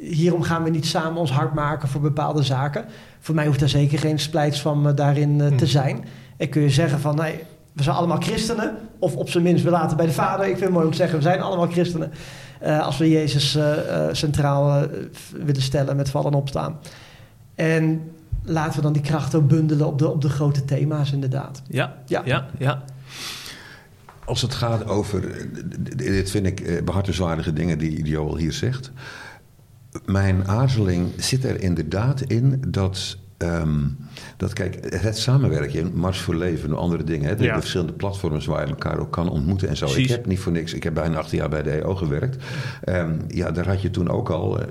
hierom 0.00 0.42
gaan 0.42 0.62
we 0.62 0.70
niet 0.70 0.86
samen 0.86 1.20
ons 1.20 1.30
hard 1.30 1.54
maken 1.54 1.88
voor 1.88 2.00
bepaalde 2.00 2.42
zaken. 2.42 2.84
Voor 3.20 3.34
mij 3.34 3.46
hoeft 3.46 3.60
daar 3.60 3.68
zeker 3.68 3.98
geen 3.98 4.18
splijts 4.18 4.60
van 4.60 4.94
daarin 4.94 5.38
te 5.38 5.44
hmm. 5.44 5.66
zijn. 5.66 6.04
En 6.36 6.48
kun 6.48 6.62
je 6.62 6.70
zeggen 6.70 7.00
van 7.00 7.16
nee, 7.16 7.40
we 7.72 7.82
zijn 7.82 7.96
allemaal 7.96 8.20
christenen, 8.20 8.76
of 8.98 9.16
op 9.16 9.30
zijn 9.30 9.44
minst 9.44 9.64
we 9.64 9.70
laten 9.70 9.96
bij 9.96 10.06
de 10.06 10.12
vader. 10.12 10.44
Ik 10.44 10.50
vind 10.50 10.64
het 10.64 10.72
mooi 10.72 10.84
om 10.84 10.90
te 10.90 10.96
zeggen, 10.96 11.16
we 11.16 11.24
zijn 11.24 11.40
allemaal 11.40 11.68
christenen. 11.68 12.12
Uh, 12.62 12.80
als 12.80 12.98
we 12.98 13.10
Jezus 13.10 13.56
uh, 13.56 13.72
centraal 14.12 14.86
willen 15.32 15.62
stellen 15.62 15.96
met 15.96 16.10
vallen 16.10 16.34
opstaan. 16.34 16.78
En 17.54 18.10
laten 18.44 18.76
we 18.76 18.82
dan 18.82 18.92
die 18.92 19.02
kracht 19.02 19.34
ook 19.34 19.48
bundelen 19.48 19.86
op 19.86 19.98
de, 19.98 20.08
op 20.08 20.22
de 20.22 20.28
grote 20.28 20.64
thema's, 20.64 21.12
inderdaad. 21.12 21.62
Ja, 21.68 21.94
ja, 22.06 22.22
ja. 22.24 22.46
ja. 22.58 22.84
Als 24.24 24.42
het 24.42 24.54
gaat 24.54 24.86
over, 24.86 25.48
dit 25.96 26.30
vind 26.30 26.46
ik 26.46 26.84
behartenswaardige 26.84 27.52
dingen 27.52 27.78
die 27.78 28.04
Joel 28.04 28.36
hier 28.36 28.52
zegt. 28.52 28.92
mijn 30.04 30.48
aarzeling 30.48 31.08
zit 31.16 31.44
er 31.44 31.62
inderdaad 31.62 32.20
in 32.20 32.62
dat 32.68 33.16
Ehm, 33.38 33.78
dat 34.36 34.52
kijk, 34.52 35.00
het 35.02 35.18
samenwerken, 35.18 35.92
Mars 35.94 36.20
voor 36.20 36.34
Leven 36.34 36.68
en 36.68 36.76
andere 36.76 37.04
dingen. 37.04 37.28
Hè, 37.28 37.36
de, 37.36 37.44
verschillende 37.44 37.92
platforms 37.92 38.46
waar 38.46 38.64
je 38.64 38.70
elkaar 38.70 38.98
ook 38.98 39.12
kan 39.12 39.30
ontmoeten 39.30 39.68
en 39.68 39.76
zo. 39.76 39.86
Ik 39.94 40.08
heb 40.08 40.26
niet 40.26 40.38
voor 40.38 40.52
niks, 40.52 40.74
ik 40.74 40.82
heb 40.82 40.94
bijna 40.94 41.18
acht 41.18 41.30
jaar 41.30 41.48
bij 41.48 41.62
de 41.62 41.70
EO 41.70 41.94
gewerkt. 41.94 42.44
Ehm, 42.84 43.12
ja, 43.28 43.50
daar 43.50 43.66
had 43.66 43.82
je 43.82 43.90
toen 43.90 44.08
ook 44.08 44.30
al 44.30 44.60
uh, 44.60 44.66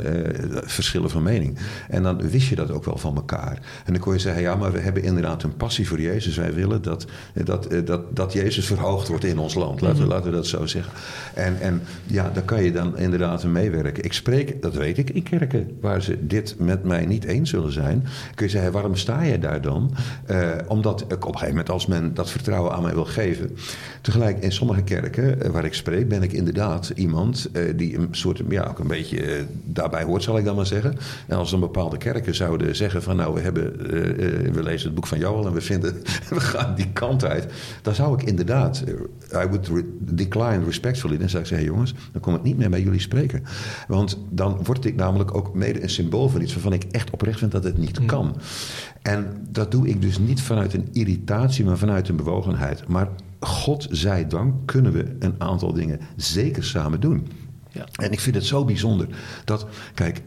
verschillen 0.52 1.10
van 1.10 1.24
mening. 1.24 1.58
En 1.90 2.04
dan 2.04 2.30
wist 2.30 2.48
je 2.48 2.56
dat 2.56 2.72
ook 2.72 2.86
wel 2.86 2.98
van 2.98 3.16
elkaar. 3.16 3.60
En 3.86 3.94
dan 3.94 4.02
kon 4.02 4.14
je 4.14 4.20
zeggen, 4.20 4.42
ja, 4.42 4.56
maar 4.56 4.72
we 4.72 4.80
hebben 4.80 5.04
inderdaad 5.04 5.44
een 5.44 5.58
passie 5.58 5.88
voor 5.88 6.02
Jezus. 6.02 6.38
Wij 6.38 6.54
willen 6.54 6.82
dat, 6.82 7.06
dat, 7.34 7.66
eh, 7.66 7.86
dat, 7.86 8.16
dat 8.16 8.34
Jezus 8.34 8.66
verhoogd 8.66 9.08
wordt 9.08 9.24
in 9.24 9.40
ons 9.40 9.54
land. 9.54 9.82
Laten, 9.82 9.98
we, 9.98 10.04
mhm. 10.04 10.12
laten 10.12 10.30
we 10.30 10.36
dat 10.36 10.48
zo 10.48 10.66
zeggen. 10.66 10.94
En, 11.34 11.62
en 11.62 11.82
ja, 12.06 12.30
daar 12.34 12.44
kan 12.44 12.64
je 12.64 12.72
dan 12.72 12.98
inderdaad 12.98 13.44
meewerken. 13.44 14.04
Ik 14.04 14.14
spreek, 14.14 14.62
dat 14.62 14.74
weet 14.74 14.98
ik, 14.98 15.10
in 15.10 15.24
kerken 15.24 15.78
waar 15.82 16.02
ze 16.02 16.28
dit 16.28 16.56
met 16.60 16.84
mij 16.84 17.06
niet 17.06 17.24
eens 17.24 17.50
zullen 17.50 17.72
zijn. 17.72 18.06
Kun 18.36 18.46
je 18.46 18.57
waarom 18.72 18.96
sta 18.96 19.22
je 19.22 19.40
daar 19.40 19.62
dan? 19.62 19.92
Uh, 20.32 20.50
omdat 20.68 21.02
ik 21.02 21.12
op 21.12 21.22
een 21.22 21.40
gegeven 21.40 21.50
moment, 21.50 21.70
als 21.70 21.86
men 21.86 22.14
dat 22.14 22.30
vertrouwen 22.30 22.72
aan 22.72 22.82
mij 22.82 22.94
wil 22.94 23.06
geven. 23.06 23.58
Tegelijk 24.02 24.40
in 24.40 24.52
sommige 24.52 24.82
kerken 24.82 25.46
uh, 25.46 25.52
waar 25.52 25.66
ik 25.66 25.74
spreek, 25.74 26.08
ben 26.08 26.24
ik 26.24 26.32
inderdaad 26.34 26.92
iemand 26.96 27.50
uh, 27.54 27.78
die 27.78 27.98
een 27.98 28.08
soort, 28.12 28.42
ja, 28.50 28.64
ook 28.64 28.80
een 28.80 28.88
beetje 28.88 29.46
daarbij 29.64 30.04
hoort, 30.04 30.24
zal 30.24 30.38
ik 30.38 30.46
dan 30.46 30.56
maar 30.56 30.66
zeggen. 30.66 30.98
En 31.28 31.38
als 31.38 31.52
een 31.52 31.60
bepaalde 31.60 31.98
kerken 31.98 32.36
zouden 32.36 32.76
zeggen 32.76 33.04
van 33.04 33.16
nou, 33.16 33.34
we, 33.34 33.40
hebben, 33.40 33.78
we 34.54 34.64
lezen 34.64 34.86
het 34.86 34.96
boek 34.96 35.08
van 35.08 35.20
Joel 35.20 35.46
en 35.46 35.54
we 35.54 35.62
vinden, 35.62 35.94
we 36.30 36.40
gaan 36.40 36.76
die 36.76 36.92
kant 36.94 37.26
uit. 37.26 37.46
Dan 37.82 37.96
zou 37.96 38.22
ik 38.22 38.28
inderdaad, 38.28 38.84
I 39.34 39.48
would 39.48 39.68
re 39.68 39.84
decline 40.00 40.64
respectfully. 40.66 41.18
Dan 41.18 41.30
zou 41.30 41.42
ik 41.42 41.50
zeggen, 41.50 41.68
jongens, 41.68 41.94
dan 42.12 42.22
kom 42.22 42.36
ik 42.36 42.44
niet 42.44 42.58
meer 42.58 42.70
bij 42.70 42.82
jullie 42.82 43.00
spreken. 43.00 43.44
Want 43.88 44.18
dan 44.30 44.60
word 44.64 44.86
ik 44.86 44.96
namelijk 44.96 45.36
ook 45.36 45.54
mede 45.54 45.84
een 45.84 45.90
symbool 45.90 46.30
van 46.30 46.42
iets 46.42 46.54
waarvan 46.54 46.74
ik 46.74 46.84
echt 46.92 47.10
oprecht 47.10 47.40
vind 47.40 47.52
dat 47.52 47.64
het 47.64 47.78
niet 47.78 47.98
hmm. 47.98 48.06
kan. 48.06 48.36
En 49.02 49.48
dat 49.50 49.72
doe 49.72 49.88
ik 49.88 50.02
dus 50.02 50.20
niet 50.20 50.42
vanuit 50.42 50.74
een 50.74 50.88
irritatie, 50.92 51.66
maar 51.66 51.78
vanuit 51.78 52.10
een 52.10 52.16
bewogenheid. 52.16 52.88
Maar 52.88 53.08
God 53.40 53.88
zij 53.90 54.28
dank 54.28 54.54
kunnen 54.66 54.92
we 54.92 55.16
een 55.20 55.36
aantal 55.38 55.74
dingen 55.74 56.00
zeker 56.16 56.64
samen 56.64 57.00
doen. 57.00 57.28
Ja. 57.72 57.86
En 57.92 58.12
ik 58.12 58.20
vind 58.20 58.36
het 58.36 58.46
zo 58.46 58.66
bijzonder 58.66 59.08
dat, 59.46 59.68
kijk, 59.94 60.22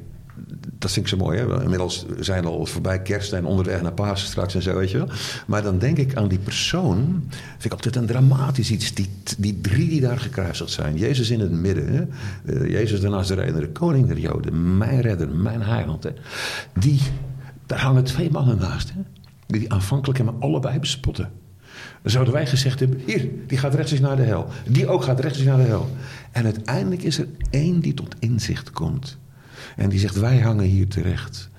dat 0.78 0.90
vind 0.90 1.06
ik 1.06 1.12
zo 1.12 1.16
mooi. 1.16 1.38
Hè? 1.38 1.62
Inmiddels 1.62 2.06
zijn 2.20 2.44
al 2.44 2.66
voorbij 2.66 3.02
kerst 3.02 3.32
en 3.32 3.44
onderweg 3.44 3.82
naar 3.82 3.92
Pasen 3.92 4.28
straks 4.28 4.54
en 4.54 4.62
zo, 4.62 4.76
weet 4.76 4.90
je 4.90 4.98
wel. 4.98 5.08
Maar 5.46 5.62
dan 5.62 5.78
denk 5.78 5.96
ik 5.98 6.16
aan 6.16 6.28
die 6.28 6.38
persoon. 6.38 7.24
Vind 7.50 7.64
ik 7.64 7.72
altijd 7.72 7.96
een 7.96 8.06
dramatisch 8.06 8.70
iets. 8.70 8.94
Die, 8.94 9.08
die 9.38 9.60
drie 9.60 9.88
die 9.88 10.00
daar 10.00 10.18
gekruisigd 10.18 10.70
zijn. 10.70 10.96
Jezus 10.96 11.30
in 11.30 11.40
het 11.40 11.50
midden. 11.50 11.92
Hè? 11.92 12.04
Uh, 12.44 12.70
Jezus 12.70 13.00
de 13.00 13.08
Nazarener, 13.08 13.60
de 13.60 13.72
koning 13.72 14.06
der 14.06 14.18
Joden. 14.18 14.78
Mijn 14.78 15.00
redder, 15.00 15.28
mijn 15.28 15.62
heiland. 15.62 16.02
Hè? 16.02 16.10
Die 16.78 17.00
daar 17.70 17.80
hangen 17.80 18.04
twee 18.04 18.30
mannen 18.30 18.58
naast. 18.58 18.92
Hè? 18.92 19.00
Die 19.46 19.72
aanvankelijk 19.72 20.18
hem 20.18 20.28
allebei 20.28 20.78
bespotten. 20.78 21.30
Dan 22.02 22.10
zouden 22.10 22.34
wij 22.34 22.46
gezegd 22.46 22.80
hebben: 22.80 23.00
hier, 23.06 23.28
die 23.46 23.58
gaat 23.58 23.74
rechtstreeks 23.74 24.04
naar 24.04 24.16
de 24.16 24.22
hel. 24.22 24.48
Die 24.68 24.88
ook 24.88 25.02
gaat 25.02 25.20
rechtstreeks 25.20 25.50
naar 25.50 25.60
de 25.64 25.68
hel. 25.68 25.90
En 26.32 26.44
uiteindelijk 26.44 27.02
is 27.02 27.18
er 27.18 27.26
één 27.50 27.80
die 27.80 27.94
tot 27.94 28.14
inzicht 28.18 28.70
komt. 28.70 29.18
En 29.76 29.88
die 29.88 29.98
zegt: 29.98 30.14
wij 30.14 30.40
hangen 30.40 30.64
hier 30.64 30.88
terecht 30.88 31.49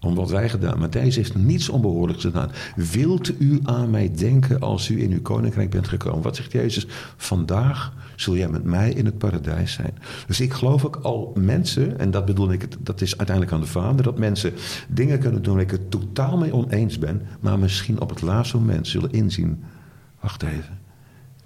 om 0.00 0.14
wat 0.14 0.30
wij 0.30 0.48
gedaan. 0.48 0.90
Deze 0.90 1.18
heeft 1.18 1.36
niets 1.36 1.68
onbehoorlijks 1.68 2.24
gedaan. 2.24 2.50
Wilt 2.76 3.40
u 3.40 3.60
aan 3.62 3.90
mij 3.90 4.10
denken 4.14 4.60
als 4.60 4.88
u 4.88 5.02
in 5.02 5.12
uw 5.12 5.22
koninkrijk 5.22 5.70
bent 5.70 5.88
gekomen? 5.88 6.22
Wat 6.22 6.36
zegt 6.36 6.52
Jezus? 6.52 6.86
Vandaag 7.16 7.92
zul 8.16 8.36
jij 8.36 8.48
met 8.48 8.64
mij 8.64 8.90
in 8.90 9.04
het 9.04 9.18
paradijs 9.18 9.72
zijn. 9.72 9.94
Dus 10.26 10.40
ik 10.40 10.52
geloof 10.52 10.84
ook 10.84 10.96
al 10.96 11.32
mensen, 11.34 11.98
en 11.98 12.10
dat 12.10 12.24
bedoel 12.24 12.52
ik, 12.52 12.68
dat 12.80 13.00
is 13.00 13.16
uiteindelijk 13.16 13.56
aan 13.56 13.62
de 13.62 13.66
Vader, 13.66 14.04
dat 14.04 14.18
mensen 14.18 14.52
dingen 14.88 15.18
kunnen 15.18 15.42
doen 15.42 15.54
waar 15.54 15.62
ik 15.62 15.70
het 15.70 15.90
totaal 15.90 16.38
mee 16.38 16.54
oneens 16.54 16.98
ben, 16.98 17.22
maar 17.40 17.58
misschien 17.58 18.00
op 18.00 18.10
het 18.10 18.22
laatste 18.22 18.56
moment 18.56 18.86
zullen 18.86 19.12
inzien. 19.12 19.62
Wacht 20.20 20.42
even. 20.42 20.78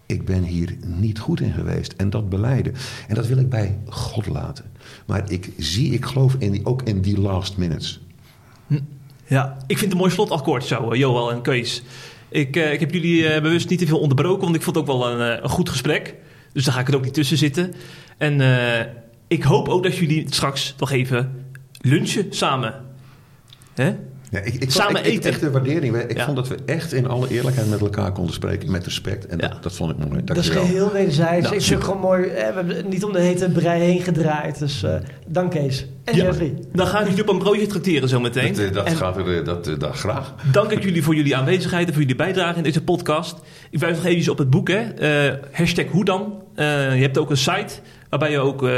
Ik 0.06 0.24
ben 0.24 0.42
hier 0.42 0.76
niet 0.86 1.18
goed 1.18 1.40
in 1.40 1.52
geweest. 1.52 1.92
En 1.92 2.10
dat 2.10 2.28
beleiden. 2.28 2.74
En 3.08 3.14
dat 3.14 3.26
wil 3.26 3.36
ik 3.36 3.48
bij 3.48 3.78
God 3.88 4.26
laten. 4.26 4.64
Maar 5.06 5.30
ik 5.30 5.52
zie, 5.58 5.92
ik 5.92 6.04
geloof 6.04 6.36
in 6.38 6.66
ook 6.66 6.82
in 6.82 7.00
die 7.00 7.20
last 7.20 7.56
minutes. 7.56 8.03
Ja, 9.26 9.56
ik 9.66 9.78
vind 9.78 9.80
het 9.80 9.92
een 9.92 9.98
mooi 9.98 10.10
slotakkoord 10.10 10.64
zo, 10.64 10.90
eh, 10.90 10.98
Joel 10.98 11.32
en 11.32 11.42
Kees. 11.42 11.82
Ik, 12.28 12.56
uh, 12.56 12.72
ik 12.72 12.80
heb 12.80 12.92
jullie 12.92 13.22
uh, 13.22 13.40
bewust 13.40 13.68
niet 13.68 13.78
te 13.78 13.86
veel 13.86 13.98
onderbroken, 13.98 14.42
want 14.42 14.54
ik 14.54 14.62
vond 14.62 14.76
het 14.76 14.88
ook 14.88 14.98
wel 14.98 15.10
een, 15.10 15.44
een, 15.44 15.48
goed 15.48 15.68
gesprek. 15.68 16.14
Dus 16.52 16.64
daar 16.64 16.74
ga 16.74 16.80
ik 16.80 16.88
er 16.88 16.96
ook 16.96 17.04
niet 17.04 17.14
tussen 17.14 17.38
zitten. 17.38 17.74
En 18.18 18.40
ik 19.28 19.42
hoop 19.42 19.68
ook 19.68 19.82
dat 19.82 19.96
jullie 19.96 20.26
straks 20.28 20.74
nog 20.78 20.90
even 20.90 21.46
lunchen 21.80 22.26
samen. 22.30 22.74
Hè? 23.74 23.94
Ja, 24.34 24.40
ik, 24.40 24.54
ik 24.54 24.70
Samen 24.70 24.94
vond, 24.94 25.06
ik, 25.06 25.12
eten. 25.12 25.30
Echt 25.30 25.40
de 25.40 25.50
waardering. 25.50 25.96
Ik 25.96 26.20
vond 26.20 26.36
dat 26.36 26.48
we 26.48 26.56
echt 26.66 26.92
in 26.92 27.06
alle 27.06 27.28
eerlijkheid 27.28 27.70
met 27.70 27.80
elkaar 27.80 28.12
konden 28.12 28.34
spreken. 28.34 28.70
Met 28.70 28.84
respect. 28.84 29.26
En 29.26 29.38
dat, 29.38 29.62
dat, 29.62 29.72
vond 29.72 29.90
ik 29.90 30.08
mooi. 30.08 30.24
Dat 30.24 30.36
is 30.36 30.50
heel 30.50 30.92
wederzijds. 30.92 31.50
ik 31.50 31.62
vind 31.62 31.68
het 31.68 31.84
gewoon 31.84 32.00
mooi. 32.00 32.22
we 32.22 32.38
hebben 32.38 32.88
niet 32.88 33.04
om 33.04 33.12
de 33.12 33.20
hete 33.20 33.50
brei 33.50 33.82
heen 33.82 34.00
gedraaid. 34.00 34.58
Dus 34.58 34.82
uh, 34.82 34.94
dank 35.26 35.50
Kees. 35.50 35.86
En 36.04 36.16
Jeffrey. 36.16 36.54
Dan 36.72 36.86
ga 36.86 37.00
ik 37.00 37.08
jullie 37.08 37.22
op 37.22 37.28
een 37.28 37.38
broodje 37.38 37.66
tracteren 37.66 38.08
zometeen. 38.08 38.54
Dat, 38.54 38.74
dat 38.74 38.90
gaat 38.90 39.16
er 39.16 39.44
dat, 39.44 39.64
dat, 39.78 39.96
graag. 39.96 40.34
Dank 40.52 40.70
ik 40.70 40.82
jullie 40.82 41.02
voor 41.02 41.14
jullie 41.14 41.36
aanwezigheid 41.36 41.86
en 41.86 41.92
voor 41.92 42.02
jullie 42.02 42.16
bijdrage 42.16 42.56
in 42.56 42.62
deze 42.62 42.82
podcast. 42.82 43.36
Ik 43.70 43.78
wijs 43.78 43.96
nog 43.96 44.04
even 44.04 44.32
op 44.32 44.38
het 44.38 44.50
boek. 44.50 44.68
Hè. 44.68 44.82
Uh, 45.28 45.34
hashtag 45.52 45.86
hoe 45.86 46.04
dan. 46.04 46.42
Uh, 46.56 46.94
je 46.94 47.02
hebt 47.02 47.18
ook 47.18 47.30
een 47.30 47.36
site 47.36 47.72
Waarbij 48.14 48.32
je 48.32 48.38
ook 48.38 48.62
uh, 48.62 48.70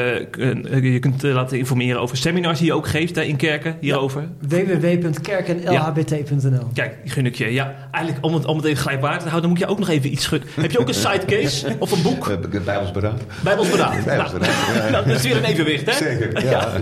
je 0.83 0.99
kunt 0.99 1.25
uh, 1.25 1.35
laten 1.35 1.59
informeren 1.59 2.01
over 2.01 2.17
seminars 2.17 2.59
die 2.59 2.67
je 2.67 2.75
ook 2.75 2.87
geeft 2.87 3.17
hè, 3.17 3.23
in 3.23 3.37
kerken 3.37 3.77
hierover. 3.81 4.29
Ja, 4.49 4.65
www.kerkenlhbt.nl 4.65 6.69
Kijk, 6.75 6.97
gun 7.05 7.27
ik 7.27 7.35
je. 7.35 7.53
Ja, 7.53 7.89
eigenlijk 7.91 8.25
om 8.25 8.35
het, 8.35 8.45
om 8.45 8.57
het 8.57 8.65
even 8.65 8.83
gelijkwaardig 8.83 9.23
te 9.23 9.29
houden, 9.29 9.51
dan 9.51 9.59
moet 9.59 9.69
je 9.69 9.75
ook 9.75 9.79
nog 9.79 9.89
even 9.89 10.13
iets 10.13 10.23
schudden. 10.23 10.49
Heb 10.61 10.71
je 10.71 10.79
ook 10.79 10.89
een 10.89 10.95
sidecase 10.95 11.77
of 11.79 11.93
een 11.93 12.03
boek? 12.03 12.39
Bijbelsberaad. 12.65 13.23
Bijbelsberaad. 13.43 14.05
Bijbelsberaad. 14.05 14.75
Nou, 14.75 14.91
nou, 14.93 15.07
dat 15.07 15.17
is 15.17 15.23
weer 15.23 15.37
een 15.37 15.45
evenwicht, 15.45 15.87
hè? 15.87 15.93
Zeker, 15.93 16.45
ja. 16.45 16.51
ja. 16.51 16.73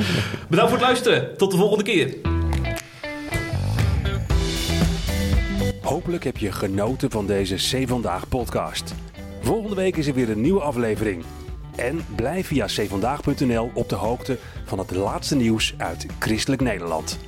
Bedankt 0.49 0.71
voor 0.71 0.79
het 0.79 0.89
luisteren. 0.89 1.37
Tot 1.37 1.51
de 1.51 1.57
volgende 1.57 1.85
keer. 1.85 2.15
Hopelijk 5.83 6.25
heb 6.25 6.37
je 6.37 6.53
genoten 6.53 7.11
van 7.11 7.27
deze 7.27 7.55
C 7.55 7.89
Vandaag 7.89 8.29
podcast. 8.29 8.95
Volgende 9.41 9.77
week 9.77 9.97
is 9.97 10.07
er 10.07 10.15
weer 10.15 10.31
een 10.31 10.41
nieuwe 10.41 10.61
aflevering. 10.61 11.25
En 11.77 12.05
blijf 12.15 12.47
via 12.47 12.67
cvandaag.nl 12.67 13.71
op 13.75 13.89
de 13.89 13.95
hoogte 13.95 14.39
van 14.65 14.79
het 14.79 14.91
laatste 14.91 15.37
nieuws 15.37 15.75
uit 15.77 16.07
Christelijk 16.19 16.63
Nederland. 16.63 17.19